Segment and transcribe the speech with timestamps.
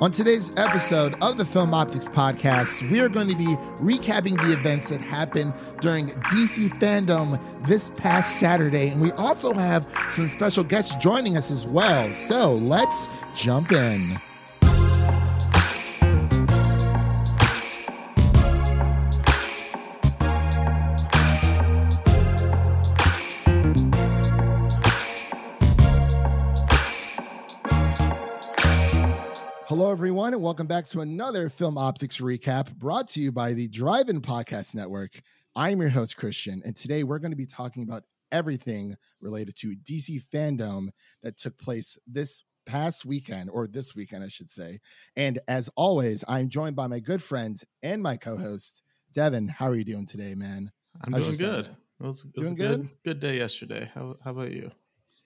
[0.00, 3.44] On today's episode of the Film Optix podcast, we are going to be
[3.82, 8.88] recapping the events that happened during DC FanDome this past Saturday.
[8.88, 12.14] And we also have some special guests joining us as well.
[12.14, 14.18] So let's jump in.
[30.30, 34.08] Everyone, and welcome back to another Film Optix recap brought to you by the Drive
[34.08, 35.22] In Podcast Network.
[35.56, 39.74] I'm your host, Christian, and today we're going to be talking about everything related to
[39.74, 40.90] DC FanDome
[41.24, 44.78] that took place this past weekend, or this weekend, I should say.
[45.16, 49.48] And as always, I'm joined by my good friend and my co host, Devin.
[49.48, 50.70] How are you doing today, man?
[51.02, 51.64] I'm How's doing good.
[52.00, 53.90] It was, it Doing was a good, good day yesterday.
[53.92, 54.70] How, how about you?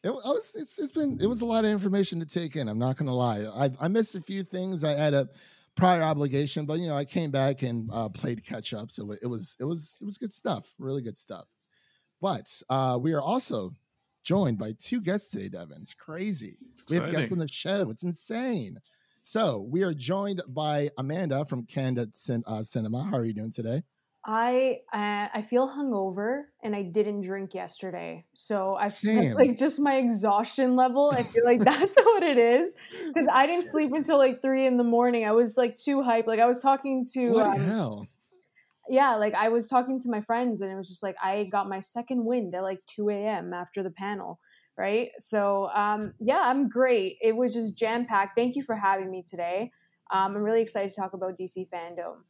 [0.04, 2.68] It was it's, it's been it was a lot of information to take in.
[2.68, 3.40] I'm not gonna lie.
[3.40, 4.84] I I missed a few things.
[4.84, 5.30] I had a
[5.76, 8.90] prior obligation, but you know I came back and uh, played catch up.
[8.90, 10.74] So it was it was it was good stuff.
[10.78, 11.46] Really good stuff.
[12.20, 13.72] But uh, we are also
[14.22, 15.78] joined by two guests today, Devin.
[15.80, 16.58] It's crazy.
[16.72, 17.88] It's We have guests on the show.
[17.90, 18.76] It's insane.
[19.22, 23.04] So we are joined by Amanda from Candid Cin- uh, Cinema.
[23.04, 23.82] How are you doing today?
[24.26, 29.78] I uh, I feel hungover and I didn't drink yesterday, so I feel like just
[29.78, 31.12] my exhaustion level.
[31.12, 32.74] I feel like that's what it is
[33.06, 35.26] because I didn't sleep until like three in the morning.
[35.26, 36.26] I was like too hyped.
[36.26, 38.08] Like I was talking to um, hell.
[38.88, 41.68] yeah, like I was talking to my friends and it was just like I got
[41.68, 43.52] my second wind at like two a.m.
[43.52, 44.40] after the panel.
[44.76, 47.18] Right, so um, yeah, I'm great.
[47.20, 48.36] It was just jam packed.
[48.36, 49.70] Thank you for having me today.
[50.10, 52.22] Um, I'm really excited to talk about DC FanDome.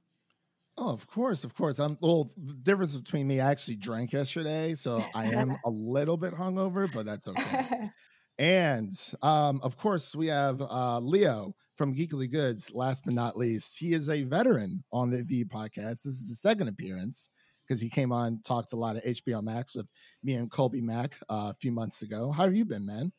[0.77, 1.78] Oh, of course, of course.
[1.78, 2.30] I'm well.
[2.36, 6.92] The difference between me, I actually drank yesterday, so I am a little bit hungover,
[6.92, 7.91] but that's okay.
[8.36, 12.72] And um, of course, we have uh, Leo from Geeky Goods.
[12.75, 16.02] Last but not least, he is a veteran on the V podcast.
[16.02, 17.30] This is his second appearance
[17.67, 19.86] because he came on, talked a lot of HBO Max with
[20.24, 22.33] me and Colby Mack uh, a few months ago.
[22.33, 23.13] How have you been, man?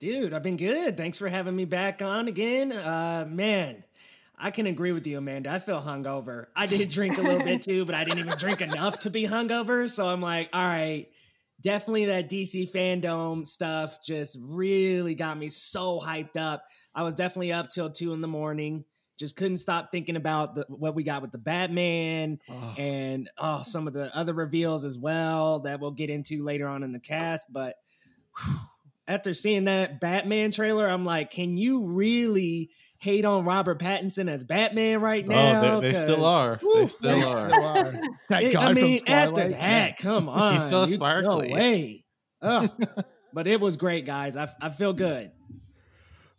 [0.00, 0.96] Dude, I've been good.
[0.96, 2.70] Thanks for having me back on again.
[2.70, 3.82] Uh man,
[4.40, 5.50] I can agree with you, Amanda.
[5.50, 6.46] I feel hungover.
[6.54, 9.24] I did drink a little bit too, but I didn't even drink enough to be
[9.24, 9.90] hungover.
[9.90, 11.08] So I'm like, all right,
[11.60, 16.64] definitely that DC FanDome stuff just really got me so hyped up.
[16.94, 18.84] I was definitely up till two in the morning.
[19.18, 23.62] Just couldn't stop thinking about the, what we got with the Batman Oh, and oh,
[23.62, 27.00] some of the other reveals as well that we'll get into later on in the
[27.00, 27.52] cast.
[27.52, 27.74] But
[28.36, 28.54] whew,
[29.08, 34.44] after seeing that Batman trailer, I'm like, can you really hate on Robert Pattinson as
[34.44, 35.76] Batman right now?
[35.76, 36.56] oh, they, they still 'Cause, are.
[36.58, 37.48] whew, they still they are.
[37.50, 38.00] still are.
[38.28, 41.38] That it- guy I from mean, after Twilight, that, come on, He's so you- No
[41.38, 42.04] way.
[42.42, 42.70] Ugh.
[43.32, 44.36] but it was great, guys.
[44.36, 45.30] I, I feel good.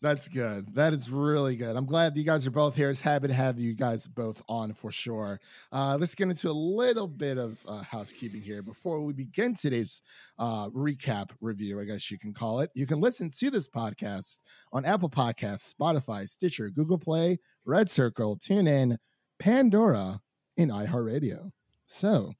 [0.01, 0.73] That's good.
[0.75, 1.75] That is really good.
[1.75, 2.89] I'm glad you guys are both here.
[2.89, 5.41] It's happy to have you guys both on for sure.
[5.73, 10.01] Uh, let's get into a little bit of uh, housekeeping here before we begin today's
[10.37, 12.69] uh, recap review, I guess you can call it.
[12.75, 14.37] You can listen to this podcast
[14.71, 18.95] on Apple Podcasts, Spotify, Stitcher, Google Play, Red Circle, TuneIn,
[19.37, 20.21] Pandora,
[20.57, 21.51] and iHeartRadio.
[21.87, 22.35] So,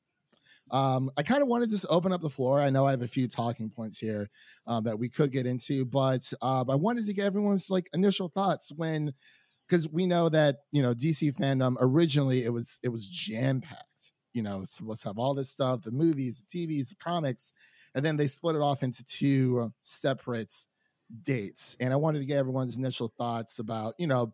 [0.72, 2.59] um, I kind of wanted to just open up the floor.
[2.62, 4.30] I know I have a few talking points here
[4.68, 8.30] um, that we could get into, but uh, I wanted to get everyone's like initial
[8.30, 9.13] thoughts when,
[9.68, 14.13] because we know that you know DC fandom originally it was it was jam packed.
[14.34, 17.51] You know, it's supposed to have all this stuff, the movies, the TVs, the comics,
[17.96, 20.53] and then they split it off into two separate
[21.24, 21.75] dates.
[21.80, 24.34] And I wanted to get everyone's initial thoughts about you know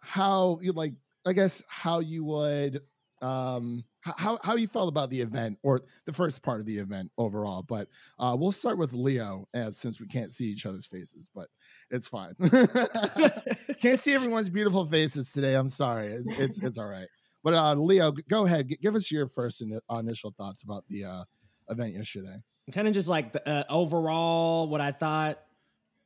[0.00, 0.94] how you like,
[1.26, 2.80] I guess how you would
[3.22, 7.10] um how how you felt about the event or the first part of the event
[7.16, 7.86] overall but
[8.18, 11.46] uh we'll start with leo uh, since we can't see each other's faces but
[11.90, 12.34] it's fine.
[13.80, 17.06] Can't see everyone's beautiful faces today i'm sorry it's it's, it's all right.
[17.44, 21.04] But uh leo go ahead G- give us your first ini- initial thoughts about the
[21.04, 21.24] uh
[21.68, 22.36] event yesterday.
[22.72, 25.38] Kind of just like the uh, overall what I thought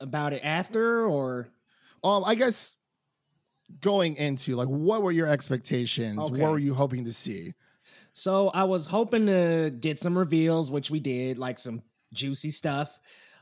[0.00, 1.48] about it after, or?
[2.04, 2.77] Um i guess
[3.81, 6.41] going into like what were your expectations Okay.
[6.41, 7.53] what were you hoping to see
[8.13, 11.83] So I was hoping to get some reveals, which we did, like some
[12.15, 12.98] juicy stuff.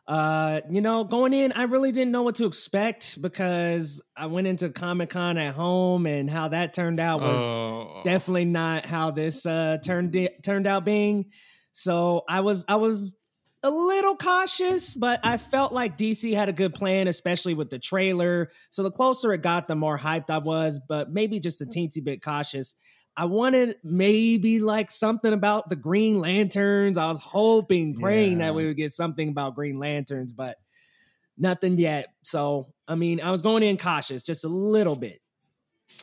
[0.08, 4.48] Uh, you know, going in, I really didn't know what to expect because I went
[4.48, 8.00] into Comic Con at home and how that turned out was Oh.
[8.04, 11.26] definitely not how this uh turned it, turned out being.
[11.72, 13.14] So I was I was
[13.64, 17.78] a little cautious, but I felt like DC had a good plan, especially with the
[17.78, 18.50] trailer.
[18.70, 22.04] So the closer it got, the more hyped I was, but maybe just a teensy
[22.04, 22.74] bit cautious.
[23.16, 26.98] I wanted maybe like something about the Green Lanterns.
[26.98, 28.46] I was hoping, praying Yeah.
[28.46, 30.56] that we would get something about Green Lanterns, but
[31.38, 32.08] nothing yet.
[32.22, 35.20] So I mean, I was going in cautious, just a little bit.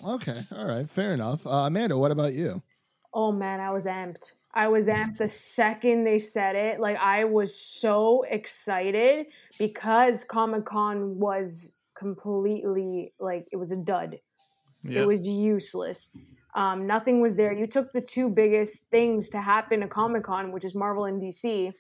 [0.04, 1.46] Okay, all right, fair enough.
[1.46, 2.62] Uh, Amanda, what about you?
[3.14, 4.32] Oh man, I was amped.
[4.54, 6.80] I was amped the second they said it.
[6.80, 9.28] Like I was so excited
[9.58, 14.20] because Comic Con was completely like it was a dud.
[14.84, 15.04] Yep.
[15.04, 16.16] It was useless.
[16.56, 17.54] Um, nothing was there.
[17.54, 21.22] You took the two biggest things to happen at Comic Con, which is Marvel and
[21.22, 21.72] DC.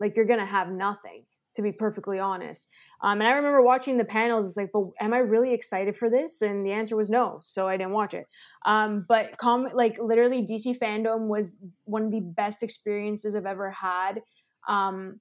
[0.00, 1.24] Like you're gonna have nothing,
[1.56, 2.68] to be perfectly honest.
[3.02, 4.46] Um, and I remember watching the panels.
[4.46, 6.42] It's like, but am I really excited for this?
[6.42, 7.38] And the answer was no.
[7.42, 8.26] So I didn't watch it.
[8.66, 11.52] Um, but com- like literally, DC FanDome was
[11.84, 14.20] one of the best experiences I've ever had.
[14.68, 15.18] Um,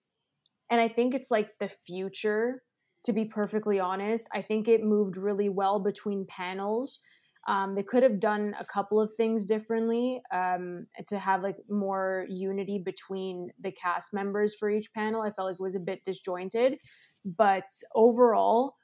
[0.69, 2.61] and I think it's like the future.
[3.05, 7.01] To be perfectly honest, I think it moved really well between panels.
[7.47, 12.25] Um, they could have done a couple of things differently um, to have like more
[12.27, 15.21] unity between the cast members for each panel.
[15.21, 16.77] I felt like it was a bit disjointed,
[17.23, 18.75] but overall,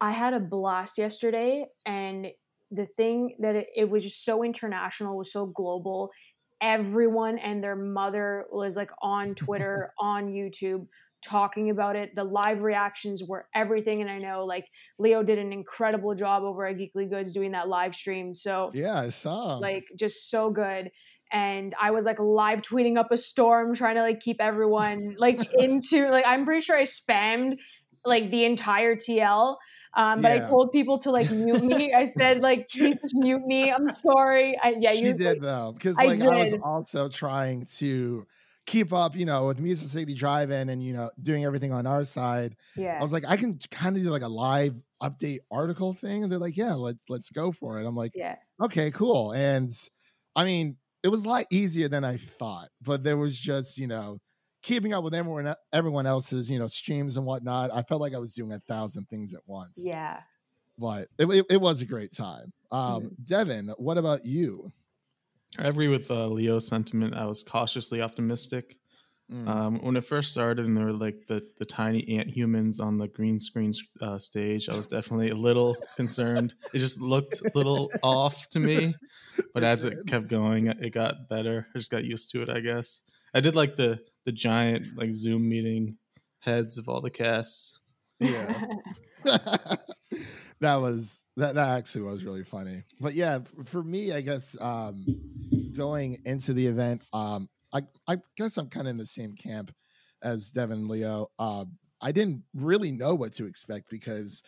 [0.00, 1.64] I had a blast yesterday.
[1.86, 2.26] And
[2.72, 6.10] the thing that it, it was just so international, was so global.
[6.60, 10.86] Everyone and their mother was like on Twitter, on YouTube,
[11.22, 12.14] talking about it.
[12.14, 14.00] The live reactions were everything.
[14.02, 14.66] And I know like
[14.98, 18.34] Leo did an incredible job over at Geeky Goods doing that live stream.
[18.34, 19.56] So Yeah, I saw.
[19.58, 20.90] like just so good.
[21.32, 25.40] And I was like live tweeting up a storm, trying to like keep everyone like
[25.54, 27.56] into like I'm pretty sure I spammed
[28.04, 29.56] like the entire TL.
[29.94, 30.46] Um, but Yeah.
[30.46, 31.92] I told people to like mute me.
[31.92, 33.70] I said like, please mute me.
[33.70, 34.58] I'm sorry.
[34.62, 38.26] I, yeah, she you did though, because I like I, was also trying to
[38.66, 42.04] keep up, you know, with Music City Drive-In and you know doing everything on our
[42.04, 42.56] side.
[42.76, 42.98] Yeah.
[42.98, 46.30] I was like, I can kind of do like a live update article thing, and
[46.30, 47.86] they're like, yeah, let's let's go for it.
[47.86, 48.36] I'm like, yeah.
[48.60, 49.32] okay, cool.
[49.32, 49.70] And
[50.36, 53.86] I mean, it was a lot easier than I thought, but there was just you
[53.88, 54.18] know
[54.62, 57.70] keeping up with everyone everyone else's you know streams and whatnot.
[57.72, 59.82] I felt like I was doing a thousand things at once.
[59.84, 60.20] Yeah.
[60.78, 62.52] but it, it, it was a great time.
[62.70, 63.26] Um, Mhm.
[63.26, 64.72] Devin, what about you?
[65.58, 67.14] I agree with uh, Leo's sentiment.
[67.14, 68.78] I was cautiously optimistic.
[69.30, 69.48] Mm.
[69.48, 72.98] Um, when it first started and there were like the, the tiny ant humans on
[72.98, 76.54] the green screen uh, stage, I was definitely a little concerned.
[76.74, 78.94] It just looked a little off to me,
[79.54, 81.66] but as it kept going, it got better.
[81.74, 83.02] I just got used to it, I guess.
[83.34, 85.96] I did like the the giant like Zoom meeting
[86.40, 87.80] heads of all the casts.
[88.18, 88.64] yeah.
[90.62, 92.84] that was that that actually was really funny.
[93.00, 95.04] But yeah, for me, I guess um
[95.76, 99.74] going into the event, um I I guess I'm kind of in the same camp
[100.22, 101.30] as Devin Leo.
[101.38, 104.42] Um I didn't really know what to expect because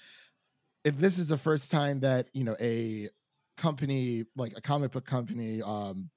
[0.85, 3.09] if this is the first time that, you know, a
[3.57, 6.11] company like a comic book company um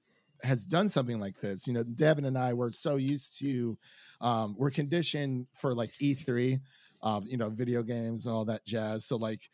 [0.44, 3.76] has done something like this, you know, Devin and I were so used to
[4.20, 6.60] um we're conditioned for like E3
[7.02, 9.04] um, you know, video games and all that jazz.
[9.04, 9.48] So like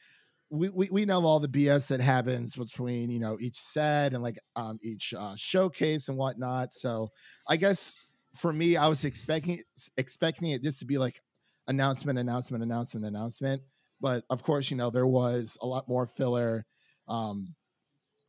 [0.55, 4.23] we, we, we know all the BS that happens between, you know, each set and
[4.23, 6.73] like um each uh, showcase and whatnot.
[6.73, 7.09] So
[7.49, 7.97] I guess
[8.35, 9.61] for me, I was expecting
[9.97, 11.21] expecting it just to be like
[11.67, 13.63] announcement, announcement, announcement, announcement.
[14.01, 16.65] But of course, you know, there was a lot more filler
[17.09, 17.55] um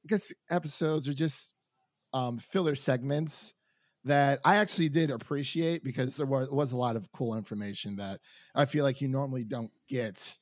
[0.04, 1.54] I guess episodes or just
[2.14, 3.54] um filler segments
[4.06, 8.20] that I actually did appreciate because there was, was a lot of cool information that
[8.54, 10.38] I feel like you normally don't get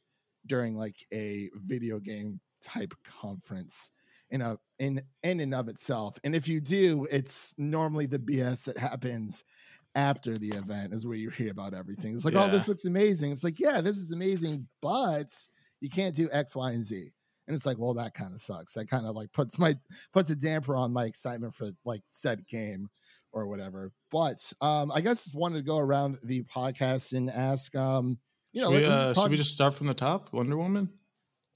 [0.46, 3.92] during like a video game type conference
[4.30, 6.18] in a in in and of itself.
[6.24, 9.44] And if you do, it's normally the BS that happens
[9.96, 12.14] after the event is where you hear about everything.
[12.14, 13.32] It's like, oh, this looks amazing.
[13.32, 15.28] It's like, yeah, this is amazing, but
[15.82, 17.10] you can't do X, Y, and Z.
[17.48, 18.74] And it's like, well, that kind of sucks.
[18.74, 19.76] That kind of like puts my
[20.14, 22.90] puts a damper on my excitement for like said game
[23.34, 23.92] or whatever.
[24.10, 28.18] But um, I guess just wanted to go around the podcast and ask, um,
[28.54, 30.32] you know, should, we, uh, should we just start from the top?
[30.32, 30.90] Wonder Woman.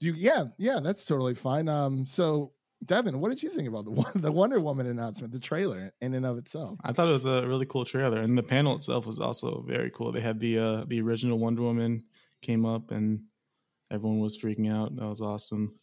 [0.00, 1.68] do you, yeah, yeah, that's totally fine.
[1.68, 2.52] Um, so
[2.84, 6.26] Devin, what did you think about the the Wonder Woman announcement, the trailer in and
[6.26, 6.78] of itself?
[6.84, 9.90] I thought it was a really cool trailer, and the panel itself was also very
[9.90, 10.12] cool.
[10.12, 12.04] They had the uh, the original Wonder Woman
[12.42, 13.22] came up, and
[13.90, 14.94] everyone was freaking out.
[14.96, 15.78] That was awesome.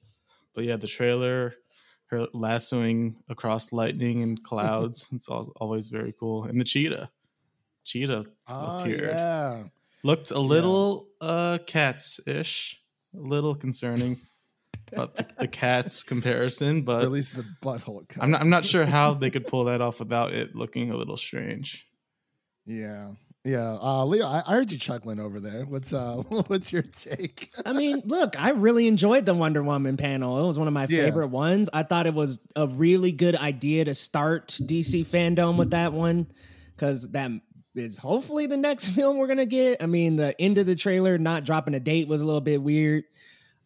[0.54, 1.56] But yeah, the trailer,
[2.08, 6.46] her lassoing across lightning and clouds, it's always very cool.
[6.46, 7.10] And the cheetah,
[7.84, 9.02] cheetah Oh appeared.
[9.16, 9.64] yeah,
[10.06, 12.80] looked a little uh cats ish,
[13.14, 14.20] a little concerning.
[14.94, 18.08] About the, the cats comparison, or but at least the butthole.
[18.08, 18.22] Cut.
[18.24, 20.96] I'm not, I'm not sure how they could pull that off without it looking a
[20.96, 21.88] little strange.
[22.68, 23.78] Yeah, yeah.
[23.82, 25.66] Uh, Leo, I, I heard you chuckling over there.
[25.66, 27.52] What's uh, what's your take?
[27.66, 30.44] I mean, look, I really enjoyed the Wonder Woman panel.
[30.44, 31.06] It was one of my Yeah.
[31.06, 31.68] favorite ones.
[31.74, 36.28] I thought it was a really good idea to start DC FanDome with that one
[36.76, 37.32] because that
[37.76, 39.82] is hopefully the next film we're gonna get.
[39.84, 42.62] I mean, the end of the trailer not dropping a date was a little bit
[42.62, 43.04] weird.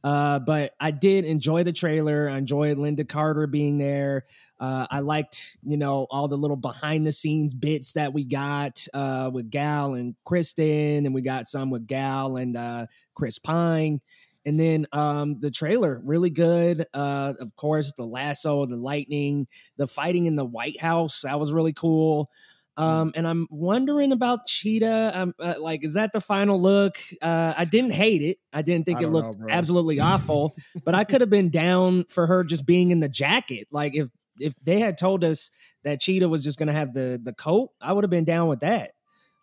[0.04, 2.30] Uh, but I did enjoy the trailer.
[2.30, 4.26] I enjoyed Lynda Carter being there.
[4.60, 8.86] Uh, I liked, you know, all the little behind the scenes bits that we got
[8.94, 14.00] uh, with Gal and Kristen, and we got some with Gal and uh, Chris Pine.
[14.46, 16.86] And then um, the trailer, really good.
[16.94, 19.48] Uh, of course, the lasso, the lightning,
[19.78, 22.30] the fighting in the White House, that was really cool.
[22.80, 22.84] Mm.
[22.84, 25.12] Um, and I'm wondering about Cheetah.
[25.14, 26.98] Um, uh, like, is that the final look?
[27.22, 28.38] Uh, I didn't hate it.
[28.54, 30.56] I didn't think I it looked know, absolutely awful,
[30.86, 33.68] but I could have been down for her just being in the jacket.
[33.72, 34.08] Like, if
[34.40, 35.52] if they had told us
[35.84, 38.48] that Cheetah was just going to have the the coat, I would have been down
[38.48, 38.92] with that.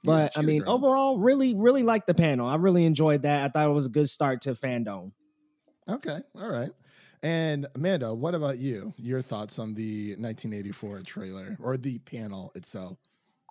[0.02, 2.48] Yeah, But I mean, overall, really, really liked the panel.
[2.48, 3.44] I really enjoyed that.
[3.44, 5.12] I thought it was a good start to FanDome.
[5.88, 6.70] Okay, all right.
[7.22, 8.94] And Amanda, what about you?
[8.98, 12.98] Your thoughts on the 1984 trailer or the panel itself?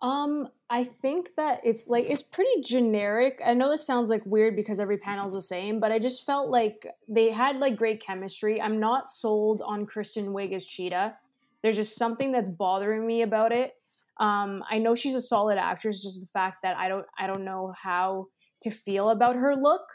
[0.06, 3.42] Um, I think that it's like it's pretty generic.
[3.44, 6.52] I know this sounds like weird because every panel's the same, but I just felt
[6.52, 8.62] like they had like great chemistry.
[8.62, 11.16] I'm not sold on Kristen Wiig as Cheetah.
[11.64, 13.74] There's just something that's bothering me about it.
[14.20, 17.44] Um, I know she's a solid actress, just the fact that I don't I don't
[17.44, 18.28] know how
[18.62, 19.88] to feel about her look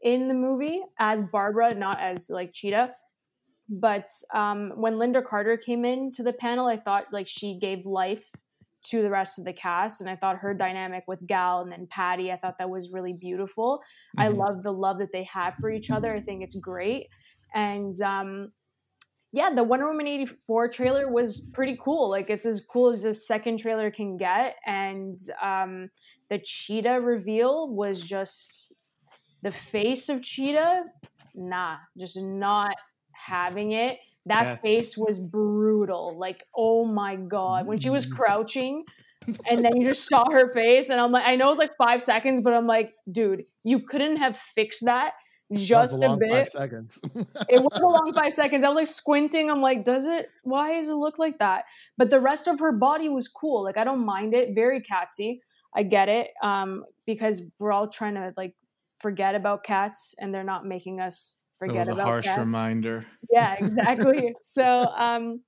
[0.00, 2.94] in the movie as Barbara, not as like Cheetah.
[3.68, 7.84] But um, when Lynda Carter came in to the panel, I thought like she gave
[7.84, 8.30] life
[8.90, 11.86] to the rest of the cast, and I thought her dynamic with Gal and then
[11.88, 13.82] Patty, I thought that was really beautiful.
[14.18, 14.36] I Mhm.
[14.36, 16.14] love the love that they have for each other.
[16.14, 17.08] I think it's great,
[17.54, 18.52] and um,
[19.32, 22.08] yeah, the Wonder Woman eighty four trailer was pretty cool.
[22.08, 25.90] Like it's as cool as this second trailer can get, and um,
[26.30, 28.72] the Cheetah reveal was just
[29.42, 30.84] the face of Cheetah.
[31.34, 32.76] Nah, just not
[33.12, 33.98] having it.
[34.26, 36.16] That face was brutal.
[36.18, 38.84] Like, oh my god, when she was crouching,
[39.50, 42.02] and then you just saw her face, and I'm like, I know it's like five
[42.02, 45.12] seconds, but I'm like, dude, you couldn't have fixed that
[45.50, 46.30] That just a a, bit.
[46.30, 46.98] five seconds.
[47.48, 48.64] it was a long five seconds.
[48.64, 49.50] I was like squinting.
[49.50, 50.28] I'm like, does it?
[50.42, 51.64] Why does it look like that?
[51.96, 53.62] But the rest of her body was cool.
[53.64, 54.54] Like I don't mind it.
[54.54, 55.40] Very catsy.
[55.74, 56.30] I get it.
[56.42, 58.54] Um, because we're all trying to like
[59.00, 63.06] forget about cats, and they're not making us forget was a harsh reminder.
[63.30, 64.34] Yeah, exactly.
[64.40, 65.40] so, um,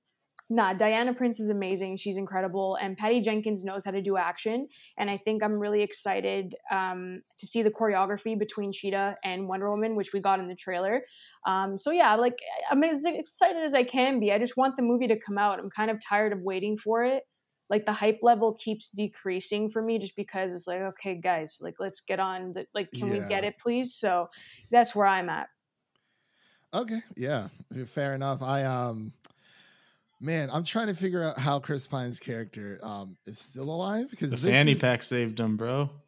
[0.49, 1.97] nah, Diana Prince is amazing.
[1.97, 4.67] She's incredible, and Patty Jenkins knows how to do action.
[4.97, 9.69] And I think I'm really excited um, to see the choreography between Cheetah and Wonder
[9.69, 11.03] Woman, which we got in the trailer.
[11.45, 12.37] Um, so yeah, like
[12.71, 14.31] I'm as excited as I can be.
[14.31, 15.59] I just want the movie to come out.
[15.59, 17.23] I'm kind of tired of waiting for it.
[17.69, 21.75] Like the hype level keeps decreasing for me, just because it's like, okay, guys, like
[21.79, 22.53] let's get on.
[22.53, 23.93] The, like, can we get it, please?
[23.93, 24.29] So
[24.71, 25.49] that's where I'm at.
[26.73, 27.47] Okay, yeah,
[27.87, 28.41] fair enough.
[28.41, 29.13] I um,
[30.19, 34.31] man, I'm trying to figure out how Chris Pine's character um is still alive because
[34.31, 35.89] The this fanny is- pack saved him, bro.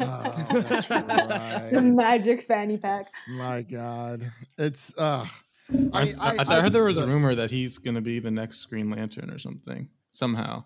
[0.00, 1.70] Oh, that's right.
[1.72, 3.06] the magic fanny pack.
[3.28, 5.26] My God, it's uh.
[5.70, 8.20] I, I, mean, I, I, I heard there was a rumor that he's gonna be
[8.20, 10.64] the next Green Lantern or something somehow.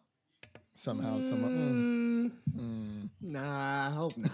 [0.75, 2.31] somehow, someone.
[2.57, 4.33] Mm, Mm, nah, I hope not.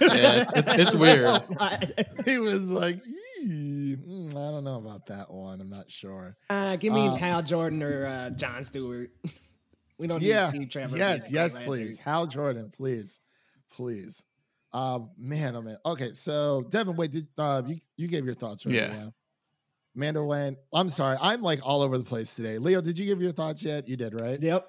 [0.00, 1.42] Yeah, it's, it's weird.
[2.24, 5.60] he was like, "Eee, mm, I don't know about that one.
[5.60, 6.36] I'm not sure.
[6.50, 9.10] Uh, give me Uh, Hal Jordan or uh, John Stewart.
[9.98, 10.96] we don't need Yeah, Steve Trevor.
[10.96, 11.98] yes, yes, Green please.
[11.98, 13.20] Hal Jordan, please,
[13.72, 14.24] please.
[14.72, 15.78] Um, man, oh man.
[15.86, 18.74] Okay, so Devin, wait, did uh, you you gave your thoughts right?
[18.74, 19.08] Yeah.
[19.96, 20.58] Amanda went.
[20.72, 22.58] I'm sorry, I'm like all over the place today.
[22.58, 23.88] Leo, did you give your thoughts yet?
[23.88, 24.40] You did, right?
[24.40, 24.68] Yep.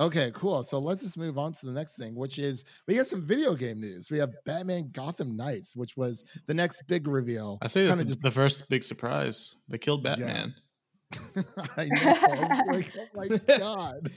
[0.00, 0.62] Okay, cool.
[0.62, 3.54] So let's just move on to the next thing, which is we got some video
[3.54, 4.10] game news.
[4.10, 7.58] We have Batman Gotham Knights, which was the next big reveal.
[7.60, 9.56] I say this is the first big surprise.
[9.68, 10.16] They killed Yeah.
[10.16, 10.54] Batman.
[11.76, 12.48] I know.
[12.76, 14.10] like, oh my god,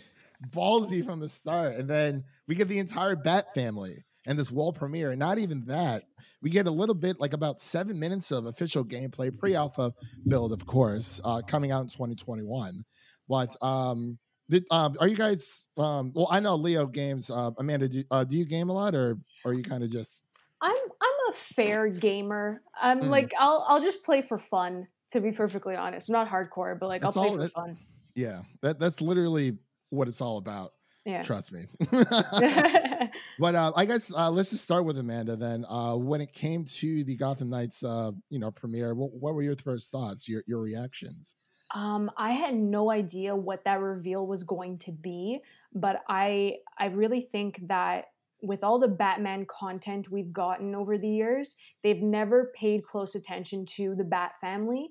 [0.50, 4.75] ballsy from the start, and then we get the entire Bat family and this world
[4.75, 5.11] premiere.
[5.11, 6.03] And not even that,
[6.41, 9.93] we get a little bit, like about seven minutes of official gameplay, pre-alpha
[10.27, 12.83] build, of course, uh, coming out in 2021.
[13.27, 14.19] But um,
[14.51, 15.65] did, um, are you guys?
[15.77, 17.31] Um, well, I know Leo games.
[17.31, 19.89] Uh, Amanda, do, uh, do you game a lot, or, or are you kind of
[19.89, 20.24] just?
[20.62, 22.62] I'm I'm a fair gamer.
[22.79, 23.10] I'm Mm.
[23.10, 24.88] like I'll I'll just play for fun.
[25.13, 27.51] To be perfectly honest, I'm not hardcore, but like That's I'll play all for it-
[27.53, 27.77] fun.
[28.13, 29.58] Yeah, that that's literally
[29.89, 30.74] what it's all about.
[31.05, 31.24] Yeah.
[31.24, 31.65] Trust me.
[33.39, 35.65] But uh, I guess uh, let's just start with Amanda then.
[35.67, 39.41] Uh, when it came to the Gotham Knights, uh, you know, premiere, what, what were
[39.41, 41.36] your first thoughts, your your reactions?
[41.73, 45.39] Um, I had no idea what that reveal was going to be,
[45.73, 48.07] but I I really think that
[48.43, 53.65] with all the Batman content we've gotten over the years, they've never paid close attention
[53.77, 54.89] to the Bat family.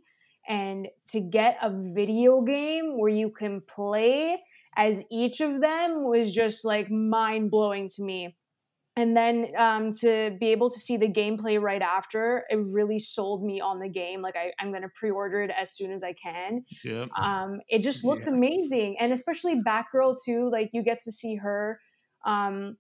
[0.49, 4.41] And to get a video game where you can play
[4.77, 8.37] as each of them was just like mind blowing to me.
[9.01, 9.35] And then
[9.67, 13.79] um, to be able to see the gameplay right after it really sold me on
[13.81, 14.21] the game.
[14.23, 16.65] Like I, i'm going to pre-order it as soon as i can.
[16.85, 17.07] Yeah.
[17.19, 18.35] um, it just looked Yeah.
[18.35, 18.97] amazing.
[19.01, 21.81] And especially batgirl too like you get to see her
[22.27, 22.77] um,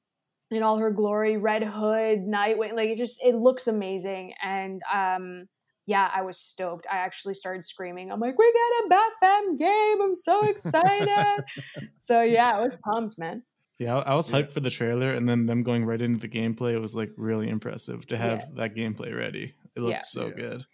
[0.50, 4.34] in all her glory red hood nightwing like it just it looks amazing.
[4.42, 5.48] And um,
[5.86, 6.86] yeah i was stoked.
[6.90, 8.12] I actually started screaming.
[8.12, 10.02] I'm like we get a bat fam game.
[10.02, 11.42] I'm so excited.
[11.98, 13.42] So yeah i was pumped man
[13.80, 14.42] Yeah, I, I was Yeah.
[14.42, 16.74] hyped for the trailer, and then them going right into the gameplay.
[16.74, 18.46] It was like really impressive to have Yeah.
[18.56, 19.54] that gameplay ready.
[19.74, 20.00] It looked Yeah.
[20.02, 20.34] so Yeah.
[20.34, 20.66] good.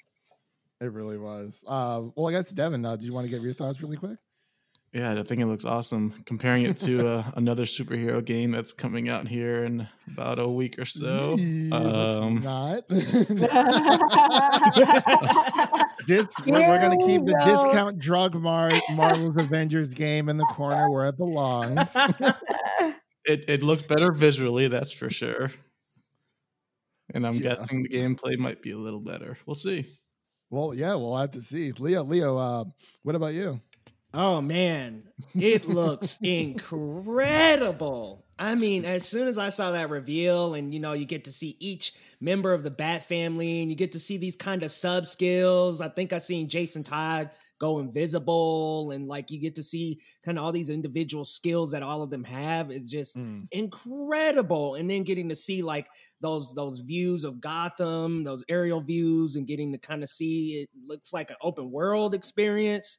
[0.80, 1.64] It really was.
[1.66, 4.18] Uh, well, I guess Devin, uh, do you want to give your thoughts really quick?
[4.96, 6.14] Yeah, I think it looks awesome.
[6.24, 10.78] Comparing it to uh, another superhero game that's coming out here in about a week
[10.78, 11.34] or so.
[11.36, 12.88] Yee, let's Um, not.
[16.06, 17.44] Dis- we're, we're gonna keep the go.
[17.44, 21.96] discount drug mart Marvel's Avengers game in the corner where it belongs.
[23.28, 25.50] It it looks better visually, that's for sure.
[27.12, 27.56] And I'm Yeah.
[27.56, 29.36] guessing the gameplay might be a little better.
[29.44, 29.84] We'll see.
[30.48, 31.72] well, yeah, we'll have to see.
[31.72, 32.64] Leo, Leo, uh,
[33.02, 33.60] what about you?
[34.18, 35.02] Oh man,
[35.34, 38.24] it looks incredible.
[38.38, 41.32] I mean, as soon as I saw that reveal, and you know, you get to
[41.32, 44.70] see each member of the Bat family, and you get to see these kind of
[44.70, 45.82] sub skills.
[45.82, 50.38] I think I seen Jason Todd go invisible, and like you get to see kind
[50.38, 52.70] of all these individual skills that all of them have.
[52.70, 53.46] Is just mm.
[53.50, 55.88] incredible and then getting to see like
[56.22, 60.70] those those views of gotham those aerial views and getting to kind of see it
[60.86, 62.98] looks like an open world experience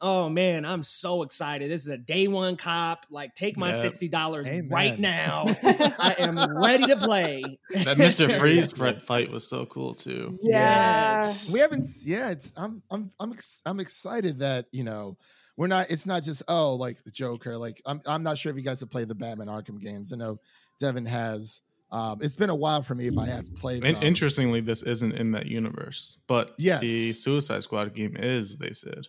[0.00, 3.92] oh man i'm so excited this is a day one cop like take my Yep.
[3.92, 8.38] $60 right now i am ready to play That Mr.
[8.38, 10.38] Freeze fight fight was so cool too.
[10.42, 11.52] yeah Yes.
[11.52, 11.86] We haven't.
[12.04, 12.52] Yeah, it's.
[12.56, 12.82] I'm.
[12.90, 13.10] I'm.
[13.20, 13.32] I'm.
[13.32, 15.16] Ex- I'm excited that you know
[15.56, 15.88] we're not.
[15.90, 17.56] It's not just oh like the Joker.
[17.56, 18.00] Like I'm.
[18.06, 20.12] I'm not sure if you guys have played the Batman Arkham games.
[20.12, 20.38] I know
[20.80, 21.62] Devin has.
[21.92, 23.84] Um, it's been a while for me, but I have played.
[23.84, 24.02] In- them.
[24.02, 26.80] interestingly, this isn't in that universe, but Yes.
[26.80, 28.58] the Suicide Squad game is.
[28.58, 29.06] They said.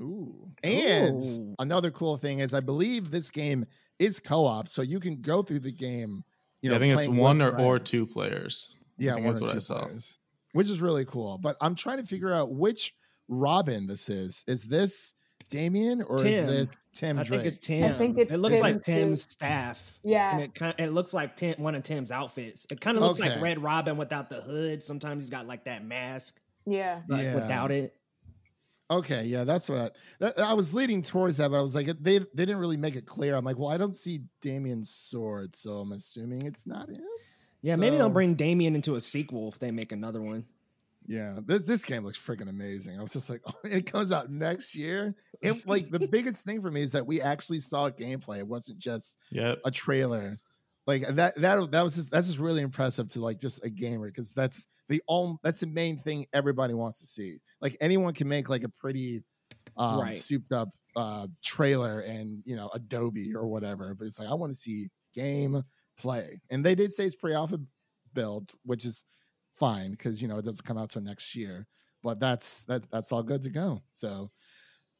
[0.00, 0.48] Ooh.
[0.62, 1.54] And Ooh.
[1.58, 3.66] another cool thing is I believe this game
[3.98, 6.24] is co-op, so you can go through the game.
[6.62, 8.76] You know, I think it's one with or, or two players.
[8.96, 9.84] Yeah, one that's or what two I saw.
[9.84, 10.18] players,
[10.52, 11.38] which is really cool.
[11.38, 12.94] But I'm trying to figure out which
[13.28, 14.44] Robin this is.
[14.48, 15.14] Is this
[15.50, 16.26] Damian or Tim.
[16.26, 17.40] is this Tim i Drake?
[17.40, 20.54] think it's tim I think it's it looks Tim, like tim's staff yeah and it
[20.54, 22.66] kind it looks like Tim, one of Tim's outfits.
[22.70, 23.30] It kind of looks Okay.
[23.30, 24.82] like Red Robin without the hood.
[24.82, 27.34] Sometimes he's got like that mask, yeah but Yeah.
[27.34, 27.94] without it.
[28.90, 31.50] Okay, yeah, that's what that, I was leading towards that.
[31.50, 33.34] But I was like, they they didn't really make it clear.
[33.34, 37.04] I'm like, well, I don't see Damian's sword, so I'm assuming it's not him.
[37.60, 40.46] Yeah, maybe they'll bring Damian into a sequel if they make another one.
[41.06, 42.98] Yeah, this this game looks freaking amazing.
[42.98, 45.14] I was just like, oh, it comes out next year.
[45.42, 48.38] It like the biggest thing for me is that we actually saw gameplay.
[48.38, 49.58] It wasn't just Yep.
[49.64, 50.38] a trailer.
[50.88, 54.08] Like that that that was just that's just really impressive to like just a gamer
[54.08, 57.38] because that's the only that's the main thing everybody wants to see.
[57.62, 59.22] Like anyone can make like a pretty
[59.76, 60.12] um Right.
[60.12, 64.52] souped up uh trailer and you know Adobe or whatever, but it's like I want
[64.54, 65.62] to see game
[65.98, 66.40] play.
[66.50, 67.60] And they did say it's pre-alpha
[68.14, 69.04] build, which is
[69.52, 71.66] fine because you know it doesn't come out till next year.
[72.02, 73.82] But that's that that's all good to go.
[73.92, 74.30] So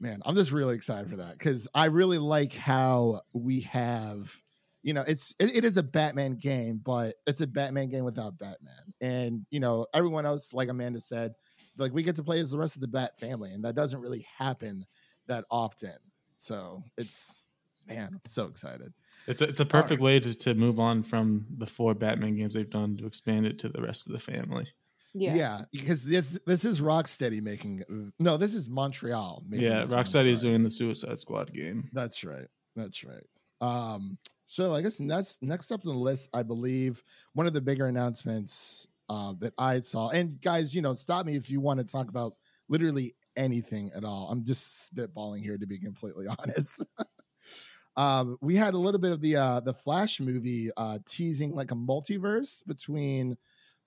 [0.00, 4.42] man, I'm just really excited for that because I really like how we have,
[4.82, 8.38] you know, it's it, it is a Batman game, but it's a Batman game without
[8.38, 11.34] Batman, and you know, everyone else, like Amanda said,
[11.76, 14.00] like we get to play as the rest of the Bat family, and that doesn't
[14.00, 14.86] really happen
[15.26, 15.94] that often.
[16.36, 17.46] So it's
[17.86, 18.92] man, I'm so excited.
[19.26, 22.54] It's a, it's a perfect way to, to move on from the four Batman games
[22.54, 24.68] they've done to expand it to the rest of the family.
[25.12, 29.42] yeah Yeah, because this this is Rocksteady making no, this is Montreal.
[29.48, 31.88] Making yeah, this one, Rocksteady is doing the Suicide Squad game.
[31.92, 32.48] That's right.
[32.76, 33.26] That's right.
[33.60, 34.18] Um,
[34.50, 37.86] so I guess next next up on the list, I believe one of the bigger
[37.86, 40.08] announcements uh, that I saw.
[40.08, 42.32] And guys, you know, stop me if you want to talk about
[42.70, 44.30] literally anything at all.
[44.30, 46.82] I'm just spitballing here to be completely honest.
[47.94, 51.70] um, we had a little bit of the uh, the Flash movie uh, teasing like
[51.70, 53.36] a multiverse between.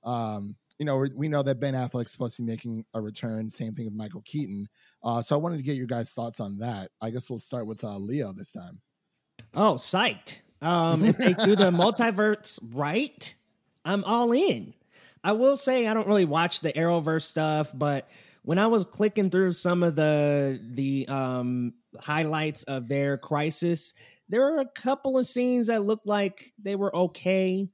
[0.04, 3.50] Um, you know, we- know that Ben Affleck's supposed to be making a return.
[3.50, 4.68] Same thing with Michael Keaton.
[5.04, 6.90] Uh, so I wanted to get your guys' thoughts on that.
[7.02, 8.80] I guess we'll start with uh, Leo this time.
[9.56, 10.42] Oh, psyched.
[10.62, 13.34] Um, if they do the multiverse right,
[13.84, 14.74] I'm all in.
[15.24, 18.10] I will say I don't really watch the Arrowverse stuff, but
[18.44, 23.94] when I was clicking through some of the the um, highlights of their crisis,
[24.30, 27.70] there are a couple of scenes that looked like they were okay.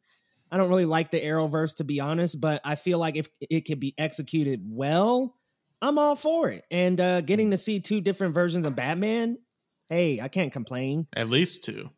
[0.52, 3.62] I don't really like the Arrowverse to be honest, but I feel like if it
[3.62, 5.36] could be executed well,
[5.82, 6.66] I'm all for it.
[6.72, 9.38] And uh, getting to see two different versions of Batman,
[9.90, 11.08] hey, I can't complain.
[11.16, 11.90] At least two.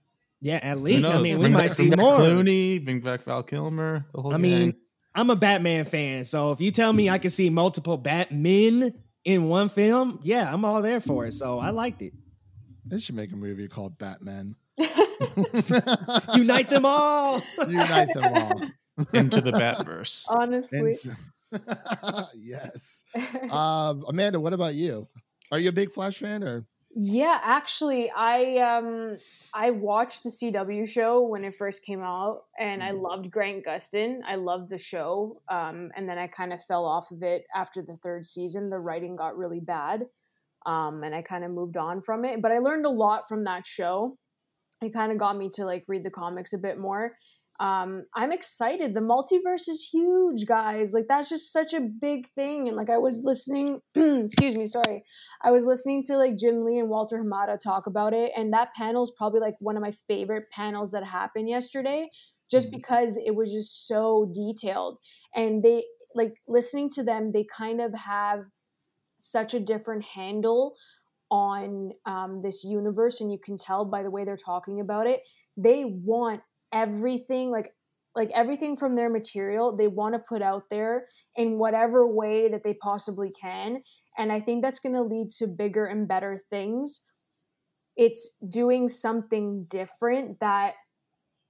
[0.41, 1.23] Yeah, at least I knows?
[1.23, 2.19] mean we Bring might back- see bring back more.
[2.19, 4.05] Clooney, bring back Val Kilmer.
[4.13, 4.75] The whole I mean.
[5.15, 8.93] I'm a Batman fan, so if you tell me I can see multiple Batmen
[9.25, 11.33] in one film, yeah, I'm all there for it.
[11.33, 12.13] So I liked it.
[12.85, 14.55] They should make a movie called Batman.
[16.35, 17.41] Unite them all.
[17.67, 18.61] Unite them all.
[19.13, 20.25] into the Batverse.
[20.29, 20.93] Honestly.
[21.51, 23.03] And- yes.
[23.49, 25.07] Um, Amanda, what about you?
[25.51, 26.65] Are you a big Flash fan or?
[27.01, 29.15] Yeah, actually, I um
[29.53, 32.91] I watched the CW show when it first came out, and I Mhm.
[32.91, 34.19] loved Grant Gustin.
[34.25, 37.81] I loved the show, um, and then I kind of fell off of it after
[37.81, 38.69] the third season.
[38.69, 40.07] The writing got really bad,
[40.65, 42.41] um, and I kind of moved on from it.
[42.41, 44.17] But I learned a lot from that show.
[44.81, 47.17] It kind of got me to like read the comics a bit more.
[47.59, 48.93] Um, I'm excited.
[48.93, 50.93] The multiverse is huge, guys.
[50.93, 52.67] Like that's just such a big thing.
[52.69, 55.03] And like I was listening, excuse me, sorry.
[55.43, 58.73] I was listening to like Jim Lee and Walter Hamada talk about it, and that
[58.75, 62.09] panel is probably like one of my favorite panels that happened yesterday,
[62.49, 62.71] just Mhm.
[62.71, 64.97] because it was just so detailed.
[65.35, 68.45] And they like listening to them, they kind of have
[69.17, 70.75] such a different handle
[71.31, 75.21] on um, this universe, and you can tell by the way they're talking about it.
[75.57, 76.41] They want
[76.73, 77.73] everything like
[78.15, 81.05] like everything from their material they want to put out there
[81.35, 83.81] in whatever way that they possibly can
[84.19, 87.05] and I think that's going to lead to bigger and better things.
[87.95, 90.73] It's doing something different that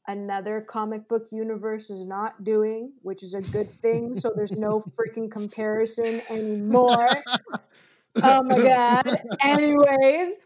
[0.07, 4.19] another comic book universe is not doing, which is a good thing.
[4.19, 7.07] So there's no freaking comparison anymore.
[8.21, 9.21] Oh my god.
[9.41, 10.37] Anyways,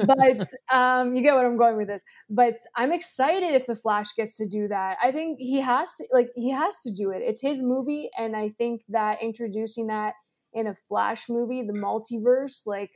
[0.00, 2.04] but um you get what I'm going with this.
[2.28, 4.98] But I'm excited if the Flash gets to do that.
[5.02, 7.22] I think he has to like he has to do it.
[7.22, 10.14] It's his movie and I think that introducing that
[10.52, 12.90] in a Flash movie, the multiverse, like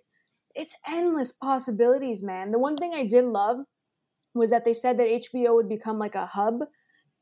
[0.54, 2.50] it's endless possibilities, man.
[2.50, 3.58] The one thing I did love
[4.34, 6.60] was that they said that HBO would become like a hub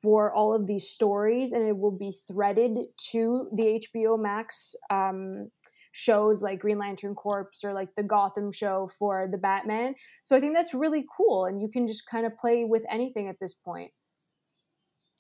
[0.03, 2.77] for all of these stories and it will be threaded
[3.11, 5.51] to the HBO Max um,
[5.96, 9.94] shows like Green Lantern Corps or like the Gotham show for the Batman.
[10.24, 13.28] So I think that's really cool and you can just kind of play with anything
[13.28, 13.92] at this point.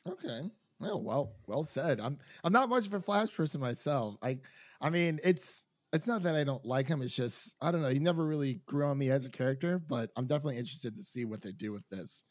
[0.06, 0.50] Okay.
[0.80, 2.00] Well, well said.
[2.00, 4.16] I'm I'm not much of a Flash person myself.
[4.20, 4.40] I
[4.80, 7.02] I mean, it's it's not that I don't like him.
[7.02, 7.88] It's just I don't know.
[7.88, 11.24] He never really grew on me as a character, but I'm definitely interested to see
[11.24, 12.24] what they do with this.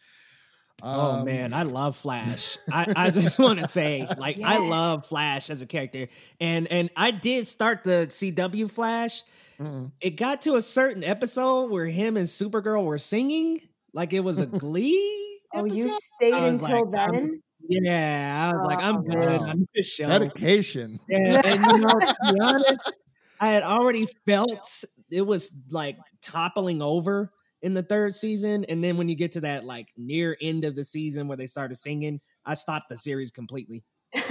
[0.81, 2.57] Oh Um, man, I love Flash.
[2.71, 6.07] I, I just want to say, like, I love Flash as a character,
[6.39, 9.23] and and I did start the CW Flash.
[9.59, 13.61] mm, It got to a certain episode where him and Supergirl were singing,
[13.93, 15.39] like it was a Glee.
[15.53, 17.41] Oh, you stayed until like, I'm- then?
[17.69, 19.47] Yeah, I was like, I'm Oh, good wow.
[19.49, 20.07] on this show.
[20.07, 20.99] dedication.
[21.07, 22.91] Yeah, and you know, to be honest,
[23.39, 27.31] I had already felt it was like toppling over
[27.63, 30.75] in the third season, and then when you get to that like near end of
[30.75, 33.83] the season where they started singing, I stopped the series completely.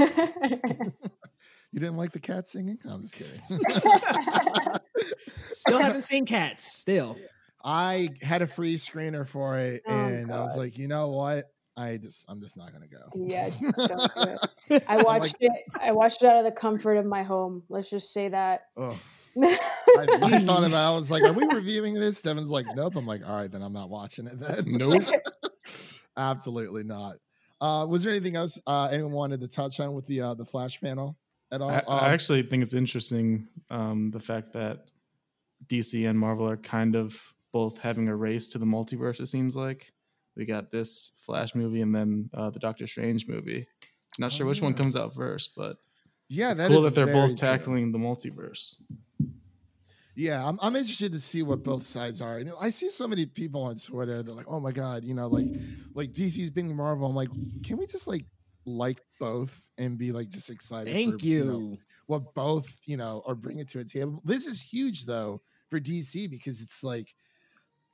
[1.72, 2.78] You didn't like the cat singing?
[2.84, 3.40] I'm just kidding.
[5.52, 6.70] Still haven't seen Cats.
[6.70, 7.16] Still,
[7.64, 11.46] I had a free screener for it, Oh, and I was like, you know what?
[11.74, 12.98] I just I'm just not gonna go.
[13.14, 13.48] yeah,
[13.88, 14.36] don't do
[14.68, 14.84] it.
[14.86, 15.52] I watched like, it.
[15.80, 17.62] I watched it out of the comfort of my home.
[17.70, 18.66] Let's just say that.
[18.76, 18.94] Ugh.
[19.40, 19.58] I,
[19.98, 20.06] I
[20.44, 20.66] thought about.
[20.66, 20.74] it.
[20.74, 23.62] I was like, "Are we reviewing this?" Devin's like, "Nope." I'm like, "All right, then
[23.62, 25.02] I'm not watching it." Then Nope.
[26.16, 27.16] absolutely not.
[27.60, 30.44] Uh, was there anything else uh, anyone wanted to touch on with the uh, the
[30.44, 31.16] Flash panel
[31.52, 31.70] at all?
[31.70, 34.86] I, Um, I actually think it's interesting um, the fact that
[35.68, 39.20] DC and Marvel are kind of both having a race to the multiverse.
[39.20, 39.92] It seems like
[40.36, 43.66] we got this Flash movie and then uh, the Doctor Strange movie.
[44.18, 45.76] Not sure Oh, which one comes out first, but
[46.28, 47.36] yeah, it's that cool is that they're very both true.
[47.36, 48.82] tackling the multiverse.
[50.14, 52.38] Yeah, I'm, I'm interested to see what both sides are.
[52.38, 54.22] And I see so many people on Twitter.
[54.22, 55.46] They're like, "Oh my god, you know, like,
[55.94, 57.30] like DC's being Marvel." I'm like,
[57.62, 58.26] can we just like
[58.66, 60.92] like both and be like just excited?
[60.92, 61.44] thank for, you.
[61.44, 64.20] know, what both you know are bringing to a table.
[64.24, 67.14] This is huge though for DC because it's like,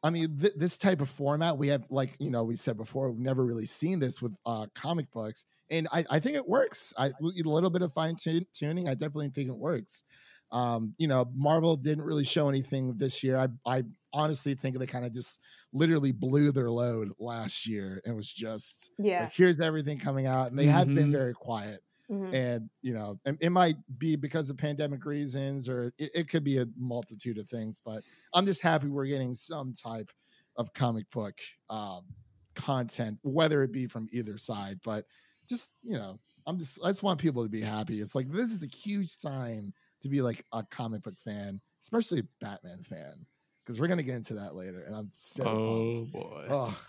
[0.02, 3.10] I mean, th- this type of format we have, like you know, we said before,
[3.10, 6.92] we've never really seen this with uh, comic books, and I, I think it works.
[6.98, 10.02] I a little bit of fine tu- tuning, I definitely think it works.
[10.50, 13.36] Um, you know, Marvel didn't really show anything this year.
[13.38, 15.40] I I honestly think they kind of just
[15.72, 18.00] literally blew their load last year.
[18.04, 19.24] It was just yeah.
[19.24, 21.12] like here's everything coming out, and they have been Mhm.
[21.12, 21.80] very quiet
[22.10, 22.34] mhm.
[22.34, 26.44] and you know it, it might be because of pandemic reasons or it, it could
[26.44, 28.02] be a multitude of things but
[28.34, 30.10] i'm just happy we're getting some type
[30.56, 31.38] of comic book
[31.70, 32.02] um,
[32.54, 35.04] content whether it be from either side but
[35.48, 38.50] just you know i'm just i just want people to be happy it's like this
[38.50, 43.26] is a huge time to be like a comic book fan especially a batman fan
[43.64, 46.12] because we're gonna get into that later and i'm so Oh pumped.
[46.12, 46.46] boy.
[46.50, 46.80] Oh,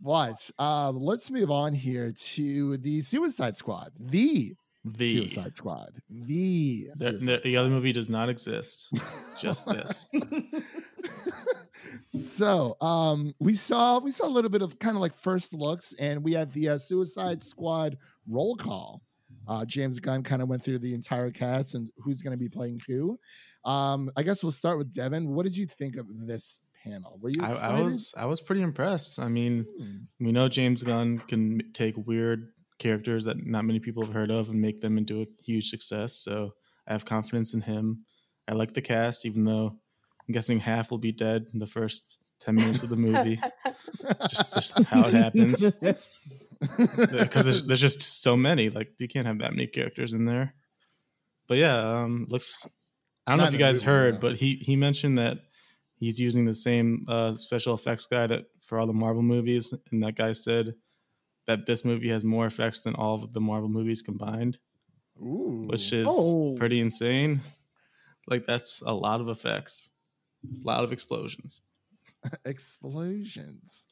[0.00, 3.90] But um, let's move on here to the Suicide Squad.
[3.98, 5.90] The, The Suicide Squad.
[6.08, 8.92] The, the, the, the other movie does not exist.
[9.40, 10.06] Just this.
[12.14, 15.94] so um we saw we saw a little bit of kind of like first looks
[15.98, 17.96] and we had the uh, suicide squad
[18.28, 19.02] roll call
[19.48, 22.48] uh james gunn kind of went through the entire cast and who's going to be
[22.48, 23.18] playing who
[23.64, 27.30] um i guess we'll start with devin what did you think of this panel were
[27.30, 27.52] you I.
[27.52, 29.18] I was I was pretty impressed.
[29.18, 29.96] I mean, Hmm.
[30.24, 34.48] we know James Gunn can take weird characters that not many people have heard of
[34.48, 36.14] and make them into a huge success.
[36.14, 36.54] So
[36.86, 38.04] I have confidence in him.
[38.46, 39.66] I like the cast, even though
[40.28, 43.40] I'm guessing half will be dead in the first ten minutes of the movie.
[44.30, 45.76] just, just how it happens.
[46.60, 48.70] Because there's, there's just so many.
[48.70, 50.54] Like you can't have that many characters in there.
[51.46, 52.66] But yeah, um, looks.
[53.26, 54.20] I don't know if you guys heard, no.
[54.20, 55.38] but he he mentioned that
[55.96, 60.02] he's using the same uh, special effects guy that for all the Marvel movies, and
[60.02, 60.74] that guy said
[61.46, 64.58] that this movie has more effects than all of the Marvel movies combined,
[65.18, 65.64] Ooh.
[65.66, 66.54] which is Oh.
[66.58, 67.40] pretty insane.
[68.26, 69.90] Like that's a lot of effects,
[70.44, 71.62] a lot of explosions.
[72.44, 73.86] explosions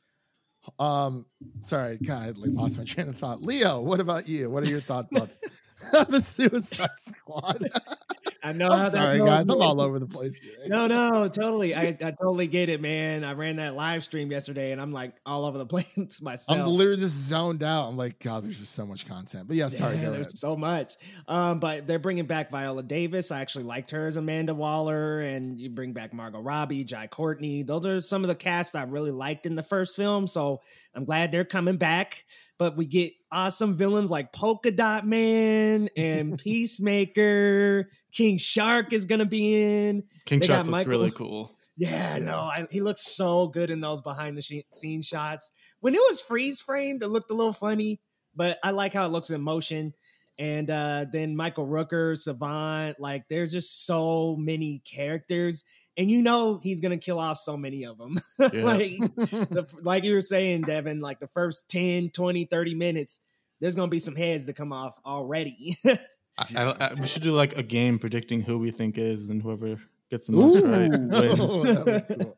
[0.79, 1.27] um
[1.61, 3.43] sorry god i like, lost my train of thought.
[3.43, 4.51] Leo what about you?
[4.51, 5.29] What are your thoughts about
[6.11, 7.71] the suicide squad
[8.47, 10.69] I know i'm sorry guys i'm all over the place today.
[10.69, 11.75] No, no, totally.
[11.75, 13.25] I, I totally get it, man.
[13.25, 16.59] I ran that live stream yesterday and I'm like all over the place myself.
[16.59, 17.89] I'm literally just zoned out.
[17.89, 19.49] I'm like, God, there's just so much content.
[19.49, 20.95] But yeah, sorry, Yeah, there's so much.
[21.29, 23.31] Um, but they're bringing back Viola Davis.
[23.31, 27.63] I actually liked her as Amanda Waller, and you bring back Margot Robbie, Jai Courtney.
[27.63, 30.27] Those are some of the cast I really liked in the first film.
[30.27, 30.61] So
[30.95, 32.25] I'm glad they're coming back.
[32.59, 37.91] But we get awesome villains like Polka Dot Man and Peacemaker.
[38.13, 39.55] King Shark is gonna be
[39.89, 40.05] in.
[40.25, 41.53] King They Shark looked Michael- really cool.
[41.79, 45.53] Yeah, no, I, he looks so good in those behind the sh- scene shots.
[45.81, 48.01] When it was freeze framed, it looked a little funny,
[48.35, 49.93] but I like how it looks in motion.
[50.39, 55.65] And uh, then Michael Rooker, Savant, like there's just so many characters,
[55.99, 58.17] and you know he's gonna kill off so many of them.
[58.55, 58.65] Yeah.
[58.65, 63.21] like, the, like you were saying, Devin, like the first 10, 20, 30 minutes,
[63.61, 65.77] there's gonna be some heads to come off already.
[65.87, 65.97] I,
[66.55, 69.77] I, I, we should do like a game predicting who we think is, and whoever
[70.11, 71.15] gets the most right wins.
[71.15, 72.37] Oh, cool.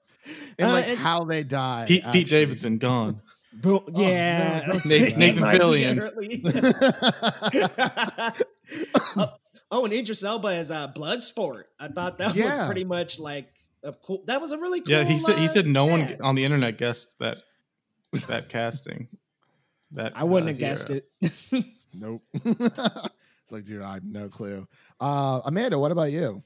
[0.58, 1.84] And Uh, like and- how they die.
[1.88, 2.04] Pete.
[2.12, 3.22] Pete Davidson gone.
[3.52, 5.18] Bro, Oh, yeah, no, don't say It that.
[5.18, 5.98] Nathan Fillion.
[6.00, 6.42] early.
[9.70, 11.64] oh, and Idris Elba as a Bloodsport.
[11.80, 13.48] I thought that was pretty much like
[13.82, 14.22] a cool.
[14.26, 14.92] That was a really cool.
[14.92, 17.38] Yeah, he said he uh, said no one on the internet guessed that
[18.28, 19.08] that casting.
[19.92, 21.00] That I wouldn't uh, have guessed era.
[21.22, 21.64] it.
[21.94, 22.22] nope.
[22.34, 24.66] it's like, dude, I have no clue.
[25.00, 26.42] Uh, Amanda, what about you?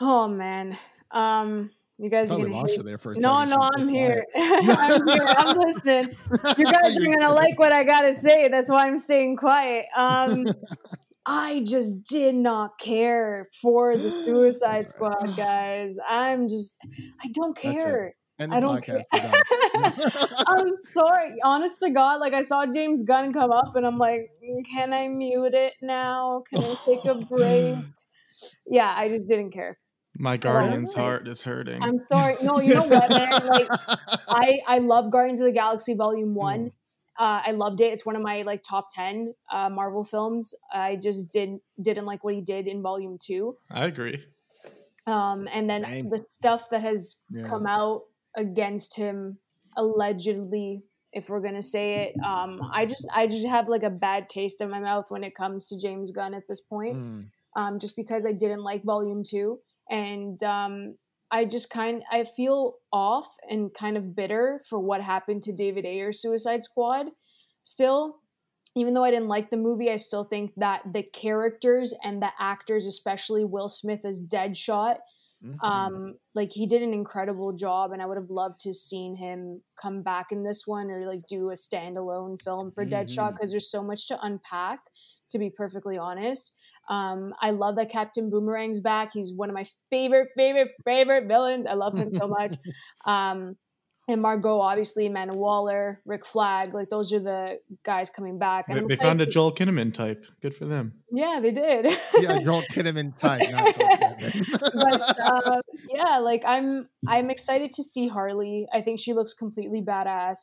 [0.00, 0.78] Oh man.
[1.10, 3.50] Um you guys I are gonna lost hate you there for a No, second.
[3.50, 4.24] no, She was so I'm here.
[4.36, 5.26] I'm here.
[5.36, 6.16] I'm listening.
[6.56, 8.48] You guys are gonna like what I gotta say.
[8.48, 9.86] That's why I'm staying quiet.
[9.96, 10.46] Um
[11.26, 15.98] I just did not care for the Suicide Squad, guys.
[16.08, 16.78] I'm just
[17.22, 17.84] I don't That's it.
[17.84, 18.14] care.
[18.38, 19.02] End the I don't podcast.
[19.12, 19.32] care.
[19.74, 20.28] We're done.
[20.46, 21.36] I'm sorry.
[21.44, 24.92] Honest to God, like I saw James Gunn come up and I'm like, "Mm, can
[24.92, 26.44] I mute it now?
[26.52, 27.76] Can I take a break?
[28.70, 29.78] Yeah, I just didn't care.
[30.16, 31.82] My guardian's heart is hurting.
[31.82, 32.34] I'm sorry.
[32.42, 33.30] No, you know what, man?
[33.30, 33.68] Like
[34.28, 36.70] I I love Guardians of the Galaxy Volume One.
[37.18, 37.92] Uh, I loved it.
[37.92, 40.54] It's one of my like top ten uh, Marvel films.
[40.72, 43.56] I just didn't didn't like what he did in Volume Two.
[43.72, 44.24] I agree.
[45.08, 46.10] Um, and then Same.
[46.10, 47.48] the stuff that has Yeah.
[47.48, 48.02] come out
[48.38, 49.36] against him
[49.76, 54.28] allegedly, if we're gonna say it, um, I just I just have like a bad
[54.28, 57.26] taste in my mouth when it comes to James Gunn at this point Mm.
[57.56, 59.58] um, just because I didn't like Volume Two,
[59.90, 60.96] and um,
[61.30, 65.84] I just kind I feel off and kind of bitter for what happened to David
[65.84, 67.06] Ayer's Suicide Squad.
[67.62, 68.20] Still,
[68.76, 72.30] even though I didn't like the movie, I still think that the characters and the
[72.38, 74.96] actors, especially Will Smith as Deadshot,
[75.40, 75.58] Mhm.
[75.64, 79.62] um, like he did an incredible job, and I would have loved to seen him
[79.80, 83.36] come back in this one or like do a standalone film for Deadshot Mhm.
[83.36, 84.80] because there's so much to unpack.
[85.30, 86.54] To be perfectly honest,
[86.88, 89.12] um, I love that Captain Boomerang's back.
[89.12, 91.66] He's one of my favorite, favorite, favorite villains.
[91.66, 92.54] I love him so much.
[93.04, 93.56] Um,
[94.08, 98.64] and Margot, obviously, Amanda Waller, Rick Flag, like those are the guys coming back.
[98.68, 100.24] And They, I'm they found a Joel Kinnaman type.
[100.40, 100.94] Good for them.
[101.12, 101.84] Yeah, they did.
[102.18, 104.72] yeah, Joel Kinnaman type, not Joel Kinnaman.
[104.74, 108.66] but uh, yeah, like I'm I'm excited to see Harley.
[108.72, 110.38] I think she looks completely badass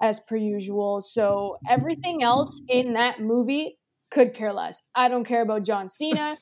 [0.00, 1.00] as per usual.
[1.00, 3.78] So everything else in that movie
[4.10, 4.82] could care less.
[4.94, 6.36] I don't care about John Cena.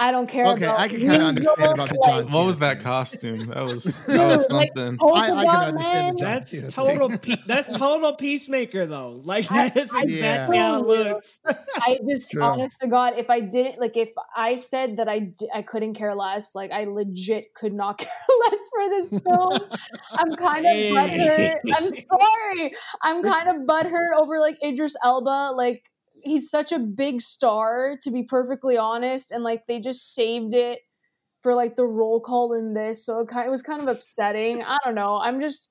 [0.00, 0.46] I don't care.
[0.46, 3.46] Okay, about I can kinda understand about the John like, What was that costume?
[3.46, 6.18] That was that was Dude, like, I- I can dot understand the.
[6.20, 7.18] John That's Cena total.
[7.18, 9.20] Pe- that's total peacemaker, though.
[9.24, 11.40] Like that's I exactly feel how it looks.
[11.82, 12.42] I just, True.
[12.44, 15.94] honest to God, if I didn't, like, if I said that I, d- I couldn't
[15.94, 18.10] care less, like, I legit could not care
[18.46, 19.52] less for this film.
[20.12, 20.92] I'm kind of Hey.
[20.92, 21.56] butthurt.
[21.74, 22.74] I'm sorry.
[23.02, 25.52] I'm kind of butthurt over, like, Idris Elba.
[25.56, 25.82] Like,
[26.28, 29.30] he's such a big star, to be perfectly honest.
[29.32, 30.80] And, like, they just saved it
[31.42, 33.04] for, like, the roll call in this.
[33.04, 34.62] So it, kind, it was kind of upsetting.
[34.62, 35.16] I don't know.
[35.16, 35.68] I'm just,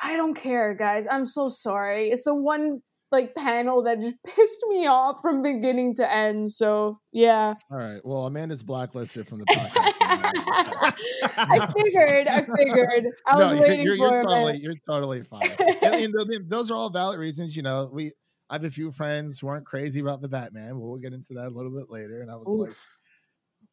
[0.00, 1.06] I don't care, guys.
[1.06, 2.10] I'm so sorry.
[2.10, 2.80] It's the one
[3.12, 6.50] like panel that just pissed me off from beginning to end.
[6.50, 8.00] So yeah, All right.
[8.04, 9.92] Well, Amanda's blacklisted from the podcast.
[11.36, 12.26] I figured.
[12.26, 13.06] I figured.
[13.26, 15.50] I was no, you're, waiting you're, for you're totally, you're totally fine.
[15.58, 17.56] and, and th- th- those are all valid reasons.
[17.56, 18.12] You know, we
[18.52, 20.72] I have a few friends who aren't crazy about the Batman.
[20.74, 22.20] But we'll get into that a little bit later.
[22.20, 22.68] And I was Oof.
[22.68, 22.76] like,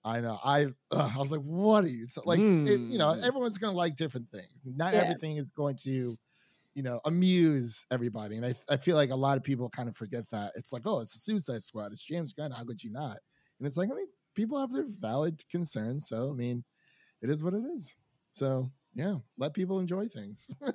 [0.06, 0.40] I know.
[0.42, 2.40] I uh, I was like, what are you so, like?
[2.40, 3.24] It, you know, Hmm.
[3.26, 4.62] everyone's gonna like different things.
[4.64, 5.02] Not Yeah.
[5.02, 6.16] everything is going to,
[6.76, 8.38] you know, amuse everybody.
[8.38, 10.54] And I, I feel like a lot of people kind of forget that.
[10.56, 11.92] It's like, oh, it's a Suicide Squad.
[11.92, 12.52] It's James Gunn.
[12.52, 13.18] How could you not?
[13.60, 16.08] And it's like, I mean, people have their valid concerns.
[16.08, 16.64] So I mean,
[17.22, 17.98] it is what it is.
[18.32, 20.50] So yeah, let people enjoy things.
[20.62, 20.74] That's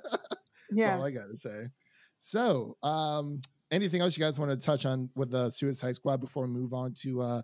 [0.71, 0.95] yeah.
[0.95, 1.69] all I gotta say.
[2.17, 3.41] So, um,
[3.75, 6.73] anything else you guys want to touch on with the Suicide Squad before we move
[6.73, 7.21] on to?
[7.21, 7.41] uh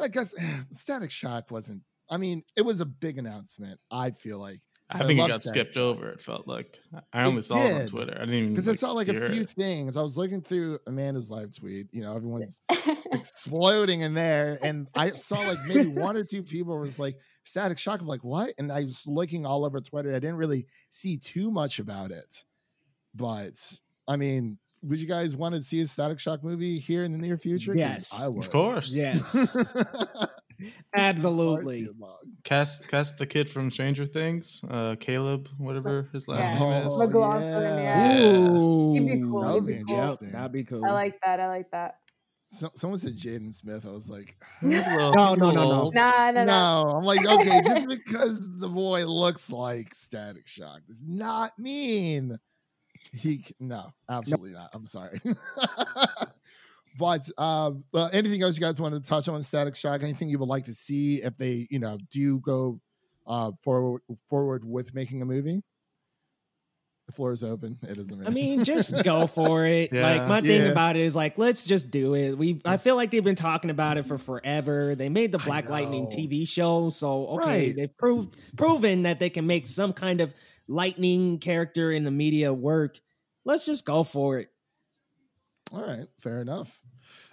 [0.00, 0.34] I guess
[0.72, 1.82] Static Shock wasn't.
[2.10, 3.80] I mean, it was a big announcement.
[3.90, 5.82] I feel like I think it got Static skipped Shock.
[5.82, 6.10] over.
[6.10, 6.78] It felt like
[7.12, 7.86] I only It saw it on.
[7.88, 8.14] Twitter.
[8.14, 9.50] I didn't even because I saw like a few it.
[9.50, 9.96] things.
[9.96, 11.86] I was looking through Amanda's live tweet.
[11.92, 12.60] You know, everyone's
[13.12, 17.78] exploding in there, and I saw like maybe one or two people was like Static
[17.78, 18.00] Shock.
[18.00, 18.52] I'm like, what?
[18.58, 20.10] And I was looking all over Twitter.
[20.10, 22.44] I didn't really see too much about it,
[23.14, 23.54] but
[24.06, 27.18] I mean, would you guys want to see a Static Shock movie here in the
[27.18, 27.74] near future?
[27.74, 28.44] Yes, I would.
[28.44, 28.94] Of course.
[28.96, 29.56] Yes,
[30.96, 31.88] absolutely.
[32.44, 36.58] Cast cast the kid from Stranger Things, uh, Caleb, whatever his last Yeah.
[36.78, 36.94] name is.
[36.94, 37.42] Oh, McLaughlin,
[37.78, 38.18] yeah.
[38.18, 38.92] Yeah.
[38.92, 39.96] He'd be cool, That he'd be be cool.
[39.96, 40.30] interesting.
[40.32, 40.84] that'd be cool.
[40.84, 41.40] I like that.
[41.40, 41.96] I like that.
[42.46, 43.86] So, someone said Jaden Smith.
[43.88, 45.90] I was like, He's a little- No, he's no, no, no.
[45.94, 46.44] Nah, no, no.
[46.44, 46.90] no.
[46.98, 52.38] I'm like, okay, just because the boy looks like Static Shock does not mean
[53.12, 53.44] he.
[53.60, 54.70] No, absolutely not.
[54.72, 55.20] I'm sorry.
[56.98, 60.02] but um, uh, anything else you guys want to touch on Static Shock?
[60.02, 62.80] Anything you would like to see if they, you know, do go
[63.26, 65.62] uh, forward forward with making a movie?
[67.06, 67.78] The floor is open.
[67.82, 68.10] It is.
[68.10, 68.26] amazing.
[68.26, 69.90] I mean, just go for it.
[69.92, 70.02] Yeah.
[70.18, 70.68] Like my thing Yeah.
[70.70, 72.38] about it is like, let's just do it.
[72.38, 74.94] We I feel like they've been talking about it for forever.
[74.94, 76.06] They made the Black Lightning.
[76.06, 77.76] TV show, so okay, Right.
[77.76, 80.34] they've proved proven that they can make some kind of
[80.68, 83.00] lightning character in the media work.
[83.44, 84.48] Let's just go for it.
[85.72, 86.82] All right, fair enough.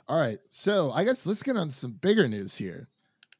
[0.07, 2.87] All right, so I guess let's get on to some bigger news here.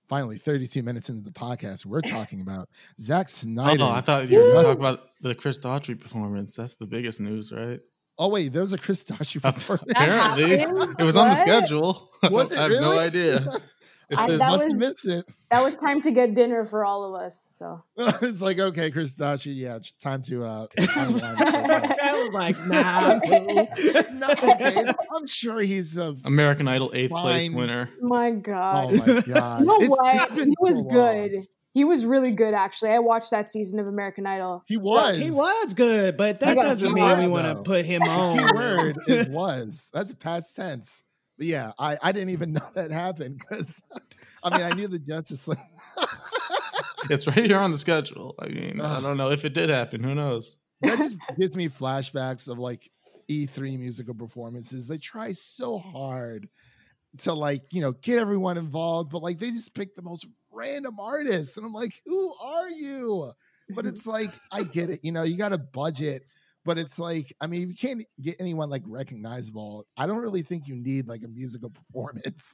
[0.07, 2.67] Finally, 32 minutes into the podcast, we're talking about
[2.99, 3.83] Zack Snyder.
[3.83, 6.55] Oh, I thought you were going to about the Chris Daughtry performance.
[6.55, 7.79] That's the biggest news, right?
[8.17, 9.89] Oh wait, those a Chris Daughtry performance.
[9.89, 12.11] Apparently, it was on the schedule.
[12.23, 13.45] Was it I have no idea.
[14.11, 15.25] It I- says that Must was- have missed it.
[15.49, 17.55] That was time to get dinner for all of us.
[17.57, 17.81] So
[18.21, 19.55] it's like okay, Chris Daughtry.
[19.55, 20.43] Yeah, it's time to.
[20.43, 23.19] uh I was like, nah.
[23.23, 24.85] It's not okay.
[25.15, 26.15] I'm sure he's a.
[26.25, 27.55] American Idol eighth place Fine.
[27.55, 27.89] winner.
[28.01, 28.91] my God.
[28.91, 29.59] Oh my god!
[29.61, 30.31] You know It's- what?
[30.33, 30.89] it's he was so long.
[31.29, 31.47] good.
[31.73, 32.91] He was really good, actually.
[32.91, 34.61] I watched that season of American Idol.
[34.67, 35.17] He was.
[35.17, 38.37] He was good, but that doesn't a mean we want to put him The on.
[38.37, 39.89] key word is was.
[39.93, 41.01] That's a past tense.
[41.41, 43.81] But yeah, I, I didn't even know that happened because
[44.43, 45.57] I mean I knew the Justice League.
[47.09, 48.35] It's right here on the schedule.
[48.39, 50.03] I mean, I don't know if it did happen.
[50.03, 50.57] Who knows?
[50.81, 52.91] that just gives me flashbacks of like
[53.27, 54.87] E3 musical performances.
[54.87, 56.47] They try so hard
[57.17, 60.99] to like, you know, get everyone involved, but like they just pick the most random
[60.99, 61.57] artists.
[61.57, 63.31] And I'm like, who are you?
[63.71, 65.03] But it's like, I get it.
[65.03, 66.23] You know, you got a budget,
[66.65, 70.43] but it's like, I mean, if you can't get anyone like recognizable, I don't really
[70.43, 72.53] think you need like a musical performance.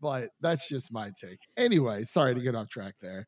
[0.00, 1.40] but that's just my take.
[1.56, 3.26] Anyway, sorry to get off track there.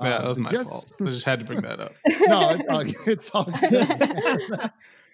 [0.00, 0.86] Yeah, Uh, that was my just- fault.
[1.00, 1.92] I just had to bring that up.
[2.06, 2.96] no, it's all good.
[3.06, 4.70] It's all good.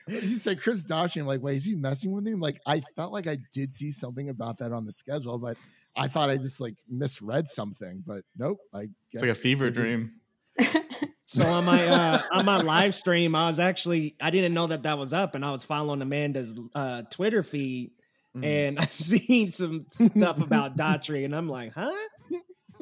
[0.09, 1.21] you said Chris Daughtry.
[1.21, 2.41] I'm like, wait, is he messing with him?
[2.41, 5.57] Like, I felt like I did see something about that on the schedule, but
[5.97, 8.03] I thought I just like misread something.
[8.07, 10.13] But nope, I guess It's like a fever dream.
[11.33, 14.83] So on my uh, on my live stream, I was actually I didn't know that
[14.83, 17.93] that was up, and I was following Amanda's uh, Twitter feed,
[18.37, 18.45] Mhm.
[18.45, 21.93] and I seen some stuff about Daughtry, and I'm like, huh?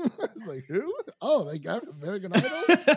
[0.01, 0.95] I was like, who?
[1.21, 2.49] Oh, like after American Idol,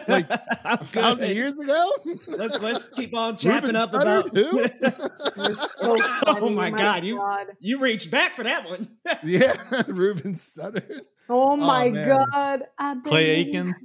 [0.07, 1.35] like a thousand good.
[1.35, 1.91] years ago.
[2.27, 4.01] Let's let's keep on chapping Ruben up Studdard?
[4.01, 4.63] about who?
[5.43, 5.95] It was so
[6.27, 7.47] Oh funny, my God, you- God.
[7.59, 8.87] you reached back for that one.
[9.23, 9.55] yeah,
[9.87, 11.01] Ruben Studdard.
[11.29, 12.07] Oh, oh my man.
[12.07, 12.63] god.
[12.77, 13.75] I Clay believe- Aiken.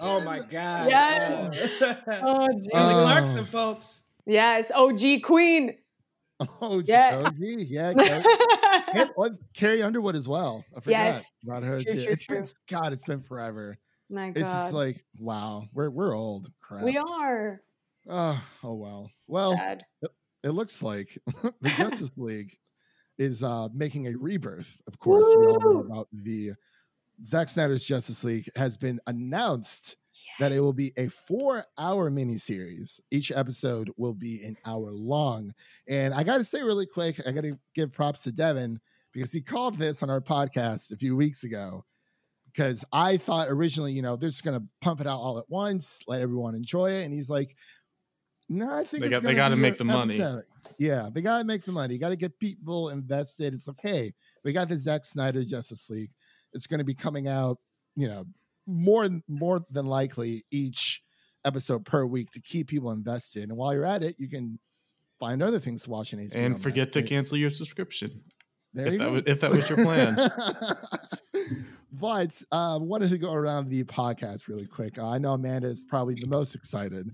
[0.00, 0.90] Oh my god.
[0.90, 1.70] Yes.
[2.08, 2.22] Oh.
[2.22, 2.68] Oh, geez.
[2.72, 3.02] Kelly Oh.
[3.02, 4.02] Clarkson, folks.
[4.26, 4.70] yes.
[4.74, 5.74] OG Queen.
[6.60, 7.22] Oh, Yeah.
[7.22, 7.66] Josie.
[7.68, 7.92] Yeah.
[7.94, 8.24] Carrie,
[8.94, 10.64] and, oh, Carrie Underwood as well.
[10.76, 11.32] I forgot Yes.
[11.42, 12.00] about her True, too.
[12.02, 12.52] true, It's been true.
[12.78, 12.92] God.
[12.92, 13.76] It's been forever.
[14.08, 14.36] my God.
[14.36, 15.64] It's just like wow.
[15.74, 16.48] We're we're old.
[16.60, 16.84] Crap.
[16.84, 17.60] we are.
[18.08, 19.10] Oh, oh well.
[19.26, 19.84] Well, Sad.
[20.44, 21.18] it looks like
[21.60, 22.56] the Justice League
[23.18, 24.80] is uh making a rebirth.
[24.86, 26.52] Of course, we all know about the
[27.24, 29.96] Zack Snyder's Justice League has been announced
[30.38, 33.00] that it will be a four-hour miniseries.
[33.10, 35.52] Each episode will be an hour long.
[35.88, 38.78] And I gotta say really quick, I gotta give props to Devin
[39.12, 41.84] because he called this on our podcast a few weeks ago.
[42.46, 46.02] Because I thought originally, you know, they're just gonna pump it out all at once,
[46.06, 47.04] let everyone enjoy it.
[47.04, 47.56] And he's like,
[48.48, 50.14] No, I think They it's got- they gonna gotta make the money.
[50.14, 50.46] episodic."
[50.78, 51.94] Yeah, they gotta make the money.
[51.94, 53.52] You gotta get people invested.
[53.52, 54.14] It's like, hey,
[54.44, 56.10] we got the Zack Snyder Justice League.
[56.52, 57.58] It's gonna be coming out,
[57.96, 58.24] you know,
[58.66, 61.02] more more than likely each
[61.44, 63.48] episode per week to keep people invested.
[63.48, 64.58] And while you're at it, you can
[65.18, 66.36] find other things to watch in HBO.
[66.36, 66.62] And Max.
[66.62, 68.22] forget to There- cancel your subscription.
[68.74, 69.12] There If you that, go.
[69.14, 70.16] was, if that was your plan.
[71.92, 74.98] but uh, wanted to go around the podcast really quick.
[74.98, 77.10] I know Amanda is probably the most excited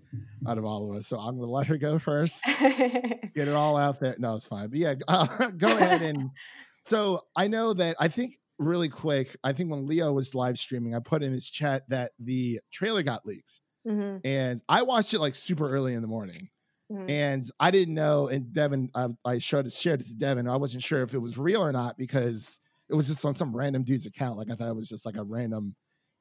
[0.47, 2.45] out of all of us, so I'm going to let her go first.
[2.59, 4.17] Get it all out there.
[4.19, 4.69] No, it's fine.
[4.69, 6.31] But yeah, uh, go ahead and.
[6.87, 9.35] So I know that I think really quick.
[9.43, 13.03] I think when Leo was live streaming, I put in his chat that the trailer
[13.03, 16.51] got leaked, Mhm, and I watched it like super early in the morning.
[16.93, 17.09] mhm.
[17.11, 20.47] And I didn't know, and Devin, I, I showed it, shared it to Devin.
[20.47, 23.57] I wasn't sure if it was real or not because it was just on some
[23.57, 24.39] random dude's account.
[24.39, 25.75] Like I thought it was just like a random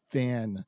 [0.09, 0.63] fan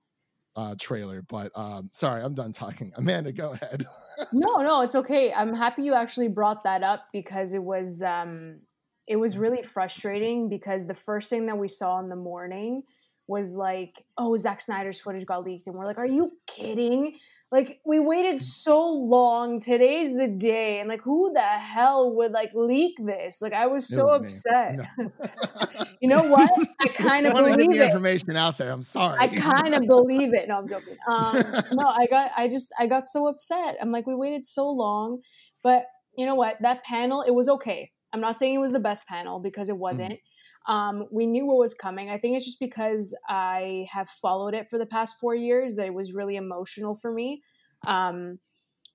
[0.55, 1.21] uh, trailer.
[1.21, 2.91] But um, sorry, I'm done talking.
[2.97, 3.85] Amanda, go ahead.
[4.33, 5.33] no, no, it's okay.
[5.33, 8.59] I'm happy you actually brought that up because it was um
[9.07, 12.81] it was really frustrating because the first thing that we saw in the morning
[13.27, 17.17] was like, oh, Zack Snyder's footage got leaked, and we're like, are you kidding?
[17.51, 19.59] Like we waited so long.
[19.59, 23.41] Today's the day, and like, who the hell would like leak this?
[23.41, 24.77] Like, I was so was upset.
[24.97, 25.11] No.
[26.01, 26.51] You know what?
[26.79, 27.85] I kind of get believe the it.
[27.85, 28.71] information out there.
[28.71, 29.17] I'm sorry.
[29.19, 30.47] I kind of believe it.
[30.47, 30.97] No, I'm joking.
[31.09, 31.35] Um,
[31.73, 33.77] no, I got, I just, I got so upset.
[33.81, 35.21] I'm like, we waited so long,
[35.63, 35.85] but
[36.15, 36.57] you know what?
[36.61, 37.91] That panel, it was okay.
[38.13, 40.19] I'm not saying it was the best panel because it wasn't.
[40.67, 42.09] Um, we knew what was coming.
[42.09, 45.85] I think it's just because I have followed it for the past four years that
[45.85, 47.43] it was really emotional for me.
[47.85, 48.39] Um,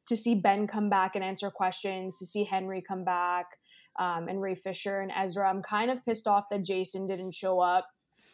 [0.08, 3.46] to see Ben come back and answer questions, to see Henry come back,
[4.00, 5.48] um, and Ray Fisher and Ezra.
[5.48, 7.86] I'm kind of pissed off that Jason didn't show up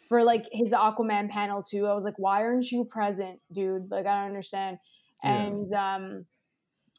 [0.09, 1.87] for like his Aquaman panel too.
[1.87, 3.91] I was like, why aren't you present, dude?
[3.91, 4.79] Like, I don't understand.
[5.23, 5.43] Yeah.
[5.43, 6.27] And um,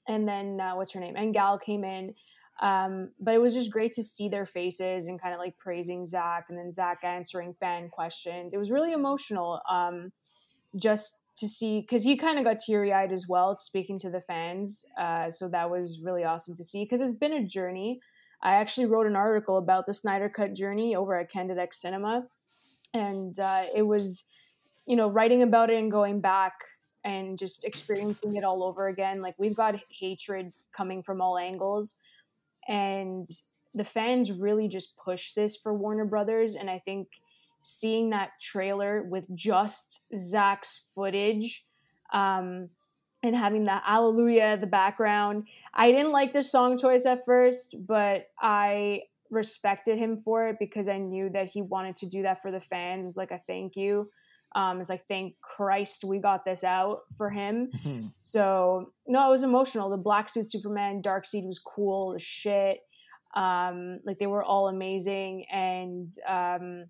[0.08, 1.16] and then uh, what's her name?
[1.18, 2.14] And Gal came in.
[2.60, 6.06] Um, but it was just great to see their faces and kind of like praising
[6.06, 8.54] Zack and then Zack answering fan questions.
[8.54, 9.62] It was really emotional.
[9.70, 10.12] Um,
[10.76, 14.22] just to see because he kind of got teary eyed as well, speaking to the
[14.22, 14.86] fans.
[15.00, 18.00] Uh, so that was really awesome to see because it's been a journey.
[18.42, 22.28] I actually wrote an article about the Snyder Cut journey over at Candid X Cinema,
[22.94, 24.26] and uh, it was,
[24.86, 26.54] you know, writing about it and going back
[27.04, 29.22] and just experiencing it all over again.
[29.22, 31.98] Like we've got hatred coming from all angles,
[32.68, 33.28] and
[33.76, 37.08] the fans really just push this for Warner Brothers, and I think
[37.64, 41.66] seeing that trailer with just Zack's footage.
[42.14, 42.70] Um,
[43.24, 45.48] and having that Alleluia at the background.
[45.74, 50.88] I didn't like the song choice at first, but I respected him for it because
[50.88, 53.76] I knew that he wanted to do that for the fans as like a thank
[53.76, 54.10] you.
[54.58, 57.70] Um, it's like thank Christ we got this out for him.
[58.16, 59.90] So no, it was emotional.
[59.90, 62.80] The black suit Superman, Darkseid was cool as shit.
[63.36, 66.86] Um, like they were all amazing, and um,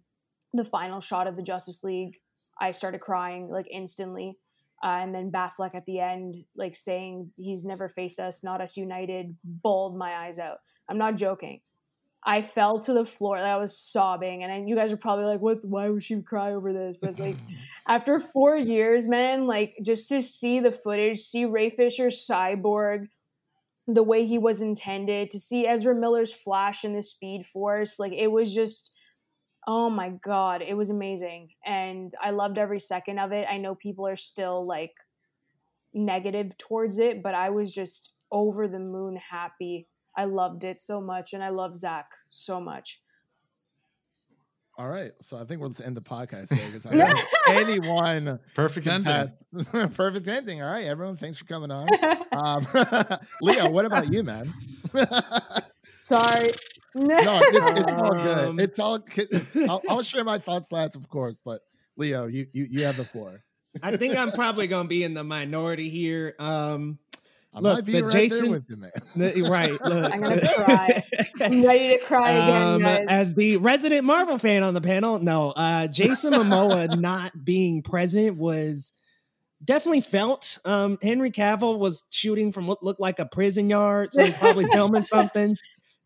[0.53, 2.15] the final shot of the Justice League,
[2.61, 4.37] I started crying like instantly.
[4.83, 8.77] Uh, and then Batfleck at the end, like saying he's never faced us, not us
[8.77, 10.59] united, bawled my eyes out.
[10.87, 11.59] I'm not joking.
[12.27, 13.37] I fell to the floor.
[13.37, 15.63] Like, I was sobbing, and I, you guys are probably like, "What?
[15.63, 17.37] Why would she cry over this?" But it's like,
[17.87, 23.07] after four years, man, like just to see the footage, see Ray Fisher's cyborg,
[23.87, 28.13] the way he was intended, to see Ezra Miller's Flash in the Speed Force, like
[28.13, 28.91] it was just
[29.67, 33.75] oh my god it was amazing and i loved every second of it i know
[33.75, 34.93] people are still like
[35.93, 41.01] negative towards it but i was just over the moon happy i loved it so
[41.01, 43.01] much and i love zack so much
[44.79, 45.11] All right.
[45.21, 48.85] So I think we'll just end the podcast there because I don't think anyone Perfect
[48.85, 49.11] ending.
[49.11, 50.61] pass- perfect ending.
[50.61, 51.17] All right, everyone.
[51.17, 51.87] Thanks for coming on.
[52.37, 52.67] Um,
[53.41, 54.53] Leo, what about you, man?
[56.03, 56.49] sorry
[56.93, 58.37] No, it, it's all good.
[58.47, 58.99] Um, It's all.
[59.67, 61.41] I'll, I'll share my thoughts last, of course.
[61.43, 61.61] But
[61.95, 63.43] Leo, you you, you have the floor.
[63.81, 66.35] I think I'm probably gonna be in the minority here.
[66.37, 67.06] Um, I
[67.61, 69.43] Look, might be the right Jason- there with you, man.
[69.49, 69.71] right.
[69.85, 70.13] Look.
[70.13, 71.03] I'm gonna cry.
[71.41, 73.05] I'm ready to cry again, Um, guys.
[73.07, 78.37] as the resident Marvel fan on the panel, no, uh, Jason Momoa not being present
[78.37, 78.91] was
[79.63, 80.57] definitely felt.
[80.65, 84.65] Um, Henry Cavill was shooting from what looked like a prison yard, so he's probably
[84.71, 85.57] filming something.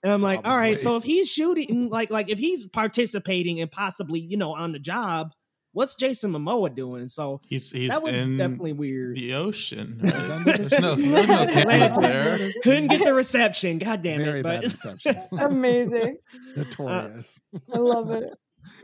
[0.03, 3.71] And I'm like, all right, so if he's shooting, like, like if he's participating and
[3.71, 5.31] possibly, you know, on the job,
[5.73, 7.07] what's Jason Momoa doing?
[7.07, 9.15] So He's he's that was in definitely weird.
[9.15, 9.99] the ocean.
[10.03, 10.41] Right?
[10.45, 12.53] There's no, there's no cameras there.
[12.63, 13.77] Couldn't get the reception.
[13.79, 14.43] God damn Very it!
[14.43, 15.15] bad But reception.
[15.39, 16.17] Amazing.
[16.55, 17.41] Notorious.
[17.73, 18.33] I love it.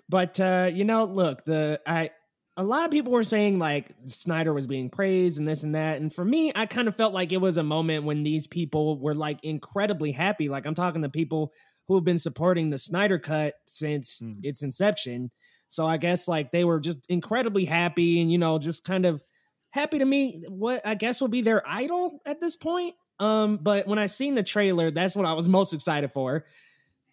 [0.09, 2.11] But uh, you know, look, the I
[2.55, 5.99] a lot of people were saying like Snyder was being praised and this and that.
[6.01, 8.99] And for me, I kind of felt like it was a moment when these people
[8.99, 10.49] were like incredibly happy.
[10.49, 11.51] Like I'm talking to people
[11.87, 14.39] who have been supporting the Snyder cut since Mm.
[14.43, 15.29] its inception.
[15.69, 19.23] So I guess like they were just incredibly happy and you know, just kind of
[19.71, 22.95] happy to meet what I guess would be their idol at this point.
[23.19, 26.45] Um, but when I seen the trailer, that's what I was most excited for.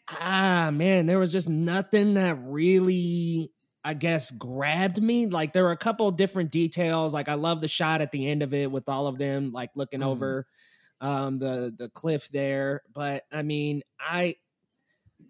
[0.08, 3.50] Ah man, there was just nothing that really
[3.84, 5.26] I guess grabbed me.
[5.26, 7.14] Like there were a couple different details.
[7.14, 9.70] Like I love the shot at the end of it with all of them like
[9.74, 10.02] looking Mhm.
[10.02, 10.46] over
[11.00, 12.82] um the the cliff there.
[12.92, 14.36] But I mean, I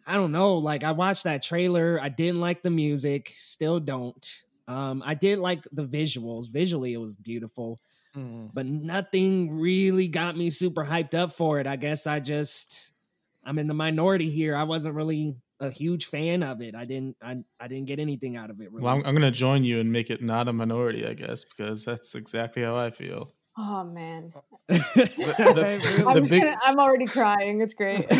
[0.07, 0.59] I don't know.
[0.59, 1.99] Like I watched that trailer.
[2.01, 3.33] I didn't like the music.
[3.37, 4.43] Still don't.
[4.69, 6.51] Um, I did like the visuals.
[6.51, 7.81] Visually, it was beautiful,
[8.17, 8.51] Mm.
[8.55, 11.67] but nothing really got me super hyped up for it.
[11.67, 12.93] I guess I just
[13.45, 14.55] I'm in the minority here.
[14.55, 16.75] I wasn't really a huge fan of it.
[16.75, 18.85] I didn't I, I didn't get anything out of it really.
[18.85, 21.45] Well, I'm, I'm going to join you and make it not a minority, I guess,
[21.45, 23.33] because that's exactly how I feel.
[23.57, 24.33] Oh man.
[24.67, 27.61] the- I'm big- gonna, I'm already crying.
[27.61, 28.07] It's great.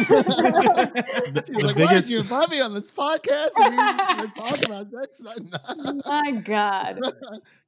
[1.35, 3.51] The, She's the like, why biggest, did you invite me on this podcast?
[3.61, 5.23] And you're just gonna talk about sex?
[6.07, 7.01] My God.
[7.01, 7.11] Go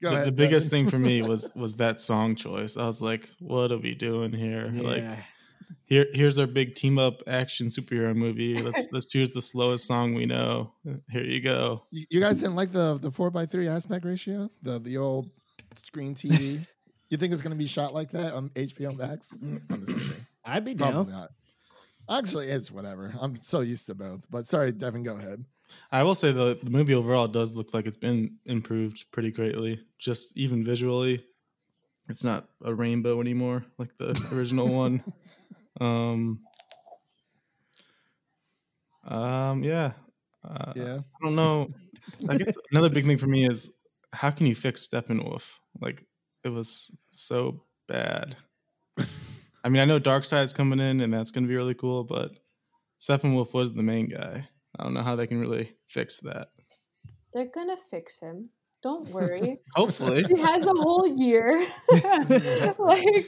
[0.00, 0.26] the, ahead.
[0.28, 2.76] the biggest thing for me was was that song choice.
[2.76, 4.68] I was like, what are we doing here?
[4.72, 5.04] Like,
[5.86, 8.62] here here's our big team up action superhero movie.
[8.62, 10.72] Let's let's choose the slowest song we know.
[10.88, 11.82] Uh, here you go.
[11.90, 15.30] You you guys didn't like the the four by three aspect ratio, the the old
[15.74, 16.66] screen TV.
[17.10, 19.32] You think it's gonna be shot like that on HBO Max?
[19.42, 20.26] I'm just kidding.
[20.44, 21.20] I'd be Probably down.
[21.20, 21.30] not.
[22.08, 23.12] Actually, it's whatever.
[23.20, 24.24] I'm so used to both.
[24.30, 25.44] But sorry, Devin, go ahead.
[25.90, 29.80] I will say the, the movie overall does look like it's been improved pretty greatly.
[29.98, 31.24] Just even visually,
[32.08, 35.02] it's not a rainbow anymore like the original one.
[35.80, 36.40] Um,
[39.04, 39.92] um, yeah,
[40.44, 40.98] uh, Yeah.
[41.20, 41.68] I don't know.
[42.28, 43.76] I guess another big thing for me is
[44.12, 45.42] how can you fix Steppenwolf?
[45.80, 46.04] Like
[46.46, 48.36] it was so bad.
[49.64, 52.30] I mean, I know Darkseid's coming in, and that's going to be really cool, but
[53.00, 54.48] Steppenwolf was the main guy.
[54.78, 56.48] I don't know how they can really fix that.
[57.32, 58.50] They're gonna fix him.
[58.82, 59.58] Don't worry.
[59.74, 61.66] Hopefully, he has a whole year.
[61.90, 62.00] like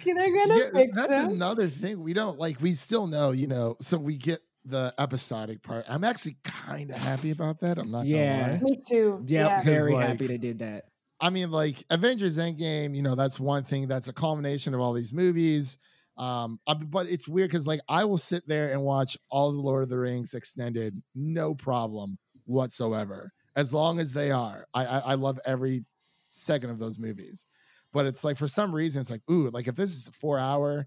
[0.05, 1.31] they're gonna Yeah, fix that's him.
[1.31, 2.03] another thing.
[2.03, 5.85] We don't like we still know, you know, so we get the episodic part.
[5.89, 7.79] I'm actually kind of happy about that.
[7.79, 8.41] I'm not Yeah.
[8.41, 8.61] gonna lie.
[8.63, 9.25] Me too.
[9.27, 9.63] Yeah, Yeah.
[9.63, 10.85] very Like- happy they did that.
[11.21, 13.89] I mean, like Avengers Endgame, you know, that's one thing.
[13.89, 15.79] That's a culmination of all these movies.
[16.17, 19.85] Um, but it's weird because like I will sit there and watch all the Lord
[19.85, 24.67] of the Rings extended, no problem whatsoever, as long as they are.
[24.75, 25.85] I I, I love every
[26.31, 27.47] second of those movies.
[27.93, 30.39] But it's like for some reason, it's like, ooh, like if this is a four
[30.39, 30.87] hour,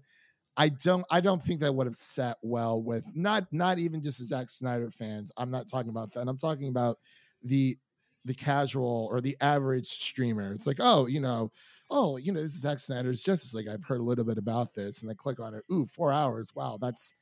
[0.56, 4.18] I don't I don't think that would have sat well with not not even just
[4.18, 5.32] the Zack Snyder fans.
[5.36, 6.28] I'm not talking about that.
[6.28, 6.98] I'm talking about
[7.42, 7.78] the
[8.24, 10.52] the casual or the average streamer.
[10.52, 11.50] It's like, oh, you know,
[11.90, 13.68] oh, you know, this is Zack Snyder's Justice League.
[13.68, 15.64] I've heard a little bit about this, and they click on it.
[15.72, 16.52] Ooh, four hours.
[16.54, 17.14] Wow, that's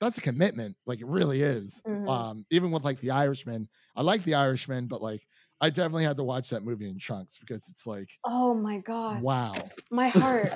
[0.00, 0.76] that's a commitment.
[0.86, 1.82] Like it really is.
[1.86, 2.08] Mhm.
[2.08, 5.26] Um, even with like the Irishman, I like the Irishman, but like
[5.60, 9.20] I definitely had to watch that movie in chunks because it's like, Oh my God.
[9.22, 9.54] wow,
[9.90, 10.52] My heart.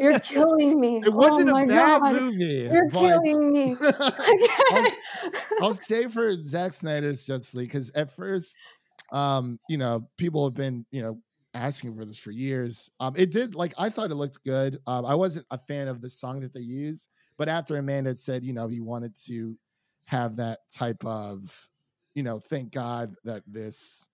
[0.00, 0.98] You're killing me.
[1.04, 2.12] it wasn't oh a bad God.
[2.14, 2.68] movie.
[2.72, 3.76] You're killing me.
[5.60, 8.56] I'll stay for Zack Snyder's Justice League because at first,
[9.12, 11.18] um, you know, people have been, you know,
[11.54, 12.88] asking for this for years.
[13.00, 14.78] Um, it did like I thought it looked good.
[14.86, 18.44] Um, I wasn't a fan of the song that they used, but after Amanda said,
[18.44, 19.56] you know, he wanted to
[20.06, 21.68] have that type of,
[22.14, 24.08] you know, thank God that this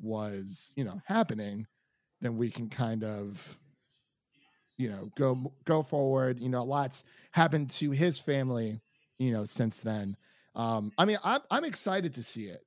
[0.00, 1.66] was, you know, happening,
[2.20, 3.58] then we can kind of
[4.76, 6.40] you know go go forward.
[6.40, 8.80] You know lots happened to his family
[9.18, 10.16] you know since then.
[10.54, 12.62] Um i mean i'm, I'm excited to see it.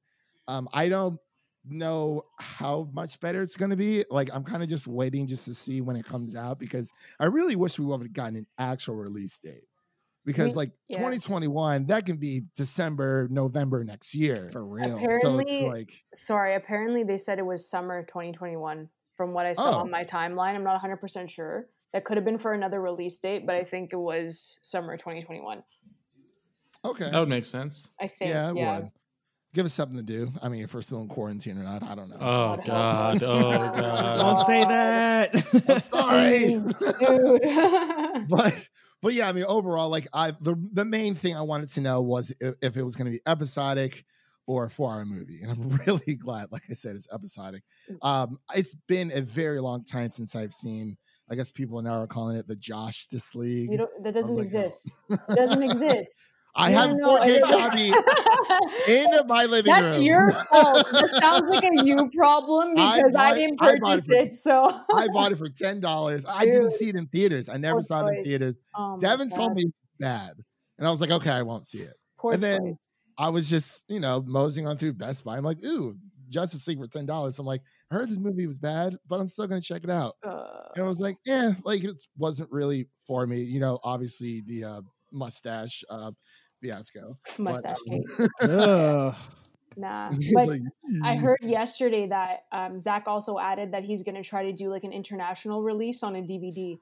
[0.48, 1.20] Um i don't
[1.66, 4.06] know how much better it's going to be.
[4.10, 7.26] Like i'm kind of just waiting just to see when it comes out because i
[7.26, 9.66] really wish we would have gotten an actual release date
[10.26, 10.98] because We- like yeah.
[10.98, 14.50] 2021 that can be December, November next year.
[14.52, 14.98] For real.
[14.98, 19.46] Appar- So it's Apparently- like Sorry, apparently they said it was summer 2021 from what
[19.46, 19.82] I saw Oh.
[19.82, 20.56] on my timeline.
[20.56, 21.68] I'm not 100% sure.
[21.94, 25.62] That could have been for another release date, but I think it was summer 2021.
[26.86, 27.10] okay.
[27.12, 27.90] That would make sense.
[28.00, 28.30] I think.
[28.32, 28.80] yeah, it Yeah.
[28.80, 28.92] would.
[29.54, 30.32] Give us something to do.
[30.42, 32.16] I mean, if we're still in quarantine or not, I don't know.
[32.20, 33.24] Oh God help God.
[33.24, 34.18] us.
[34.20, 35.70] Oh Don't say that.
[35.70, 36.40] I'm sorry.
[38.20, 38.28] Dude.
[38.30, 38.56] but
[39.04, 42.02] but yeah, I mean, overall, like I the the main thing I wanted to know
[42.02, 44.06] was if, if it was going to be episodic
[44.48, 47.64] or a four hour movie, and I'm really glad, like I said, it's episodic.
[48.02, 50.96] Um, it's been a very long time since I've seen.
[51.30, 53.72] I guess people now are calling it the Justice League.
[53.72, 54.90] you don't, that doesn't like, exist.
[55.10, 56.28] It doesn't exist.
[56.56, 59.90] I No, have a no, 4K it- copy in my living That's room.
[59.92, 60.88] That's your fault.
[60.92, 64.34] That sounds like a you problem because I, bought- didn't I it purchase for- it.
[64.34, 66.26] So I bought it for ten dollars.
[66.28, 67.50] I didn't see it in theaters.
[67.50, 68.58] I never Poor saw it in theaters.
[68.76, 70.34] Oh Devin told me it's bad,
[70.78, 71.94] and I was like, okay, I won't see it.
[72.20, 72.76] Poor and then- choice.
[73.16, 75.38] I was just, you know, moseying on through Best Buy.
[75.38, 75.94] I'm like, ooh,
[76.30, 77.38] Justice League for ten dollars.
[77.38, 80.16] I'm like, I heard this movie was bad, but I'm still gonna check it out.
[80.24, 80.46] Uh,
[80.76, 83.42] And I was like, yeah, like it wasn't really for me.
[83.42, 84.82] You know, obviously the uh,
[85.12, 86.12] mustache uh,
[86.64, 87.18] fiasco.
[87.38, 89.16] but, mustache um, cake.
[89.78, 90.12] Nah.
[90.34, 90.62] But like,
[91.04, 91.20] I mm.
[91.20, 94.84] heard yesterday that um, Zack also added that he's going to try to do like
[94.84, 96.78] an international release on a DVD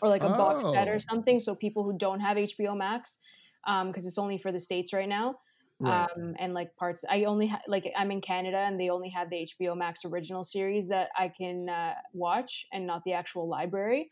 [0.00, 0.92] or like a box set Oh.
[0.92, 1.40] or something.
[1.40, 3.18] So people who don't have HBO Max,
[3.64, 5.36] because it's only for the states right now,
[5.80, 6.08] Right.
[6.16, 7.04] um, and like parts.
[7.08, 10.44] I only ha- like I'm in Canada and they only have the HBO Max original
[10.44, 14.10] series that I can uh, watch and not the actual library.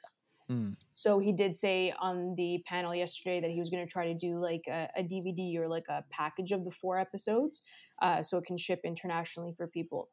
[0.52, 0.76] Mm.
[0.92, 4.14] So he did say on the panel yesterday that he was going to try to
[4.14, 7.62] do like a, a DVD or like a package of the four episodes,
[8.02, 10.10] uh, so it can ship internationally for people.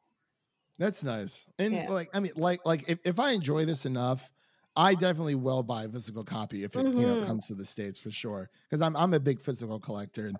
[0.78, 1.46] That's nice.
[1.58, 1.88] And Yeah.
[1.88, 4.30] like, I mean, like, like if, if I enjoy this enough,
[4.76, 7.18] I definitely will buy a physical copy if it you know Mhm.
[7.18, 8.48] comes to the states for sure.
[8.62, 10.38] Because I'm I'm a big physical collector, and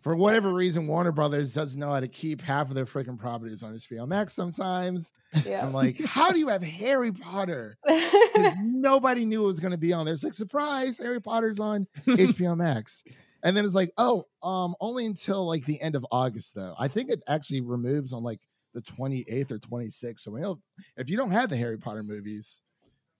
[0.00, 3.62] for whatever reason, Warner Brothers doesn't know how to keep half of their freaking properties
[3.62, 4.32] on HBO Max.
[4.32, 5.12] Sometimes
[5.46, 5.64] Yeah.
[5.64, 7.76] I'm like, how do you have Harry Potter?
[8.62, 10.14] Nobody knew it was going to be on there.
[10.14, 13.04] It's like surprise, Harry Potter's on HBO Max.
[13.42, 16.74] And then it's like, oh, um, only until like the end of August, though.
[16.78, 18.40] I think it actually removes on like
[18.74, 20.20] the 28th or 26th.
[20.20, 20.60] So you know,
[20.96, 22.62] if you don't have the Harry Potter movies,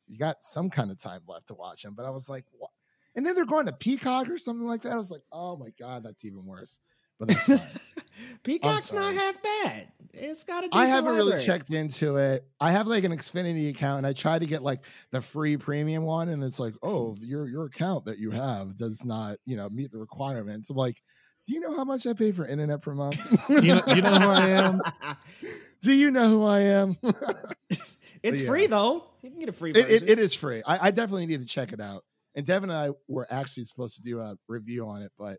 [0.06, 1.94] you got some kind of time left to watch them.
[1.96, 2.70] But I was like, what?
[3.16, 4.92] And then they're going to Peacock or something like that.
[4.92, 6.80] I was like, oh my God, that's even worse.
[7.18, 8.04] But that's fine.
[8.42, 9.88] Peacock's not half bad.
[10.12, 12.44] It's got a decent I haven't really checked into it.
[12.60, 14.80] I have like an Xfinity account and I try to get like
[15.10, 19.04] the free premium one and it's like, oh, your your account that you have does
[19.04, 20.70] not, you know, meet the requirements.
[20.70, 21.00] I'm like,
[21.46, 23.18] do you know how much I pay for internet per month?
[23.48, 24.82] You know, you know who I am.
[25.82, 26.96] do you know who I am?
[28.22, 28.46] it's yeah.
[28.46, 29.04] free though.
[29.22, 30.62] You can get a free it, it, it is free.
[30.66, 32.04] I, I definitely need to check it out.
[32.34, 35.38] And Devin and I were actually supposed to do a review on it, but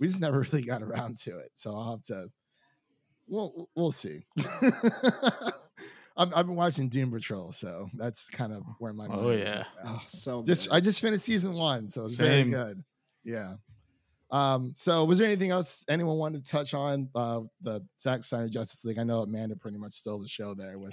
[0.00, 1.50] we just never really got around to it.
[1.54, 2.28] So I'll have to.
[3.26, 4.26] We'll we'll see.
[6.16, 9.48] I'm, I've been watching Doom Patrol, so that's kind of where my Oh, mind is
[9.48, 9.64] yeah.
[9.84, 10.70] oh, so Just.
[10.70, 12.84] I just finished season one, so it's very good.
[13.24, 13.54] Yeah.
[14.30, 18.48] Um, so was there anything else anyone wanted to touch on uh the Zack Snyder
[18.48, 18.98] Justice League?
[18.98, 20.92] I know Amanda pretty much stole the show there with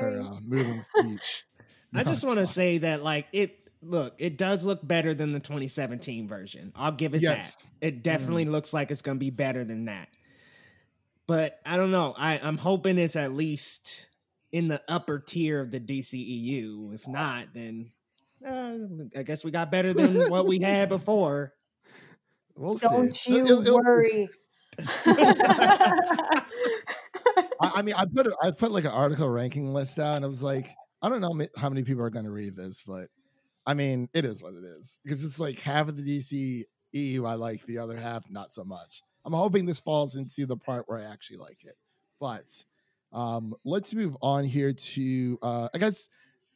[0.00, 1.44] her uh, moving speech.
[1.94, 5.32] I No, just want to say that like it look, it does look better than
[5.32, 6.72] the 2017 version.
[6.74, 7.56] I'll give it Yes.
[7.56, 7.68] that.
[7.80, 10.08] It definitely looks like it's gonna be better than that.
[11.26, 12.14] But I don't know.
[12.16, 14.08] I, I'm hoping it's at least
[14.50, 16.94] in the upper tier of the DCEU.
[16.94, 17.90] If not, then
[18.46, 18.78] uh,
[19.16, 21.52] I guess we got better than what we had before.
[22.56, 22.88] We'll see.
[22.88, 24.28] Don't It'll- you it'll- it'll- worry.
[27.60, 30.24] I, I mean, I put a, I put like an article ranking list out, and
[30.24, 30.70] I was like,
[31.02, 33.08] I don't know how many people are going to read this, but
[33.68, 37.24] I mean, it is what it is because it's like half of the DC EU
[37.26, 39.02] I like, the other half not so much.
[39.26, 41.74] I'm hoping this falls into the part where I actually like it,
[42.18, 42.46] but
[43.12, 46.08] um, let's move on here to uh, I guess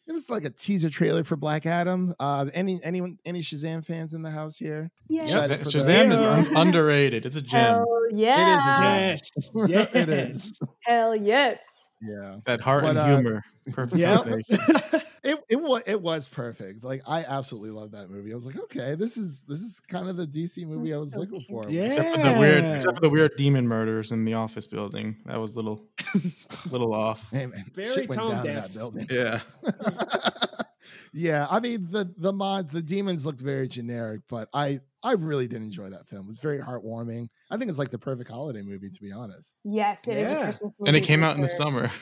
[0.07, 2.15] it was like a teaser trailer for Black Adam.
[2.19, 4.91] Uh, any anyone any Shazam fans in the house here?
[5.09, 5.27] yeah.
[5.27, 7.27] Shut Shazam, the- is un- underrated.
[7.27, 7.61] It's a gem.
[7.61, 8.41] Hell yeah.
[8.41, 9.69] It is a Yes.
[9.69, 9.95] yes.
[9.95, 10.61] it is.
[10.87, 11.89] Hell yes.
[12.03, 12.37] Yeah.
[12.47, 13.45] That heart But, and uh, humor.
[13.71, 14.17] Perfect Yep.
[14.17, 14.59] combination.
[15.23, 16.83] it it was it was perfect.
[16.83, 18.33] Like I absolutely love that movie.
[18.33, 21.13] I was like, okay, this is this is kind of the DC movie I was
[21.13, 21.71] so looking for.
[21.71, 21.85] Yeah.
[21.85, 25.19] Except for the weird, except for the weird demon murders in the office building.
[25.27, 25.85] That was little,
[26.71, 27.31] little off.
[27.31, 28.65] Hey, man, Very shit went tone down in deaf.
[28.69, 29.07] that building.
[29.09, 29.41] Yeah.
[31.13, 35.49] yeah, I mean the the mods, the demons looked very generic, but I I really
[35.49, 36.23] did enjoy that film.
[36.23, 37.29] It was very heartwarming.
[37.51, 39.59] I think it's like the perfect holiday movie, to be honest.
[39.65, 40.89] Yes, it is a Christmas movie.
[40.89, 41.91] And it came out in the summer.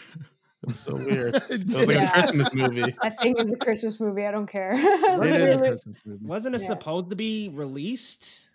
[0.62, 1.36] It was so weird.
[1.48, 2.11] It It was like Yeah.
[2.11, 2.94] a Christmas movie.
[3.03, 4.26] I think it's a Christmas movie.
[4.26, 4.72] I don't care.
[4.74, 6.22] It is a Christmas movie.
[6.26, 6.66] Wasn't it Yeah.
[6.66, 8.51] supposed to be released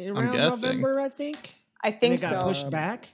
[0.00, 0.36] around.
[0.36, 1.00] November?
[1.00, 1.52] I think.
[1.82, 2.42] I And think it got so.
[2.44, 3.08] pushed back.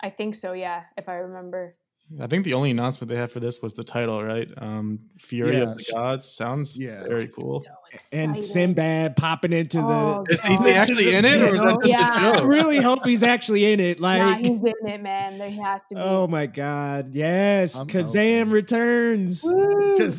[0.00, 0.54] I think so.
[0.54, 1.76] Yeah, if I remember.
[2.20, 4.50] I think the only announcement they had for this was the title, right?
[4.56, 7.02] Um, Fury Yeah, of the sh- Gods sounds Yeah.
[7.06, 7.60] very cool.
[7.60, 7.68] So
[8.12, 8.52] And excited.
[8.52, 10.34] Sinbad popping into Oh, the.
[10.34, 10.68] Is he God.
[10.68, 12.30] actually in it, or is that just Yeah.
[12.30, 12.48] a I joke?
[12.52, 14.00] really hope he's actually in it.
[14.00, 15.36] Nah, Like, he's in it, man.
[15.38, 16.00] There has to be.
[16.00, 18.52] oh my god, yes, I'm Kazam hoping.
[18.52, 19.44] returns.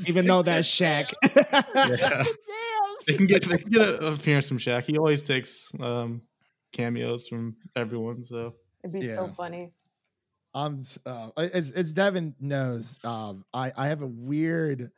[0.09, 1.11] Even though that's Shaq.
[1.75, 2.23] Yeah.
[3.07, 4.83] They can get they can get an appearance from Shaq.
[4.83, 6.21] He always takes um,
[6.71, 8.21] cameos from everyone.
[8.21, 9.71] So It'd be so funny.
[10.53, 14.91] I'm uh, as as Devin knows, um, I I have a weird.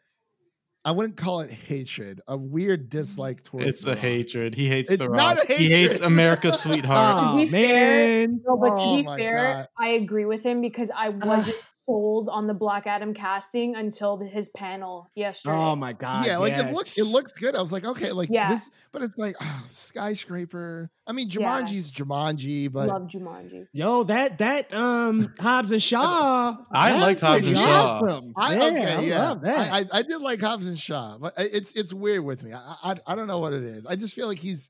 [0.83, 2.21] I wouldn't call it hatred.
[2.27, 3.67] A weird dislike towards.
[3.67, 4.01] it's The a Rock.
[4.01, 4.55] hatred.
[4.55, 5.49] He hates It's the not Rock.
[5.49, 6.07] a He hates hatred.
[6.11, 7.33] America's sweetheart.
[7.33, 9.67] oh be fair- man, No, but to Oh be fair, God.
[9.77, 11.57] I agree with him because I wasn't
[11.91, 15.55] sold on the Black Adam casting until the, his panel yesterday.
[15.55, 16.69] oh my god, yeah, like yes.
[16.69, 17.55] it looks it looks good.
[17.55, 18.49] I was like, okay, like Yeah.
[18.49, 20.89] this, but it's like oh, skyscraper.
[21.07, 21.61] I mean, Yeah.
[21.61, 23.67] Jumanji's Jumanji, but Love Jumanji.
[23.73, 26.57] Yo, that that um Hobbs and Shaw.
[26.71, 27.83] I that's liked Hobbs pretty and Shaw.
[27.83, 28.33] Awesome.
[28.35, 29.71] I yeah, okay, I yeah, love that.
[29.71, 32.53] I, I I did like Hobbs and Shaw, but it's it's weird with me.
[32.53, 33.85] I, I I don't know what it is.
[33.85, 34.69] I just feel like he's.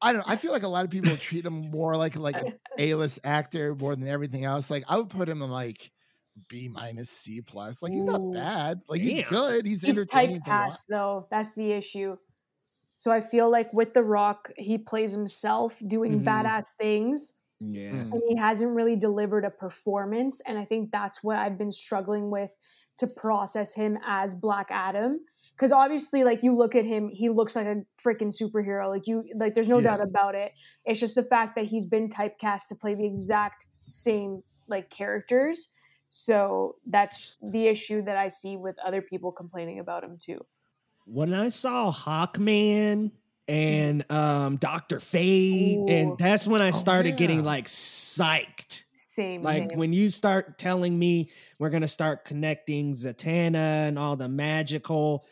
[0.00, 0.28] I don't.
[0.28, 3.20] I feel like a lot of people treat him more like like an A list
[3.24, 4.70] actor more than everything else.
[4.70, 5.90] Like I would put him in like
[6.48, 7.82] B minus C plus.
[7.82, 8.82] Like he's not bad.
[8.88, 9.28] Like he's Damn.
[9.30, 9.66] good.
[9.66, 10.70] He's, He's entertaining to watch.
[10.72, 11.26] typecast though.
[11.30, 12.16] That's the issue.
[12.96, 16.24] So I feel like with The Rock, he plays himself doing Mhm.
[16.24, 17.90] badass things, yeah.
[17.90, 18.12] Mm.
[18.12, 20.40] and he hasn't really delivered a performance.
[20.46, 22.50] And I think that's what I've been struggling with
[22.98, 25.20] to process him as Black Adam.
[25.56, 28.88] Because obviously, like you look at him, he looks like a freaking superhero.
[28.90, 29.96] Like you, like there's no Yeah.
[29.96, 30.52] doubt about it.
[30.84, 35.72] It's just the fact that he's been typecast to play the exact same like characters.
[36.10, 40.40] So that's the issue that I see with other people complaining about him too.
[41.06, 43.12] when I saw Hawkman
[43.48, 45.86] and um Doctor Fate, Ooh.
[45.88, 47.16] and that's when I Oh, started yeah.
[47.16, 48.82] getting like psyched.
[48.94, 49.78] Same, Like same.
[49.78, 55.24] when you start telling me we're gonna start connecting Zatanna and all the magical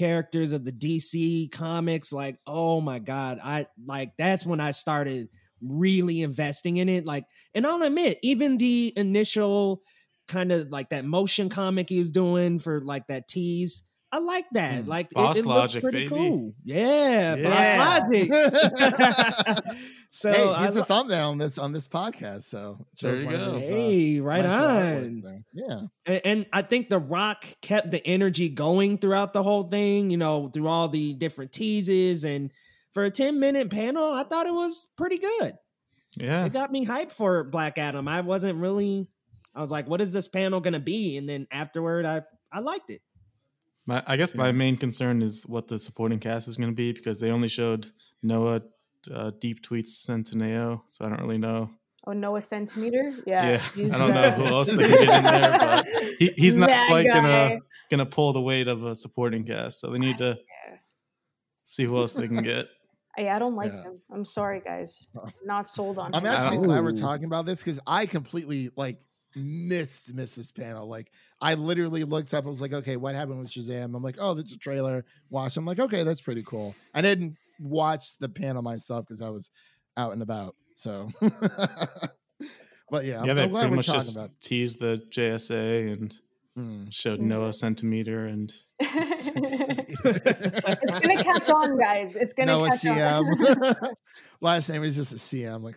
[0.00, 5.28] characters of the DC comics, like oh my god, I like that's when I started
[5.60, 7.04] really investing in it.
[7.04, 9.82] Like, and I'll admit, even the initial
[10.26, 13.84] kind of like that motion comic he was doing for like that tease.
[14.12, 14.84] I like that.
[14.84, 14.88] Mm.
[14.88, 16.08] Like it- Boss it, looked Logic, pretty baby.
[16.08, 16.52] cool.
[16.64, 17.76] Yeah, Yeah.
[17.78, 18.28] Boss Logic.
[20.10, 22.42] so hey, I he's the thumbnail on this on this podcast.
[22.42, 23.52] So it There shows you one of go.
[23.58, 25.44] his, uh, hey, right nice little artwork on.
[25.54, 25.80] Yeah.
[26.06, 30.16] And, and I think The Rock kept the energy going throughout the whole thing, you
[30.16, 32.24] know, through all the different teases.
[32.24, 32.50] And
[32.92, 35.54] for a 10 minute panel, I thought it was pretty good.
[36.16, 36.44] Yeah.
[36.46, 38.08] It got me hyped for Black Adam.
[38.08, 39.06] I wasn't really,
[39.54, 41.16] I was like, what is this panel going to be?
[41.16, 43.00] And then afterward, I, I liked it.
[43.90, 46.92] My, I guess my main concern is what the supporting cast is going to be
[46.92, 47.88] because they only showed
[48.22, 48.62] Noah
[49.12, 51.70] uh, deep tweets Centineo, so I don't really know.
[52.06, 53.12] oh, Noah Centimeter?
[53.26, 53.50] Yeah.
[53.50, 55.86] Yeah, he's I don't know who else they can get in there, but
[56.20, 57.14] he, he's not That quite guy.
[57.20, 57.58] gonna
[57.90, 59.80] gonna pull the weight of a supporting cast.
[59.80, 60.38] So they need to
[61.64, 62.68] see who else they can get.
[63.16, 63.82] Hey, I don't like Yeah.
[63.82, 64.00] him.
[64.14, 65.08] I'm sorry, guys.
[65.44, 66.32] Not sold on I'm him.
[66.32, 69.00] actually glad we're talking about this because I completely like
[69.36, 70.86] missed this panel.
[70.88, 71.10] Like
[71.40, 72.44] I literally looked up.
[72.44, 73.94] I was like, okay, what happened with Shazam?
[73.94, 75.04] I'm like, oh, that's a trailer.
[75.30, 75.56] Watch.
[75.56, 76.74] I'm like, okay, that's pretty cool.
[76.94, 79.50] I didn't watch the panel myself because I was
[79.96, 80.54] out and about.
[80.74, 84.30] So, but yeah, yeah, I'm, they I'm glad pretty we're much talking just about.
[84.42, 86.18] teased the JSA and
[86.58, 86.92] Mm.
[86.92, 87.24] showed Mhm.
[87.26, 89.30] Noah centimeter and it's
[91.00, 92.16] gonna catch on, guys.
[92.16, 92.96] It's gonna Noah catch on.
[93.36, 93.92] CM.
[94.40, 95.76] Last name is just a CM, like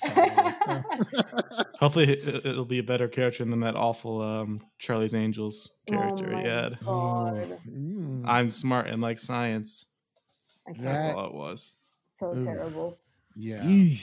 [1.80, 6.38] hopefully it- it'll be a better character than that awful um, Charlie's Angels character oh
[6.38, 6.80] he had.
[6.84, 7.60] God.
[7.70, 8.24] Mm.
[8.26, 9.88] I'm smart and like science.
[10.66, 11.74] That's That- That's all it was.
[12.16, 12.42] so Ooh.
[12.42, 12.98] terrible.
[13.36, 13.64] yeah.
[13.64, 14.00] I,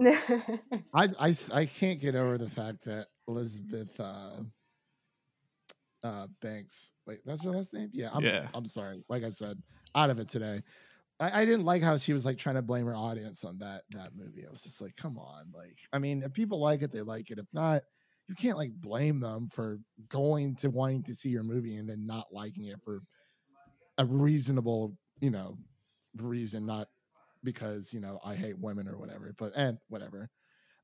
[0.00, 0.58] I
[0.94, 4.30] I, I, s- I can't get over the fact that Elizabeth uh,
[6.04, 7.90] uh, Banks, wait, that's her last name?
[7.92, 8.48] Yeah, I'm, Yeah.
[8.54, 9.02] I'm sorry.
[9.08, 9.58] Like I said,
[9.94, 10.62] out of it today.
[11.18, 13.82] I, I didn't like how she was like trying to blame her audience on that
[13.90, 14.44] that movie.
[14.46, 17.30] I was just like, come on, like, I mean, if people like it, they like
[17.30, 17.38] it.
[17.38, 17.82] If not,
[18.28, 19.78] you can't like blame them for
[20.08, 23.00] going to wanting to see your movie and then not liking it for
[23.98, 25.56] a reasonable, you know,
[26.16, 26.88] reason, not
[27.42, 29.34] because you know I hate women or whatever.
[29.38, 30.30] But and whatever.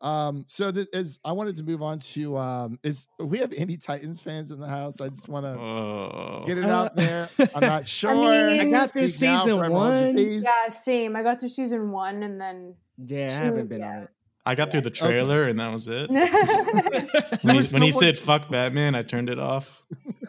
[0.03, 3.77] Um, so this is I wanted to move on to um is we have any
[3.77, 5.01] Titans fans in the house?
[5.01, 7.29] I just want to Oh, get it Uh, out there.
[7.55, 8.15] I'm not sure.
[8.15, 10.43] mean- I got through season forever hold your one.
[10.43, 11.17] yeah, same.
[11.17, 12.75] I got through season one and then
[13.05, 13.97] Yeah, I haven't been yeah.
[13.97, 14.09] on it.
[14.47, 15.07] I got through the Okay.
[15.07, 16.09] trailer and that was it.
[17.43, 19.83] When, he, when he said "fuck Batman," I turned it off.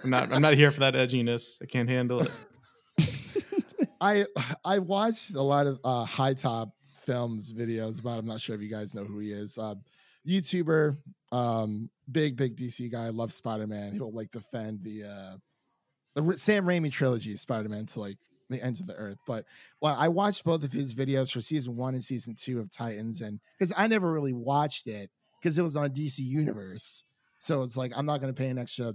[0.04, 0.34] I'm not.
[0.34, 1.56] I'm not here for that edginess.
[1.62, 2.32] I can't handle it.
[4.02, 4.26] I
[4.66, 6.70] I watched a lot of uh, high top
[7.06, 8.20] films videos about.
[8.20, 9.58] I'm not sure if you guys know who he is.
[9.58, 9.76] Uh,
[10.28, 10.98] YouTuber,
[11.32, 13.10] um, big big DC guy.
[13.10, 13.94] Loves Spider Man.
[13.94, 15.38] He'll like defend the uh,
[16.16, 18.18] the Sam Raimi trilogy Spider Man to like
[18.50, 19.18] the ends of the earth.
[19.26, 19.46] But
[19.82, 23.22] well, I watched both of his videos for season one and season two of Titans,
[23.22, 27.04] and because I never really watched it because it was on DC Universe,
[27.40, 28.94] so it's like I'm not going to pay an extra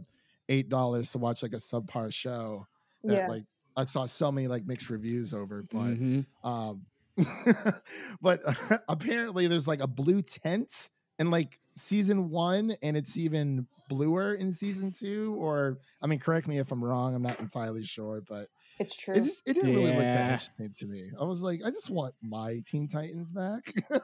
[0.48, 2.66] eight dollars to watch like a subpar show
[3.02, 3.42] that like
[3.76, 6.24] I saw so many like mixed reviews over, but Mhm.
[6.44, 6.86] um
[8.20, 8.40] but
[8.88, 10.88] apparently there's like a blue tent
[11.18, 16.48] in like season one and it's even bluer in season two or I mean correct
[16.48, 18.46] me if I'm wrong, I'm not entirely sure, but
[18.78, 19.14] It's true.
[19.14, 21.10] it just it didn't really look that interesting to me.
[21.20, 23.72] I was like, I just want my Teen Titans back.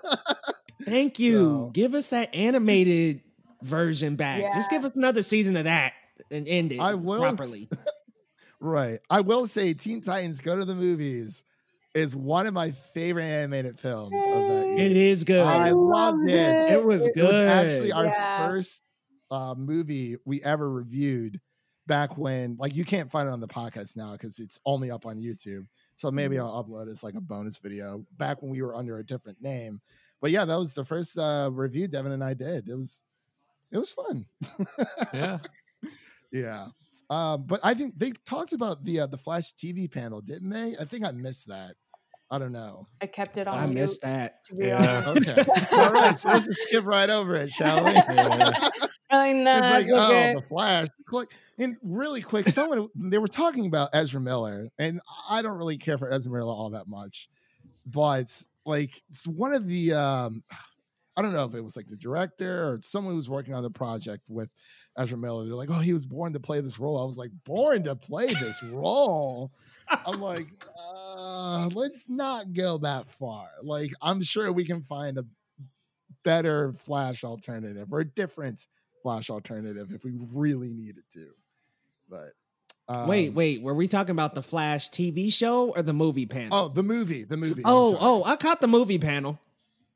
[0.85, 1.39] Thank you.
[1.39, 3.23] So- give us that animated
[3.63, 4.41] version back.
[4.55, 5.93] Just give us another season of that
[6.31, 7.69] and end it I will- properly.
[8.61, 9.01] right.
[9.11, 11.45] I will say Teen Titans Go to the Movies
[11.95, 14.79] is one of my favorite animated films of that year.
[14.79, 15.43] It is good.
[15.47, 16.71] I loved it.
[16.73, 17.93] It was It was actually good.
[17.97, 18.49] our Yeah.
[18.49, 18.83] first
[19.31, 21.41] uh, movie we ever reviewed
[21.87, 25.05] back when, like, you can't find it on the podcast now because it's only up
[25.07, 25.67] on YouTube.
[25.97, 26.41] So maybe Mhm.
[26.43, 29.43] I'll upload it as like a bonus video back when we were under a different
[29.43, 29.81] name.
[30.21, 32.69] But yeah, that was the first uh, review Devin and I did.
[32.69, 33.03] It was,
[33.73, 34.27] it was fun.
[35.13, 35.39] Yeah.
[36.33, 36.69] yeah.
[37.13, 40.75] Um, but I think they talked about the uh, the Flash TV panel, didn't they?
[40.81, 41.75] I think I missed that.
[42.31, 42.89] I don't know.
[43.03, 43.59] I kept it on.
[43.59, 44.37] I mute, missed that.
[44.51, 45.03] Yeah.
[45.09, 45.45] Okay.
[45.73, 46.17] All right.
[46.17, 47.93] So let's just skip right over it, shall we?
[49.13, 49.27] Yeah.
[49.27, 50.35] Really It's like, okay.
[50.35, 50.87] oh, the Flash.
[51.07, 52.49] Quick and really quick.
[52.49, 54.99] Someone they were talking about Ezra Miller, and
[55.29, 57.29] I don't really care for Ezra Miller all that much,
[57.85, 58.31] but
[58.65, 60.43] like it's one of the um,
[61.15, 63.63] I don't know if it was like the director or someone who was working on
[63.63, 64.49] the project with
[64.97, 65.45] Ezra Miller.
[65.45, 67.01] They're like, oh, he was born to play this role.
[67.01, 69.53] I was like, born to play this role.
[70.07, 70.49] I'm like,
[70.95, 73.49] uh, let's not go that far.
[73.63, 75.25] Like, I'm sure we can find a
[76.25, 78.67] better Flash alternative or a different
[79.03, 81.31] Flash alternative if we really needed to.
[82.09, 82.33] But
[82.89, 83.63] um, wait, wait.
[83.63, 86.51] Were we talking about the Flash TV show or the movie panel?
[86.53, 87.63] Oh, the movie, the movie.
[87.65, 88.25] Oh, oh!
[88.25, 89.39] I caught the movie panel.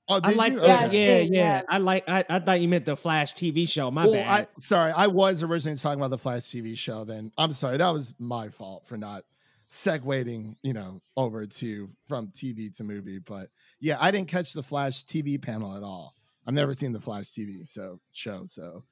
[0.09, 0.61] Oh, I like, you?
[0.63, 1.27] yeah, Yes, yeah, yeah.
[1.31, 1.63] yeah.
[1.69, 2.09] I like.
[2.09, 3.91] I, I thought you meant the Flash TV show.
[3.91, 4.29] My well, bad.
[4.29, 7.05] I sorry, I was originally talking about the Flash TV show.
[7.05, 9.25] Then I'm sorry, that was my fault for not
[9.69, 13.19] segueing, you know, over to from TV to movie.
[13.19, 13.49] But
[13.81, 16.15] yeah, I didn't catch the Flash TV panel at all.
[16.47, 18.85] I've never seen the Flash TV so show, so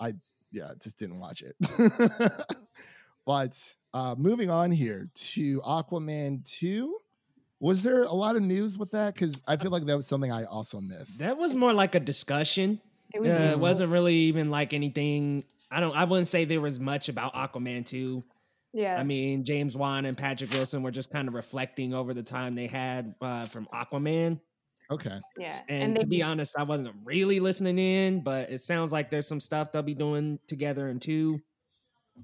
[0.00, 0.14] I
[0.50, 1.56] yeah just didn't watch it.
[3.26, 6.96] but uh, moving on here to Aquaman two.
[7.64, 9.14] Was there a lot of news with that?
[9.14, 11.20] Because I feel like that was something I also missed.
[11.20, 12.78] that was more like a discussion.
[13.14, 15.44] It was uh, it wasn't really even like anything.
[15.70, 15.96] I don't.
[15.96, 18.22] I wouldn't say there was much about Aquaman two.
[18.74, 18.96] Yeah.
[19.00, 22.54] I mean, James Wan and Patrick Wilson were just kind of reflecting over the time
[22.54, 24.40] they had uh, from Aquaman.
[24.90, 25.18] okay.
[25.38, 25.56] yeah.
[25.68, 29.28] And, they- to be honest, I wasn't really listening in, but it sounds like there's
[29.28, 31.40] some stuff they'll be doing together in two.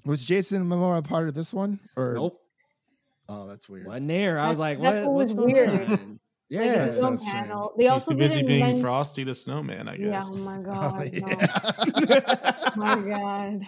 [0.05, 1.79] Was Jason Momoa part of this one?
[1.95, 2.40] Or Nope,
[3.33, 3.85] Oh, that's weird.
[3.87, 4.37] wasn't there.
[4.39, 5.69] I was That's- like, that's what, what what's was going weird.
[5.69, 5.77] on?
[5.89, 5.99] like
[6.49, 7.47] Yeah, it's that's its own so strange.
[7.47, 7.73] panel.
[7.77, 10.09] They He's also too busy didn't being men- Frosty the Snowman, I Yeah.
[10.09, 10.29] guess.
[10.33, 11.13] Oh my Oh, god.
[11.13, 12.71] no.
[12.75, 13.67] my god.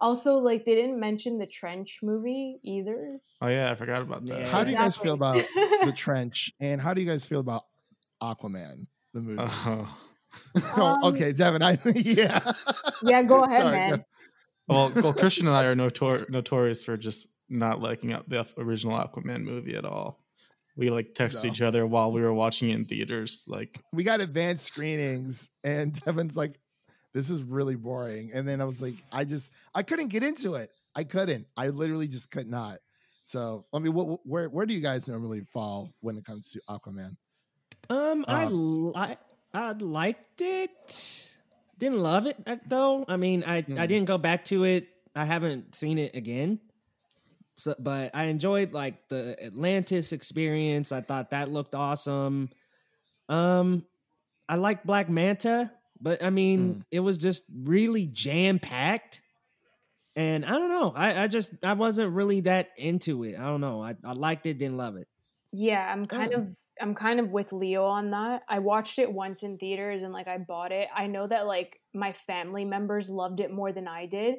[0.00, 3.18] Also, like they didn't mention the trench movie either.
[3.40, 4.40] Oh yeah, I forgot about that.
[4.40, 4.46] Yeah.
[4.48, 5.36] How do you guys feel about
[5.84, 6.52] the trench?
[6.60, 7.62] And how do you guys feel about
[8.22, 9.38] Aquaman, the movie?
[9.40, 9.98] Oh.
[10.76, 11.62] oh, Um, okay, Devin.
[11.62, 12.38] I yeah.
[13.02, 13.90] yeah, go ahead, Sorry, man.
[13.96, 14.04] go-
[14.68, 18.98] Well, well, Christian and I are notor- notorious for just not liking out the original
[18.98, 20.20] Aquaman movie at all.
[20.76, 21.50] We like text No.
[21.50, 23.44] each other while we were watching it in theaters.
[23.48, 26.60] Like, We got advanced screenings, and Devin's like,
[27.14, 30.54] "This is really boring." And then I was like, "I just, I couldn't get into
[30.54, 30.70] it.
[30.94, 31.46] I couldn't.
[31.56, 32.78] I literally just could not."
[33.24, 36.60] So, I mean, what, where, where do you guys normally fall when it comes to
[36.68, 37.10] Aquaman?
[37.90, 39.16] Um, I Uh, li-
[39.52, 41.28] I liked it.
[41.78, 43.04] Didn't love it uh, though.
[43.08, 43.88] I mean, I I Mm.
[43.88, 44.88] didn't go back to it.
[45.16, 46.60] I haven't seen it again.
[47.58, 50.92] So, but I enjoyed like the Atlantis experience.
[50.92, 52.50] I thought that looked awesome.
[53.28, 53.84] Um,
[54.48, 56.84] I like Black Manta, but I mean, Mm.
[56.92, 59.20] it was just really jam packed.
[60.16, 60.92] And I don't know.
[60.96, 63.38] I, I just I wasn't really that into it.
[63.38, 63.82] I don't know.
[63.82, 65.08] I, I liked it, didn't love it.
[65.52, 66.40] Yeah, I'm kind Oh.
[66.40, 66.48] of
[66.80, 68.42] I'm kind of with Leo on that.
[68.48, 70.88] I watched it once in theaters and like I bought it.
[70.94, 74.36] I know that like my family members loved it more than I did,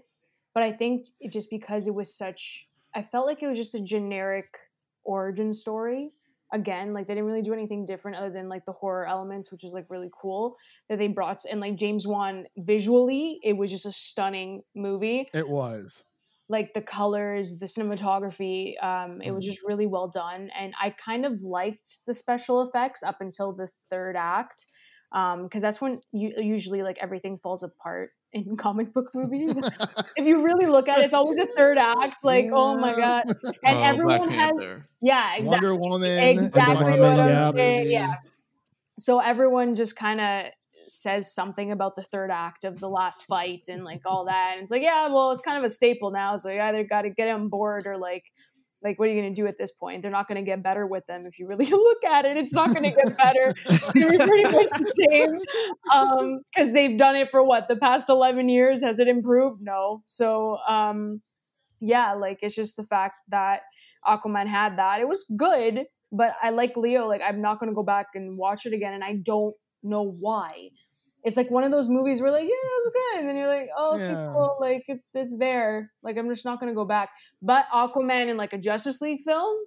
[0.53, 3.75] but I think it just because it was such I felt like it was just
[3.75, 4.57] a generic
[5.03, 6.11] origin story
[6.51, 6.93] again.
[6.93, 9.73] Like they didn't really do anything different other than like the horror elements, which is
[9.73, 10.55] like really cool
[10.89, 11.45] that they brought.
[11.45, 15.27] And like James Wan visually, it was just a stunning movie.
[15.33, 16.03] It was
[16.49, 18.81] like the colors, the cinematography.
[18.83, 19.49] Um, it was Mhm.
[19.49, 23.69] just really well done, and I kind of liked the special effects up until the
[23.91, 24.65] third act,
[25.11, 29.57] because that's when you, usually like everything falls apart in comic book movies.
[30.15, 32.23] if you really look at it, it's always the third act.
[32.23, 33.25] Like, oh my god!
[33.63, 34.87] And Oh, everyone Black has Panther.
[35.01, 35.69] yeah, exactly.
[35.69, 36.19] Wonder Woman.
[36.19, 37.51] Exactly Woman, what I'm yeah.
[37.53, 37.83] saying.
[37.85, 38.13] Yeah.
[38.97, 40.45] So everyone just kind of
[40.87, 44.53] says something about the third act of the last fight and like all that.
[44.53, 46.35] And it's like, yeah, well, it's kind of a staple now.
[46.35, 48.25] So you either got to get on board or like,
[48.81, 50.01] like, what are you going to do at this point?
[50.01, 51.25] They're not going to get better with them.
[51.25, 53.53] If you really look at it, it's not going to get better.
[53.93, 58.83] They're pretty much the same because they've done it for what the past 11 years.
[58.83, 59.61] Has it improved?
[59.61, 60.03] No.
[60.05, 61.21] So, um,
[61.81, 63.61] yeah, like it's just the fact that
[64.05, 65.01] Aquaman had that.
[65.01, 67.07] It was good, but I like Leo.
[67.07, 70.03] Like I'm not going to go back and watch it again, and I don't know
[70.03, 70.69] why.
[71.23, 73.47] It's like one of those movies where like, yeah, it was good, and then you're
[73.47, 75.91] like, oh, okay, cool, like it, it's there.
[76.01, 77.09] Like I'm just not going to go back.
[77.41, 79.57] But Aquaman in like a Justice League film,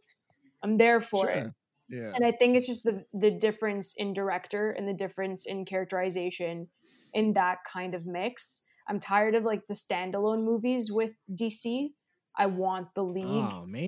[0.62, 1.48] I'm there for it.
[1.88, 2.12] Yeah.
[2.14, 6.68] And I think it's just the the difference in director and the difference in characterization
[7.12, 8.62] in that kind of mix.
[8.88, 11.90] I'm tired of like the standalone movies with DC.
[12.38, 13.26] I want the league.
[13.26, 13.86] Oh man.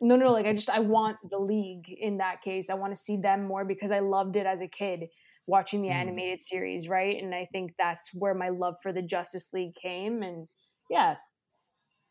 [0.00, 2.70] No, no, like I just I want the league in that case.
[2.70, 5.04] I want to see them more because I loved it as a kid
[5.46, 5.94] watching the Mhm.
[5.94, 7.22] animated series, right?
[7.22, 10.22] And I think that's where my love for the Justice League came.
[10.22, 10.48] And
[10.88, 11.16] yeah,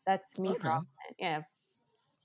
[0.06, 0.50] that's me.
[0.50, 0.68] Okay.
[1.18, 1.42] Yeah.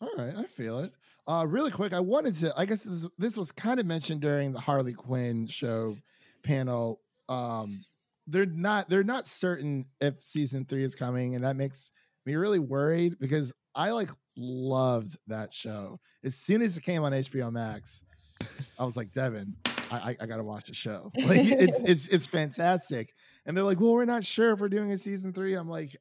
[0.02, 0.92] All right, I feel it.
[1.28, 2.54] Uh, really quick, I wanted to.
[2.58, 5.96] I guess this this was kind of mentioned during the Harley Quinn show
[6.44, 7.02] panel.
[7.30, 7.84] Um,
[8.28, 11.92] they're not they're not certain if season three is coming, and that makes
[12.26, 16.00] me really worried because I like loved that show.
[16.24, 18.04] As soon as it came on HBO Max,
[18.78, 19.56] I was like, Devin,
[19.92, 21.12] I, I, I gotta watch the show.
[21.18, 23.14] Like it's it's it's fantastic.
[23.46, 25.54] And they're like, well, we're not sure if we're doing a season three.
[25.54, 25.96] I'm like,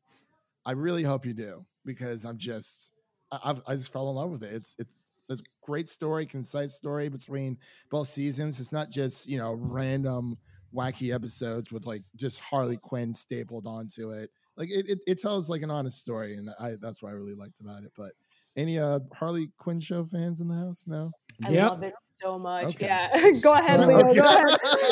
[0.64, 2.92] I really hope you do because I'm just
[3.30, 4.52] I, I've, I just fell in love with it.
[4.52, 7.58] It's it's it's a great story, concise story between
[7.90, 8.60] both seasons.
[8.60, 10.36] It's not just you know random
[10.74, 14.30] wacky episodes with like just Harley Quinn stapled onto it.
[14.56, 17.34] Like it, it, it tells like an honest story, and I that's what I really
[17.34, 17.92] liked about it.
[17.96, 18.12] But
[18.56, 20.84] any uh Harley Quinn show fans in the house?
[20.86, 21.10] No.
[21.44, 21.70] I Yep.
[21.70, 22.66] love it so much.
[22.76, 22.86] Okay.
[22.86, 23.10] Yeah.
[23.42, 23.98] go ahead, Leo.
[23.98, 24.14] Okay.
[24.14, 24.44] Go ahead.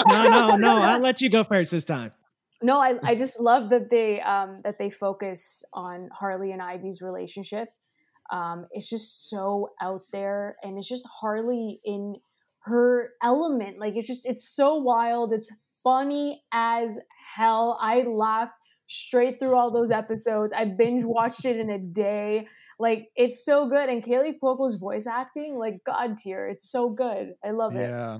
[0.08, 0.76] No, no, no.
[0.82, 2.12] I'll let you go first this time.
[2.62, 7.00] no, I, I just love that they um, that they focus on Harley and Ivy's
[7.00, 7.68] relationship.
[8.32, 12.16] Um, it's just so out there, and it's just Harley in
[12.64, 13.78] her element.
[13.78, 15.32] Like it's just it's so wild.
[15.32, 15.52] It's
[15.84, 16.98] funny as
[17.36, 17.78] hell.
[17.80, 18.54] I laughed
[18.88, 20.52] straight through all those episodes.
[20.52, 22.46] I binge watched it in a day.
[22.82, 26.48] Like it's so good, and Kaley Cuoco's voice acting, like god tier.
[26.48, 27.34] It's so good.
[27.44, 27.88] I love it.
[27.88, 28.18] Yeah.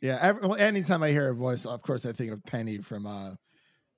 [0.00, 0.18] Yeah.
[0.20, 3.34] Every, well, anytime I hear her voice, of course, I think of Penny from uh,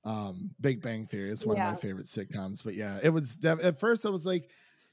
[0.04, 1.30] um, Big Bang Theory.
[1.30, 1.68] It's one Yeah.
[1.68, 2.62] of my favorite sitcoms.
[2.62, 4.04] But yeah, it was at first.
[4.04, 4.50] I was like,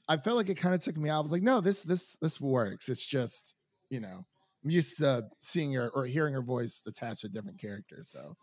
[0.08, 1.18] I felt like it kind of took me out.
[1.18, 2.88] I was like, no, this this this works.
[2.88, 3.54] It's just
[3.90, 4.24] you know,
[4.64, 8.08] I'm used to seeing her or hearing her voice attached to different characters.
[8.08, 8.34] So.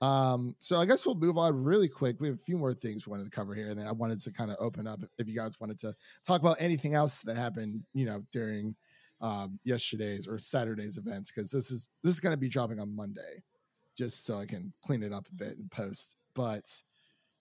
[0.00, 2.20] Um, so I guess we'll move on really quick.
[2.20, 4.20] We have a few more things we wanted to cover here, and then I wanted
[4.20, 5.94] to kind of open up if you guys wanted to
[6.24, 8.76] talk about anything else that happened, you know, during
[9.20, 12.94] um, yesterday's or Saturday's events because this is this is going to be dropping on
[12.94, 13.42] Monday,
[13.96, 16.16] just so I can clean it up a bit and post.
[16.34, 16.70] But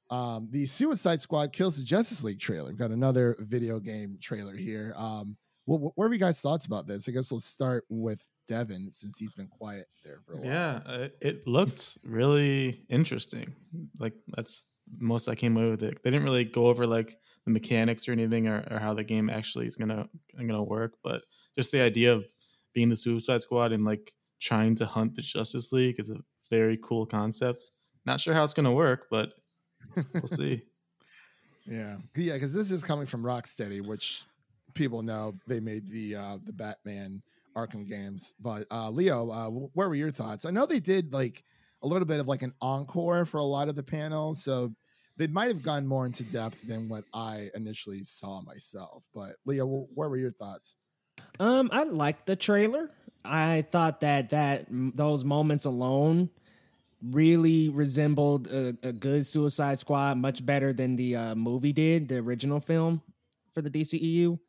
[0.10, 2.70] um, the Suicide Squad kills the Justice League trailer.
[2.70, 4.93] We've got another video game trailer here.
[4.95, 5.36] Um,
[5.66, 7.10] what, what are you guys' thoughts about this?
[7.10, 10.46] I guess we'll start with Devin since he's been quiet there for a while.
[10.46, 13.56] Yeah, uh, it looked really interesting.
[14.00, 14.66] Like that's
[15.00, 16.02] most I came away with it.
[16.04, 19.30] They didn't really go over like the mechanics or anything or, or how the game
[19.30, 21.24] actually is gonna gonna work, but
[21.58, 22.30] just the idea of
[22.74, 26.18] being the Suicide Squad and like trying to hunt the Justice League is a
[26.50, 27.72] very cool concept.
[28.06, 29.32] Not sure how it's gonna work, but
[29.96, 30.64] we'll see.
[31.66, 34.24] Yeah, yeah, because this is coming from Rocksteady, which
[34.76, 37.24] people know they made the uh, the Batman
[37.56, 38.34] Arkham games.
[38.39, 40.45] But uh, Leo, uh, wh- where were your thoughts?
[40.45, 41.43] I know they did like
[41.82, 44.74] a little bit of like an encore for a lot of the panels, so
[45.18, 49.06] they might have gone more into depth than what I initially saw myself.
[49.14, 50.76] But Leo, wh- where were your thoughts?
[51.39, 52.89] Um, I liked the trailer.
[53.24, 56.30] I thought that that those moments alone
[57.01, 62.18] really resembled a, a good Suicide Squad, much better than the uh, movie did, the
[62.18, 63.01] original film
[63.53, 64.39] for the DCEU.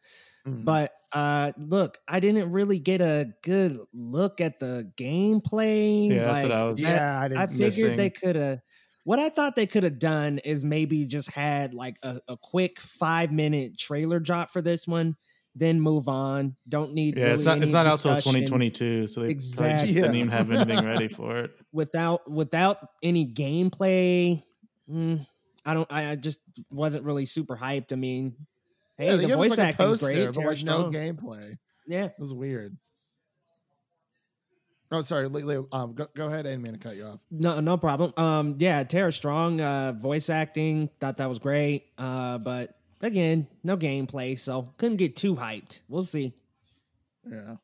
[0.46, 0.64] Mm.
[0.64, 6.10] But uh, look, I didn't really get a good look at the gameplay.
[6.10, 7.40] Yeah, that's what Like, I was- yeah, I didn't.
[7.40, 7.96] I figured missing.
[7.96, 8.60] they could have.
[9.04, 12.80] What I thought they could have done is maybe just had like a, a quick
[12.80, 15.14] five minute trailer drop for this one.
[15.54, 16.56] then move on.
[16.68, 17.16] Don't need.
[17.16, 17.62] Yeah, really it's not.
[17.62, 19.70] It's not out till 2022, so they exactly.
[19.70, 19.94] Exactly.
[19.94, 21.52] didn't even have anything ready for it.
[21.72, 24.42] without without any gameplay.
[24.90, 25.24] mm,
[25.64, 25.90] I don't.
[25.90, 26.40] I, I just
[26.70, 27.92] wasn't really super hyped.
[27.92, 28.34] I mean,
[28.98, 30.26] hey, yeah, the gave us, voice like, acting's great.
[30.26, 30.92] but like no Strong.
[30.92, 31.58] gameplay.
[31.86, 32.76] Yeah, It was weird.
[34.92, 35.26] Oh, sorry.
[35.28, 36.46] Leo, um, go, go ahead.
[36.46, 37.20] I didn't mean to cut you off.
[37.30, 38.12] no, no problem.
[38.16, 41.86] Um, yeah, Tara Strong, uh, voice acting, thought that was great.
[41.98, 45.80] Uh, but again, no gameplay, so couldn't get too hyped.
[45.88, 46.34] We'll see.
[47.28, 47.56] Yeah.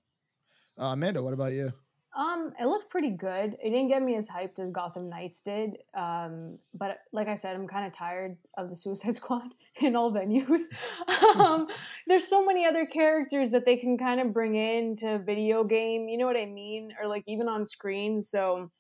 [0.77, 1.73] Uh, Amanda, what about you?
[2.15, 3.57] Um, it looked pretty good.
[3.63, 5.79] It didn't get me as hyped as Gotham Knights did.
[5.95, 10.13] Um, but like I said, I'm kind of tired of the Suicide Squad in all
[10.13, 10.63] venues.
[11.37, 11.69] um,
[12.07, 16.09] there's so many other characters that they can kind of bring into video game.
[16.09, 16.93] You know what I mean?
[17.01, 18.21] Or like even on screen.
[18.21, 18.71] So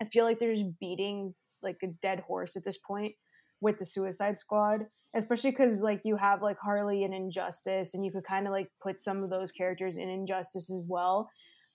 [0.00, 3.14] I feel like they're just beating like a dead horse at this point
[3.60, 8.10] with the Suicide Squad, especially because like you have like Harley and Injustice, and you
[8.10, 11.28] could kind of like put some of those characters in Injustice as well.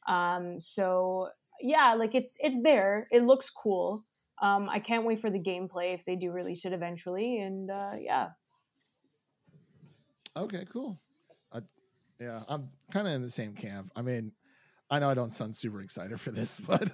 [0.07, 1.29] Um, so
[1.61, 3.07] yeah, like it's it's there.
[3.11, 4.03] It looks cool.
[4.41, 7.39] Um, I can't wait for the gameplay if they do release it eventually.
[7.39, 8.29] And uh, yeah,
[10.37, 10.99] Okay, cool.
[11.53, 11.59] I,
[12.19, 13.91] yeah, I'm kind of in the same camp.
[13.95, 14.33] I mean,
[14.89, 16.89] I know I don't sound super excited for this, but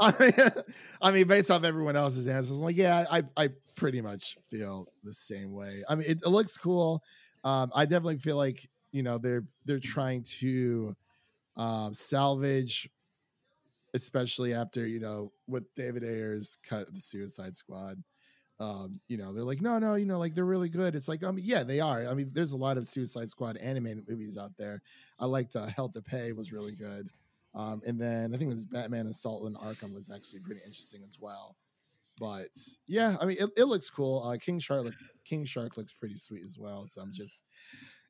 [0.00, 0.64] I, mean,
[1.02, 4.86] I mean, based off everyone else's answers, I'm like, yeah, I, I pretty much feel
[5.02, 5.82] the same way.
[5.88, 7.02] I mean, it, it looks cool.
[7.44, 10.96] Um, I definitely feel like you know they're they're trying to
[11.56, 12.88] um, salvage,
[13.94, 18.02] especially after you know with David Ayer's cut of the Suicide Squad
[18.58, 20.94] um, you know, they're like, no, no, you know, like they're really good.
[20.94, 22.06] It's like, mean, yeah, they are.
[22.06, 24.80] I mean, there's a lot of Suicide Squad animated movies out there.
[25.18, 27.08] I liked uh, Hell to Pay was really good.
[27.54, 31.02] Um, and then I think it was Batman Assault on Arkham was actually pretty interesting
[31.06, 31.56] as well.
[32.18, 34.22] But yeah, I mean, it, it looks cool.
[34.22, 34.86] Uh, King Shark,
[35.24, 36.86] King Shark looks pretty sweet as well.
[36.86, 37.42] So I'm just,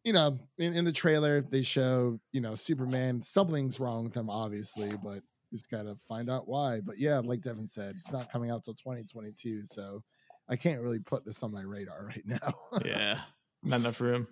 [0.07, 3.21] you know, in, in the trailer they show, you know, Superman.
[3.21, 5.21] Something's wrong with him, obviously, but
[5.53, 6.81] just gotta find out why.
[6.81, 10.03] But yeah, like Devin said, it's not coming out till 2022, so
[10.49, 12.55] I can't really put this on my radar right now.
[12.85, 13.19] Yeah,
[13.65, 14.29] not enough room.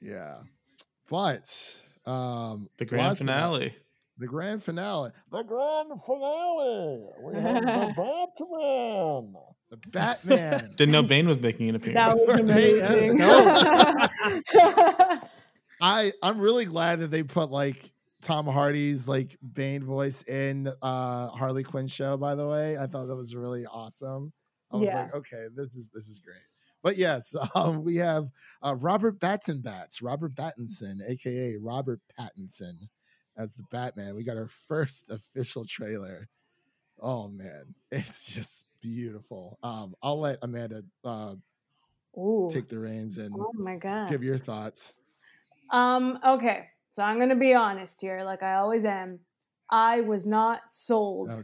[0.00, 0.38] yeah.
[1.10, 3.74] But um The grand not- finale.
[4.18, 5.10] the grand finale.
[5.30, 7.08] The grand finale.
[7.22, 9.34] We have the Batman.
[9.72, 10.70] The Batman.
[10.76, 11.94] Didn't know Bane was making an appearance.
[11.94, 13.22] that was amazing.
[15.80, 21.28] I I'm really glad that they put like Tom Hardy's like Bane voice in uh
[21.28, 22.76] Harley Quinn show, by the way.
[22.76, 24.30] I thought that was really awesome.
[24.70, 25.04] I was Yeah.
[25.04, 26.36] like, okay, this is this is great.
[26.82, 28.28] But yes, um, we have
[28.62, 32.74] uh, Robert Battenbats, Robert Pattinson, aka Robert Pattinson,
[33.38, 34.16] as the Batman.
[34.16, 36.28] We got our first official trailer.
[37.00, 39.58] Oh man, it's just beautiful.
[39.62, 41.36] Um, I'll let Amanda uh,
[42.16, 42.48] Ooh.
[42.50, 44.08] take the reins and Oh my god.
[44.08, 44.94] give your thoughts.
[45.70, 49.20] Um, okay, so I'm gonna be honest here, like I always am.
[49.70, 51.42] I was not sold Oh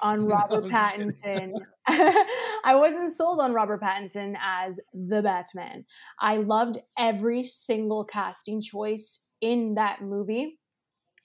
[0.00, 1.50] on Robert Pattinson.
[1.86, 5.84] I wasn't sold on Robert Pattinson as the Batman.
[6.20, 10.60] I loved every single casting choice in that movie.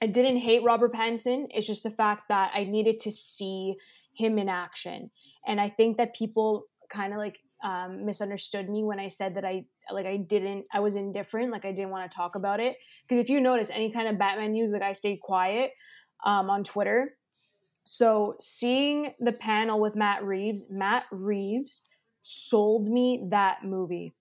[0.02, 1.48] I didn't hate Robert Pattinson.
[1.52, 3.76] It's just the fact that I needed to see
[4.14, 5.12] him in action.
[5.48, 9.46] And I think that people kind of like um, misunderstood me when I said that
[9.46, 12.78] I like I didn't I was indifferent, like I didn't want to talk about it.
[13.08, 15.72] Because if you notice any kind of Batman news, like I stayed quiet
[16.26, 17.16] um, on Twitter.
[17.84, 21.88] So seeing the panel with Matt Reeves, Matt Reeves
[22.22, 24.14] sold me that movie.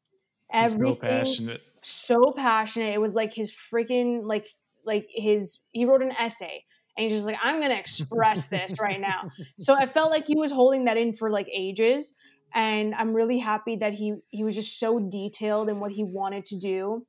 [0.53, 1.61] He's so Everything passionate.
[1.83, 2.95] so passionate.
[2.95, 4.49] It was like his freaking like
[4.87, 6.65] like his he wrote an essay
[6.99, 9.31] and he's just like I'm going to express this right now.
[9.61, 12.17] So I felt like he was holding that in for like ages
[12.55, 16.45] and I'm really happy that he he was just so detailed in what he wanted
[16.47, 17.07] to do.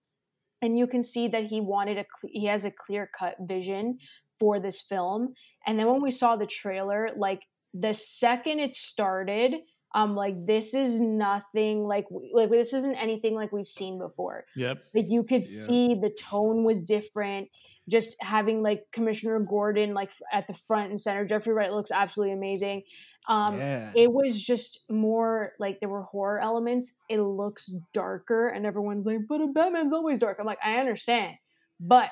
[0.61, 3.97] And you can see that he wanted a he has a clear-cut vision
[4.39, 5.33] for this film.
[5.65, 7.41] And then when we saw the trailer, like
[7.73, 9.55] the second it started,
[9.95, 14.83] I'm like this is nothing like like this isn't anything like we've seen before Yep.
[14.93, 17.47] like you could see the tone was different
[17.89, 22.33] just having like commissioner gordon like at the front and center jeffrey wright looks absolutely
[22.33, 22.83] amazing.
[23.27, 23.91] Um yeah.
[23.95, 26.93] it was just more like there were horror elements.
[27.09, 30.37] It looks darker and everyone's like but a batman's always dark.
[30.39, 31.35] I'm like i understand
[31.79, 32.09] but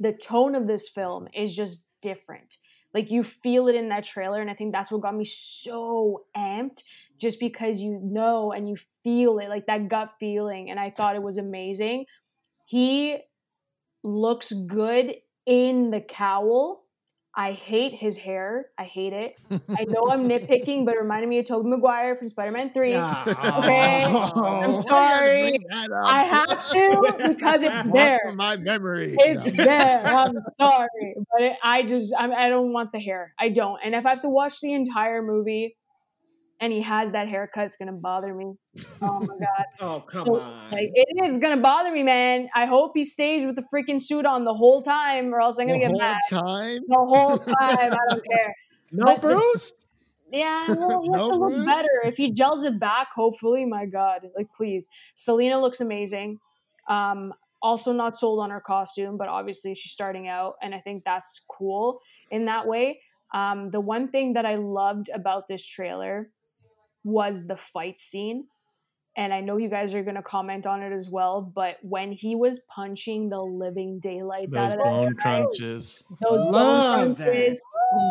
[0.00, 2.56] the tone of this film is just different.
[2.94, 6.24] Like you feel it in that trailer and i think that's what got me so
[6.36, 6.82] amped
[7.18, 11.16] just because you know and you feel it like that gut feeling and i thought
[11.16, 12.04] it was amazing.
[12.64, 13.18] He
[14.02, 15.14] looks good
[15.46, 16.84] in the cowl
[17.38, 18.66] I hate his hair.
[18.76, 19.38] I hate it.
[19.50, 22.96] I know I'm nitpicking, but it reminded me of Tobey Maguire from Spider-Man 3.
[22.96, 22.98] Okay.
[22.98, 24.80] I'm oh.
[24.80, 25.56] sorry.
[25.70, 28.32] I have to because it's there.
[28.34, 29.14] My memory.
[29.20, 30.02] It's there.
[30.04, 33.34] I'm sorry, but it, I just I'm, I don't want the hair.
[33.38, 33.78] I don't.
[33.84, 35.76] And if I have to watch the entire movie,
[36.60, 38.54] and he has that haircut, it's gonna bother me.
[39.02, 39.64] Oh my god!
[39.80, 40.70] oh come So, on!
[40.72, 42.48] Like, it is gonna bother me, man.
[42.54, 45.66] I hope he stays with the freaking suit on the whole time, or else I'm
[45.66, 46.16] gonna get mad.
[46.30, 46.58] the get whole mad.
[46.74, 46.82] time.
[46.88, 48.54] The whole time, I don't care.
[48.92, 49.72] no, but the- Bruce.
[50.30, 51.64] Yeah, well, he has No to look Bruce?
[51.66, 53.08] better if he gels it back.
[53.14, 54.86] Hopefully, my God, like please.
[55.14, 56.38] Selina looks amazing.
[56.88, 57.32] Um,
[57.62, 61.40] also not sold on her costume, but obviously she's starting out, and I think that's
[61.50, 63.00] cool in that way.
[63.32, 66.30] Um, the one thing that I loved about this trailer
[67.04, 68.46] was the fight scene.
[69.16, 72.12] And I know you guys are going to comment on it as well, but when
[72.12, 76.04] he was punching the living daylights out of that bone guy, crunches.
[76.22, 77.60] those bone Love crunches,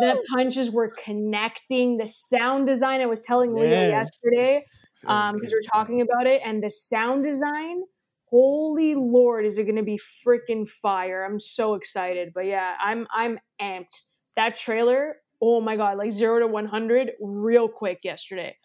[0.01, 1.97] the punches were connecting.
[1.97, 4.09] The sound design, I was telling Leo Yes.
[4.25, 4.65] yesterday,
[5.07, 7.83] um, because we were talking about it, and the sound design,
[8.29, 11.23] holy lord, is it going to be freaking fire?
[11.23, 12.31] I'm so excited.
[12.35, 14.03] But yeah, I'm I'm amped.
[14.35, 18.57] That trailer, oh my god, like zero to one hundred, real quick yesterday.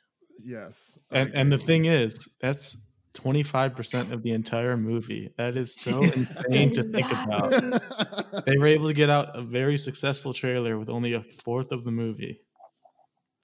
[0.44, 0.98] Yes.
[1.10, 2.76] And and the thing is, that's
[3.14, 5.30] 25% of the entire movie.
[5.36, 7.52] That is so insane to think about.
[8.46, 11.84] They were able to get out a very successful trailer with only a fourth of
[11.84, 12.40] the movie.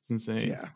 [0.00, 0.48] It's insane.
[0.50, 0.68] yeah.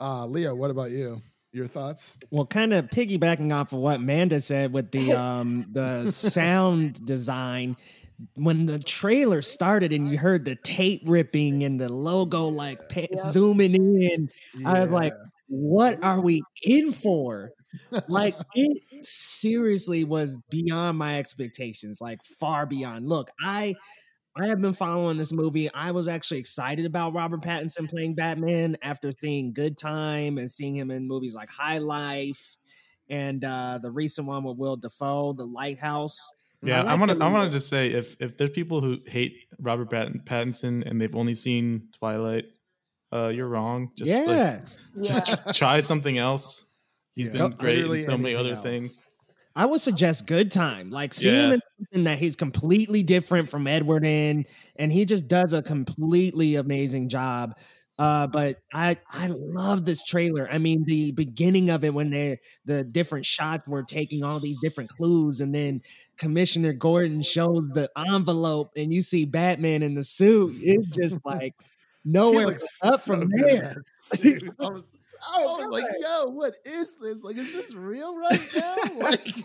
[0.00, 1.20] Uh, Leo, what about you?
[1.52, 2.18] Your thoughts?
[2.30, 7.76] Well, kind of piggybacking off of what Manda said with the um the sound design.
[8.34, 13.00] When the trailer started and you heard the tape ripping and the logo like pa-
[13.10, 13.18] Yep.
[13.20, 14.30] zooming in,
[14.64, 15.24] I was like, Yeah.
[15.48, 17.50] What are we in for?
[18.08, 23.06] Like it seriously was beyond my expectations, like far beyond.
[23.06, 23.74] Look, I
[24.36, 25.72] I have been following this movie.
[25.72, 30.76] I was actually excited about Robert Pattinson playing Batman after seeing Good Time and seeing
[30.76, 32.56] him in movies like High Life
[33.08, 36.32] and uh the recent one with Will Dafoe, The Lighthouse.
[36.62, 40.84] Yeah, I, wanted I wanted to say if if there's people who hate Robert Pattinson
[40.86, 42.46] and they've only seen Twilight,
[43.12, 43.90] uh, you're wrong.
[43.96, 44.60] Just like, yeah.
[45.02, 45.52] just Yeah.
[45.52, 46.64] try something else.
[47.14, 47.32] He's Yeah.
[47.48, 48.62] been great Literally in so many other else.
[48.62, 49.02] things.
[49.54, 50.90] I would suggest Good Time.
[50.90, 54.44] Like see him in something that he's completely different from Edward in,
[54.76, 57.56] and he just does a completely amazing job.
[57.98, 60.46] Uh, but I I love this trailer.
[60.52, 64.58] I mean, the beginning of it when they the different shots were taking all these
[64.62, 65.80] different clues, and then
[66.18, 70.56] Commissioner Gordon shows the envelope, and you see Batman in the suit.
[70.60, 71.75] It's just like He
[72.06, 72.54] nowhere
[72.84, 73.82] up so from there.
[74.14, 77.22] I was, I was like, yo, what is this?
[77.22, 78.76] Like, is this real right now?
[78.96, 79.36] Like,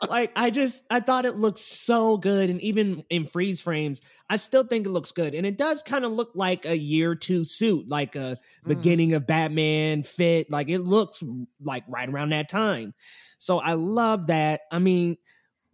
[0.10, 4.36] like I just I thought it looked so good, and even in freeze frames, I
[4.36, 7.44] still think it looks good, and it does kind of look like a year two
[7.44, 8.68] suit, like a mm-hmm.
[8.68, 10.50] beginning of Batman fit.
[10.50, 11.22] Like it looks
[11.60, 12.94] like right around that time.
[13.38, 14.62] So I love that.
[14.72, 15.16] I mean,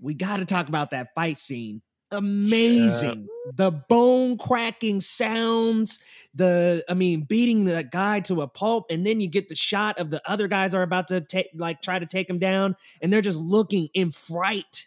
[0.00, 1.82] we got to talk about that fight scene.
[2.12, 3.28] Amazing.
[3.54, 6.00] The bone cracking sounds,
[6.34, 9.98] the I mean, beating the guy to a pulp, and then you get the shot
[9.98, 13.12] of the other guys are about to take like try to take him down, and
[13.12, 14.86] they're just looking in fright.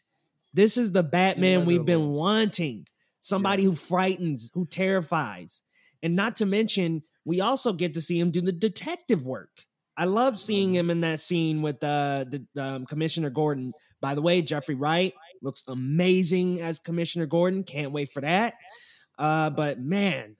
[0.54, 2.86] This is the Batman we've been wanting.
[3.22, 5.62] Somebody who frightens, who terrifies.
[6.02, 9.50] And not to mention, we also get to see him do the detective work.
[9.98, 13.74] I love seeing him in that scene with uh, the um, Commissioner Gordon.
[14.00, 17.64] By the way, Jeffrey Wright looks amazing as Commissioner Gordon.
[17.64, 18.56] Can't wait for that.
[19.18, 20.36] Uh, but man,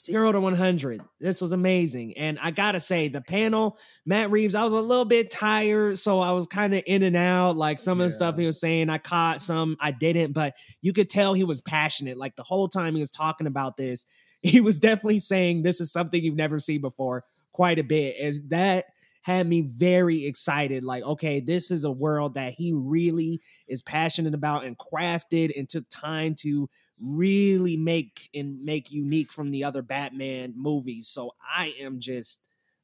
[0.00, 1.00] zero to 100.
[1.20, 2.16] This was amazing.
[2.16, 5.98] And I got to say, the panel, Matt Reeves, I was a little bit tired.
[5.98, 7.56] So I was kind of in and out.
[7.56, 10.32] Like some of the stuff he was saying, I caught some, I didn't.
[10.32, 12.16] But you could tell he was passionate.
[12.16, 14.06] Like the whole time he was talking about this,
[14.42, 18.16] he was definitely saying, This is something you've never seen before, quite a bit.
[18.20, 18.86] As that
[19.22, 20.84] had me very excited.
[20.84, 25.68] Like, okay, this is a world that he really is passionate about and crafted and
[25.68, 26.68] took time to
[27.00, 31.08] really make and make unique from the other Batman movies.
[31.08, 32.42] So I am just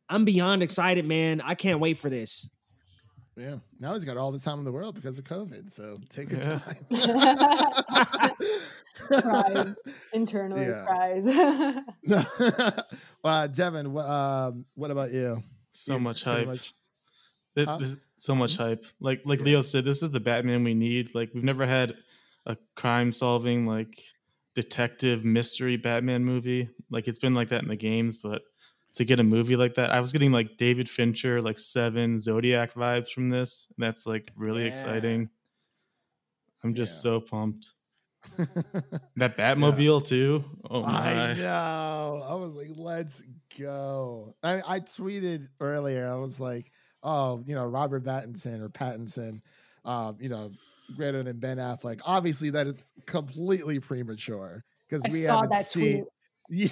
[0.08, 1.40] I'm beyond excited, man.
[1.40, 2.48] I can't wait for this.
[3.36, 3.56] yeah.
[3.80, 5.72] Now he's got all the time in the world because of COVID.
[5.72, 6.58] So take your Yeah.
[6.60, 8.30] time.
[8.94, 9.74] Cries.
[10.12, 10.84] Internally Yeah.
[10.84, 11.26] cries.
[13.24, 15.42] uh, Devin, wh- um, what about you?
[15.76, 16.46] So You much hype.
[16.46, 16.72] much-
[17.56, 17.78] Huh?
[17.78, 18.62] this- so much hmm?
[18.62, 18.86] hype.
[19.00, 21.14] Like like Leo said, this is the Batman we need.
[21.14, 21.96] Like we've never had
[22.46, 24.00] a crime solving like
[24.54, 26.68] detective mystery Batman movie.
[26.90, 28.42] Like it's been like that in the games, but
[28.94, 32.74] to get a movie like that, I was getting like David Fincher, like Seven, Zodiac
[32.74, 33.66] vibes from this.
[33.76, 34.68] And that's like really Yeah.
[34.68, 35.30] exciting.
[36.62, 37.02] I'm just Yeah.
[37.02, 37.74] so pumped.
[39.16, 40.44] That Batmobile too.
[40.68, 41.30] Oh my!
[41.30, 42.24] I know.
[42.28, 43.22] I was like, let's
[43.58, 44.34] go.
[44.42, 46.06] I, I tweeted earlier.
[46.06, 46.70] I was like,
[47.02, 49.40] oh, you know, Robert Pattinson or Pattinson,
[49.84, 50.50] um, you know,
[50.96, 52.00] greater than Ben Affleck.
[52.04, 55.82] Obviously, that is completely premature because we saw haven't that seen.
[55.82, 56.04] tweet.
[56.50, 56.68] Yeah.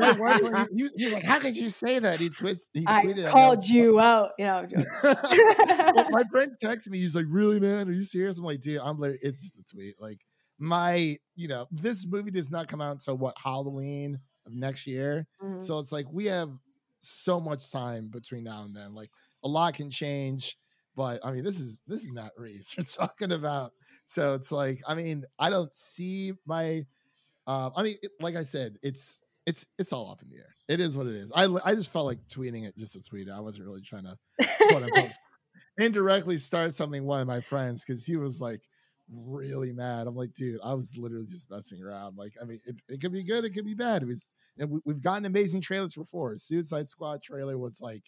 [0.00, 2.20] Wait, what- what- you- like, how could you say that?
[2.20, 3.24] He, twist, he I tweeted.
[3.24, 4.32] and called you out.
[4.38, 4.64] You know,
[5.94, 6.98] well, my friend texted me.
[6.98, 7.88] He's like, "Really, man?
[7.88, 10.00] Are you serious?" I'm like, "Dude, I'm like, it's just a tweet.
[10.00, 10.18] Like,
[10.58, 15.26] my, you know, this movie does not come out until what Halloween of next year.
[15.42, 15.62] Mhm.
[15.62, 16.50] So it's like we have
[16.98, 18.94] so much time between now and then.
[18.94, 19.10] Like,
[19.44, 20.56] a lot can change.
[20.96, 23.72] But I mean, this is this is not Reese we're talking about.
[24.04, 26.84] So it's like, I mean, I don't see my.
[27.46, 30.54] Uh, I mean, it, like I said, it's it's it's all up in the air.
[30.68, 31.32] It is what it is.
[31.34, 33.32] I I just felt like tweeting it just to tweet it.
[33.32, 34.16] I wasn't really trying to
[34.68, 35.12] quote unquote
[35.78, 38.62] indirectly start something with one of my friends because he was like
[39.12, 40.06] really mad.
[40.06, 42.16] I'm like, dude, I was literally just messing around.
[42.16, 44.02] Like, I mean, it, it could be good, it could be bad.
[44.02, 46.36] It was, and we, we've gotten amazing trailers before.
[46.36, 48.02] Suicide Squad trailer was like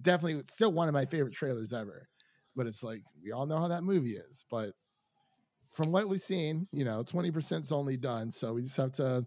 [0.00, 2.08] definitely still one of my favorite trailers ever.
[2.54, 4.44] But it's like we all know how that movie is.
[4.50, 4.72] But
[5.76, 8.30] from what we've seen, you know, 20% is only done.
[8.30, 9.26] So we just have to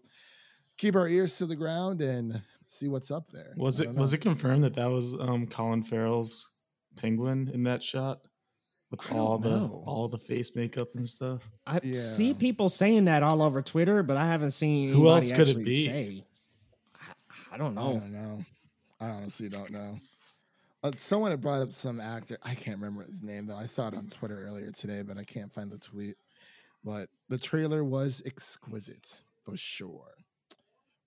[0.78, 3.54] keep our ears to the ground and see what's up there.
[3.56, 6.58] Was it don't was it confirmed that that was um, Colin Farrell's
[6.98, 8.22] penguin in that shot
[8.90, 9.84] with I don't all the know.
[9.86, 11.48] all the face makeup and stuff?
[11.68, 11.94] I Yeah.
[11.94, 15.50] see people saying that all over Twitter, but I haven't seen Who else could it
[15.52, 15.86] actually be?
[15.86, 16.24] say.
[17.00, 17.82] I, I don't know.
[17.82, 18.00] I know.
[18.00, 18.46] don't know.
[19.00, 20.00] I honestly don't know.
[20.82, 22.38] Uh, someone had brought up some actor.
[22.42, 23.56] I can't remember his name though.
[23.56, 26.16] I saw it on Twitter earlier today, but I can't find the tweet.
[26.84, 30.14] But the trailer was exquisite for sure.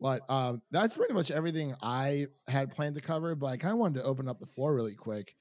[0.01, 3.35] But um, that's pretty much everything I had planned to cover.
[3.35, 5.35] But I kind of wanted to open up the floor really quick.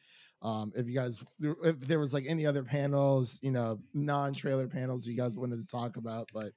[0.43, 5.05] Um, if you guys, if there was like any other panels, you know, non-trailer panels
[5.07, 6.51] you guys wanted to talk about, but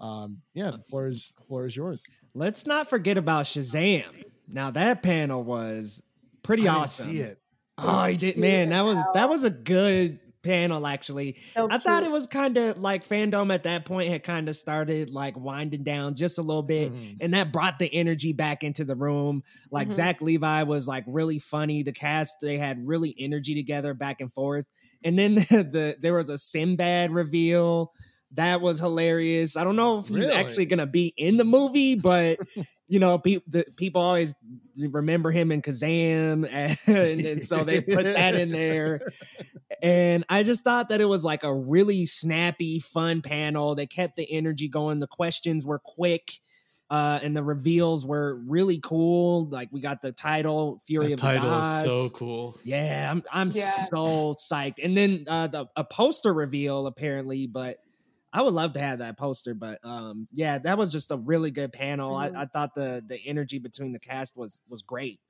[0.00, 2.04] um, yeah, the floor is floor is yours.
[2.34, 4.24] Let's not forget about Shazam.
[4.48, 6.02] Now that panel was
[6.42, 7.10] pretty I didn't awesome.
[7.10, 7.38] See it.
[7.78, 8.70] Oh, he did, man.
[8.70, 10.18] That was that was a good
[10.48, 11.36] panel actually.
[11.54, 14.56] So I thought it was kind of like FanDome at that point had kind of
[14.56, 17.16] started like winding down just a little bit, Mhm.
[17.20, 19.42] and that brought the energy back into the room.
[19.70, 19.92] Like Mhm.
[19.92, 21.82] Zach Levi was like really funny.
[21.82, 24.64] The cast they had really energy together back and forth.
[25.04, 25.42] And then the,
[25.72, 27.92] the there was a Sinbad reveal
[28.32, 29.56] that was hilarious.
[29.56, 30.32] I don't know if he's Really?
[30.32, 32.38] actually gonna be in the movie, but
[32.90, 34.34] you know, pe- the, people always
[34.76, 36.48] remember him in Kazam,
[36.88, 39.00] and, and so they put that in there.
[39.82, 43.74] And I just thought that it was like a really snappy, fun panel.
[43.74, 44.98] They kept the energy going.
[45.00, 46.40] The questions were quick.
[46.90, 49.46] Uh, and the reveals were really cool.
[49.50, 52.58] Like we got the title "Fury The of title the Gods." is so cool.
[52.64, 53.88] Yeah, I'm I'm Yeah.
[53.90, 54.82] so psyched.
[54.82, 57.78] And then uh the a poster reveal apparently, but
[58.32, 59.54] I would love to have that poster.
[59.54, 62.14] But um yeah, that was just a really good panel.
[62.14, 62.16] Mhm.
[62.16, 65.20] I, I thought the the energy between the cast was was great.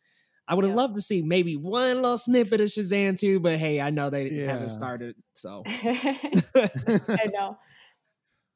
[0.48, 0.76] I would have Yeah.
[0.76, 4.30] loved to see maybe one little snippet of Shazam too, but hey, I know they
[4.30, 4.46] Yeah.
[4.46, 5.62] haven't started, so
[6.56, 7.58] I know.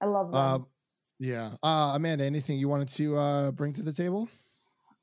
[0.01, 0.63] I love them.
[0.63, 0.67] Um,
[1.19, 1.53] yeah.
[1.63, 4.29] Uh, Amanda, anything you wanted to uh, bring to the table?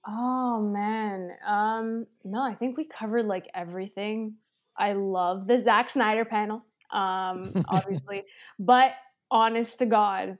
[0.07, 1.31] Oh man.
[1.45, 4.35] Um no, I think we covered like everything.
[4.77, 6.65] I love the Zack Snyder panel.
[6.91, 8.25] Um obviously,
[8.59, 8.93] but
[9.31, 10.37] honest to god,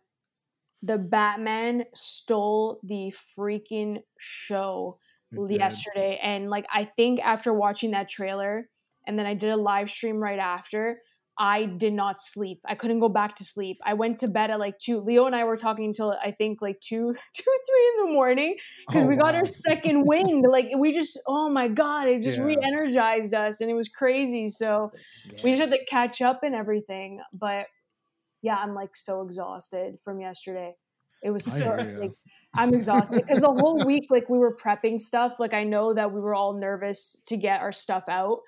[0.84, 5.00] the Batman stole the freaking show
[5.31, 5.85] It did.
[5.93, 8.69] yesterday and like I think after watching that trailer
[9.07, 11.01] and then I did a live stream right after,
[11.38, 12.60] I did not sleep.
[12.65, 13.77] I couldn't go back to sleep.
[13.84, 14.99] I went to bed at like 2.
[14.99, 18.57] Leo and I were talking until I think like 2 2 3 in the morning
[18.89, 19.35] because Oh, we got wow.
[19.35, 20.45] our second wind.
[20.49, 22.43] Like we just, oh my god, it just Yeah.
[22.43, 24.49] re-energized us, and it was crazy.
[24.49, 24.91] So
[25.41, 27.22] we just had to catch up and everything.
[27.34, 27.68] But
[28.41, 30.76] yeah, I'm like so exhausted from yesterday.
[31.23, 32.11] It was so like
[32.56, 35.34] I'm exhausted because the whole week, like we were prepping stuff.
[35.40, 38.40] Like I know that we were all nervous to get our stuff out,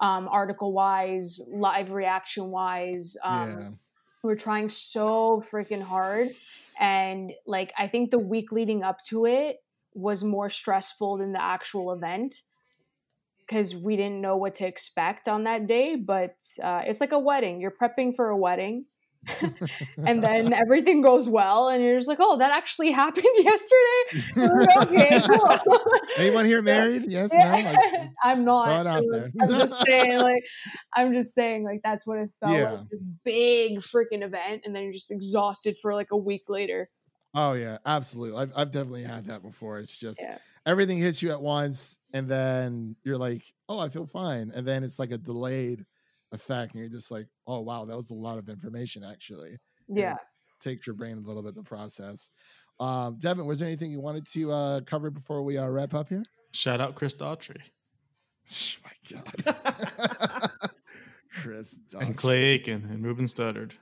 [0.00, 3.16] um, article wise, live reaction wise.
[3.22, 3.68] Um, yeah.
[4.22, 6.30] we're trying so freaking hard
[6.80, 9.58] and like i think the week leading up to it
[9.94, 12.42] was more stressful than the actual event
[13.40, 17.18] because we didn't know what to expect on that day but uh, it's like a
[17.18, 18.84] wedding you're prepping for a wedding
[20.06, 24.76] and then everything goes well and you're just like oh that actually happened yesterday like,
[24.88, 25.20] okay
[25.66, 25.78] cool
[26.16, 27.04] Anyone here married?
[27.08, 27.50] Yes, Yeah.
[27.62, 27.70] no.
[27.70, 28.68] Like, I'm not.
[28.68, 29.30] out I'm- there.
[29.40, 30.42] I'm just saying, like,
[30.94, 32.70] I'm just saying, like, that's what it felt Yeah.
[32.72, 32.88] like.
[32.90, 36.90] This big freaking event, and then you're just exhausted for like a week later.
[37.34, 38.38] oh yeah, absolutely.
[38.40, 39.78] I've, I've definitely had that before.
[39.78, 40.38] It's just Yeah.
[40.66, 44.82] everything hits you at once, and then you're like, oh, I feel fine, and then
[44.84, 45.86] it's like a delayed
[46.32, 49.56] effect, and you're just like, oh wow, that was a lot of information actually.
[49.88, 50.16] Yeah.
[50.60, 52.30] takes your brain a little bit to process.
[52.78, 56.08] Um, Devin, was there anything you wanted to uh, cover before we uh, wrap up
[56.08, 56.22] here?
[56.52, 57.60] Shout out Chris Daughtry
[58.84, 60.50] my God,
[61.42, 62.00] Chris Daughtry.
[62.00, 63.72] and Clay Aiken and Ruben Studdard.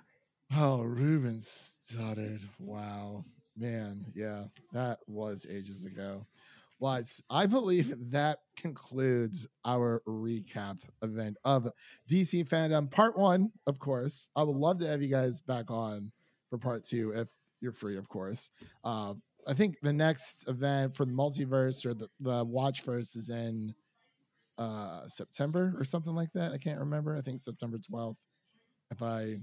[0.54, 2.44] Oh, Ruben Studdard!
[2.58, 3.24] Wow,
[3.56, 6.26] man, yeah, that was ages ago.
[6.80, 11.68] But I believe that concludes our recap event of
[12.08, 13.50] DC FanDome part one.
[13.66, 16.12] Of course, I would love to have you guys back on
[16.50, 18.50] for part two if you're free, of course.
[18.84, 19.14] Uh,
[19.46, 23.74] I think the next event for the multiverse or the, the Watch First is in
[24.58, 26.52] uh, September or something like that.
[26.52, 27.16] I can't remember.
[27.16, 28.16] I think September 12th.
[28.90, 29.36] If I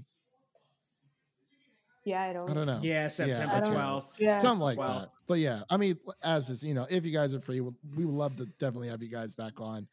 [2.06, 2.48] yeah, I don't.
[2.48, 2.78] I don't know.
[2.82, 4.14] Yeah, September twelfth.
[4.18, 5.00] Yeah, something like 12th.
[5.00, 5.10] that.
[5.26, 8.14] But yeah, I mean, as is, you know, if you guys are free, we would
[8.14, 9.88] love to definitely have you guys back on.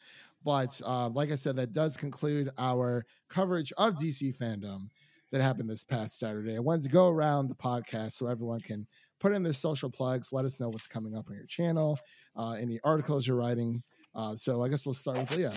[0.46, 4.90] But uh, like I said, that does conclude our coverage of DC FanDome
[5.32, 6.56] that happened this past Saturday.
[6.56, 8.86] I wanted to go around the podcast so everyone can
[9.20, 11.98] put in their social plugs, let us know what's coming up on your channel,
[12.36, 13.82] uh, any articles you're writing.
[14.14, 15.54] Uh, so I guess we'll start with Leo.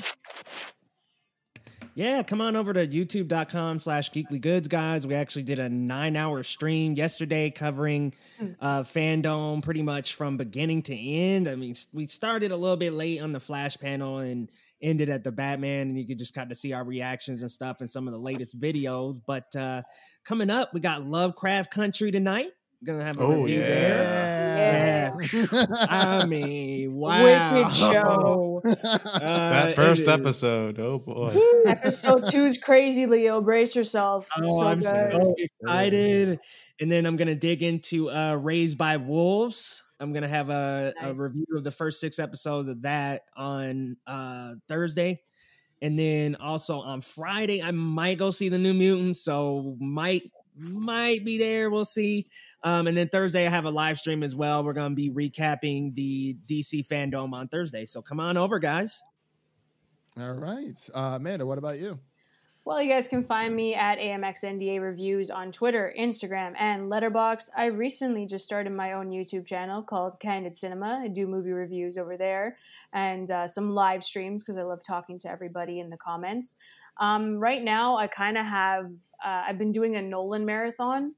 [1.97, 5.06] Yeah, come on over to youtube.com slash Geeky Goods, guys.
[5.06, 8.48] We actually did a nine hour stream yesterday covering hmm.
[8.60, 11.48] uh, FanDome pretty much from beginning to end.
[11.48, 14.51] I mean, we started a little bit late on the Flash panel and
[14.82, 17.78] ended at the Batman, and you could just kind of see our reactions and stuff
[17.81, 19.18] and some of the latest videos.
[19.27, 19.81] But uh,
[20.23, 22.51] coming up, we got Lovecraft Country tonight.
[22.85, 23.68] Gonna have a oh, review yeah.
[23.68, 25.16] there.
[25.32, 25.66] Yeah.
[25.89, 27.55] I mean, wow.
[27.55, 28.45] Wicked show.
[28.66, 30.78] Uh, that first episode.
[30.78, 31.34] Oh boy.
[31.66, 33.40] episode two is crazy, Leo.
[33.40, 34.26] Brace yourself.
[34.36, 35.12] Oh, so I'm good.
[35.12, 36.40] so excited.
[36.80, 39.82] And then I'm gonna dig into uh Raised by Wolves.
[39.98, 41.18] I'm gonna have a, nice.
[41.18, 45.20] a review of the first six episodes of that on uh Thursday.
[45.82, 49.22] And then also on Friday, I might go see the New Mutants.
[49.22, 50.22] So might
[50.57, 51.70] might be there.
[51.70, 52.27] We'll see.
[52.62, 54.65] Um, and then Thursday, I have a live stream as well.
[54.65, 57.85] We're going to be recapping the DC FanDome on Thursday.
[57.85, 59.03] So come on over, guys.
[60.19, 60.78] All right.
[60.95, 61.99] Uh, Amanda, what about you?
[62.66, 67.51] Well, you guys can find me at AMXNDA Reviews on Twitter, Instagram, and Letterboxd.
[67.57, 71.01] I recently just started my own YouTube channel called Candid Cinema.
[71.05, 72.59] I do movie reviews over there
[72.93, 76.57] and uh, some live streams because I love talking to everybody in the comments.
[76.99, 78.91] Um, right now, I kind of have,
[79.24, 81.14] uh, I've been doing a Nolan marathon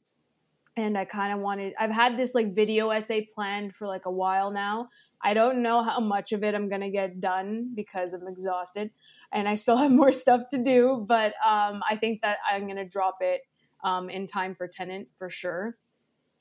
[0.77, 4.11] and I kind of wanted, I've had this like video essay planned for like a
[4.11, 4.89] while now.
[5.23, 8.91] I don't know how much of it I'm going to get done because I'm exhausted
[9.33, 12.77] and I still have more stuff to do, but um, I think that I'm going
[12.77, 13.43] to drop it
[13.85, 15.77] um, in time for Tenet for sure.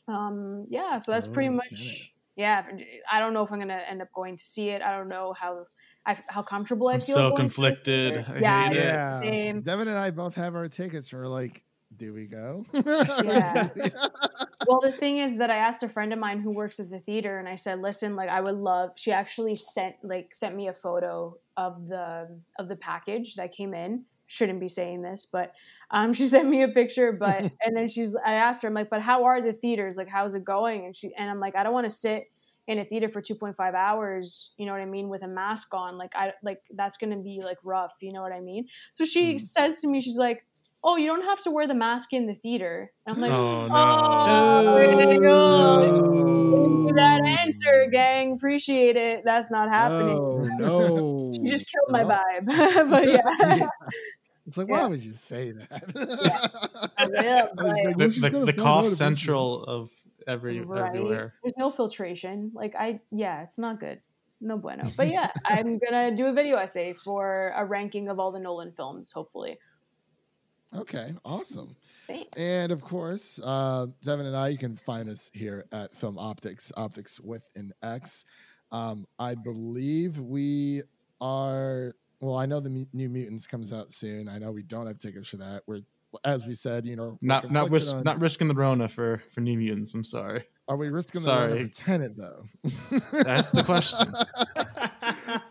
[0.08, 2.14] Um, yeah, so that's oh, pretty much.
[2.36, 2.64] Yeah,
[3.12, 4.82] I don't know if I'm gonna end up going to see it.
[4.82, 5.66] I don't know how
[6.08, 7.16] I, how comfortable I I'm feel.
[7.16, 8.26] So conflicted.
[8.40, 9.20] yeah, yeah.
[9.20, 9.62] Same.
[9.62, 11.64] Devin and I both have our tickets for like
[11.96, 12.66] do we go?
[12.74, 13.70] yeah.
[14.68, 17.00] well, the thing is that I asked a friend of mine who works at the
[17.00, 20.68] theater, and I said, "Listen, like I would love." She actually sent like sent me
[20.68, 22.28] a photo of the
[22.60, 24.04] of the package that came in.
[24.28, 25.54] Shouldn't be saying this, but
[25.92, 27.12] um, she sent me a picture.
[27.14, 29.98] But and then she's, I asked her, I'm like, "But how are the theaters?
[29.98, 32.30] Like, how's it going?" And she and I'm like, "I don't want to sit."
[32.68, 35.98] In a theater for 2.5 hours you know what i mean with a mask on
[35.98, 39.36] like i like that's gonna be like rough you know what i mean so she
[39.36, 39.40] mm.
[39.40, 40.46] says to me she's like
[40.84, 43.68] oh you don't have to wear the mask in the theater and i'm like oh,
[43.68, 43.76] no.
[45.36, 45.72] oh
[46.88, 46.94] no.
[46.94, 52.46] that answer gang appreciate it that's not happening oh no she just killed my vibe
[52.90, 53.68] but yeah
[54.46, 55.84] It's like, why would you say that?
[57.12, 57.48] yeah.
[57.62, 59.92] Like, the, the, the cough central of
[60.28, 60.88] every right?
[60.90, 61.34] everywhere.
[61.44, 62.52] There's no filtration.
[62.54, 64.02] Like I yeah, it's not good.
[64.40, 64.92] No bueno.
[64.96, 68.72] But yeah, I'm gonna do a video essay for a ranking of all the Nolan
[68.72, 69.58] films, hopefully.
[70.76, 71.76] Okay, awesome.
[72.08, 72.30] Thanks.
[72.38, 76.72] And of course, uh, Devin and I, you can find us here at Film Optix,
[76.74, 78.26] Optix with an X.
[78.72, 80.84] Um, I believe we
[81.22, 81.94] are.
[82.20, 84.28] Well, I know the New Mutants comes out soon.
[84.28, 85.62] I know we don't have tickets for that.
[85.68, 85.82] We're
[86.24, 89.42] as we said, you know, not not risk on, not risking the Rona for for
[89.42, 89.94] New Mutants.
[89.94, 90.44] I'm sorry.
[90.68, 91.50] Are we risking sorry.
[91.50, 92.44] the Rona for Tenet though?
[93.24, 94.14] That's the question.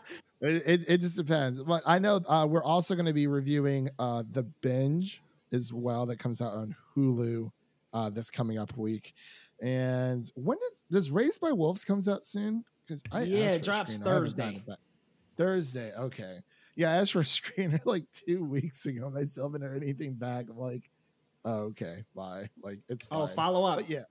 [0.40, 1.62] it, it, it just depends.
[1.62, 5.22] But I know uh, we're also going to be reviewing uh, the binge
[5.52, 7.50] as well that comes out on Hulu
[7.92, 9.14] uh, this coming up week.
[9.62, 12.64] And when does, does Raised by Wolves comes out soon?
[12.86, 14.62] Because I yeah, it drops Thursday.
[15.36, 16.40] Thursday, okay
[16.76, 19.82] yeah, I asked for a screener like two weeks ago, and I still haven't heard
[19.82, 20.46] anything back.
[20.50, 20.88] I'm like,
[21.44, 22.48] oh, okay, bye.
[22.62, 23.22] Like it's oh, fine.
[23.22, 23.78] oh follow up.
[23.78, 24.04] But yeah,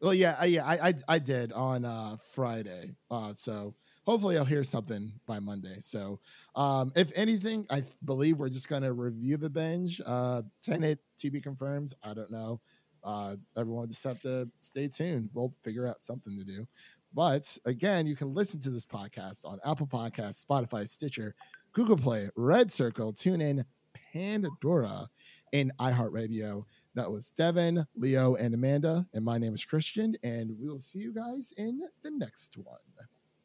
[0.00, 2.94] well, yeah, I, yeah, I, I, I did on uh, Friday.
[3.10, 3.74] Uh, so
[4.06, 5.76] hopefully I'll hear something by Monday.
[5.80, 6.20] So,
[6.54, 10.00] um, if anything, I believe we're just gonna review the binge.
[10.06, 11.92] Uh, Tenet to be confirmed.
[12.02, 12.60] I don't know.
[13.02, 15.30] Uh, everyone just have to stay tuned.
[15.34, 16.66] We'll figure out something to do.
[17.12, 21.34] But again, you can listen to this podcast on Apple Podcasts, Spotify, Stitcher,
[21.72, 23.64] Google Play, Red Circle, TuneIn,
[24.12, 25.08] Pandora,
[25.52, 26.64] and iHeartRadio.
[26.94, 29.06] That was Devin, Leo, and Amanda.
[29.14, 30.16] And my name is Christian.
[30.24, 32.76] And we will see you guys in the next one.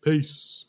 [0.04, 0.66] Peace.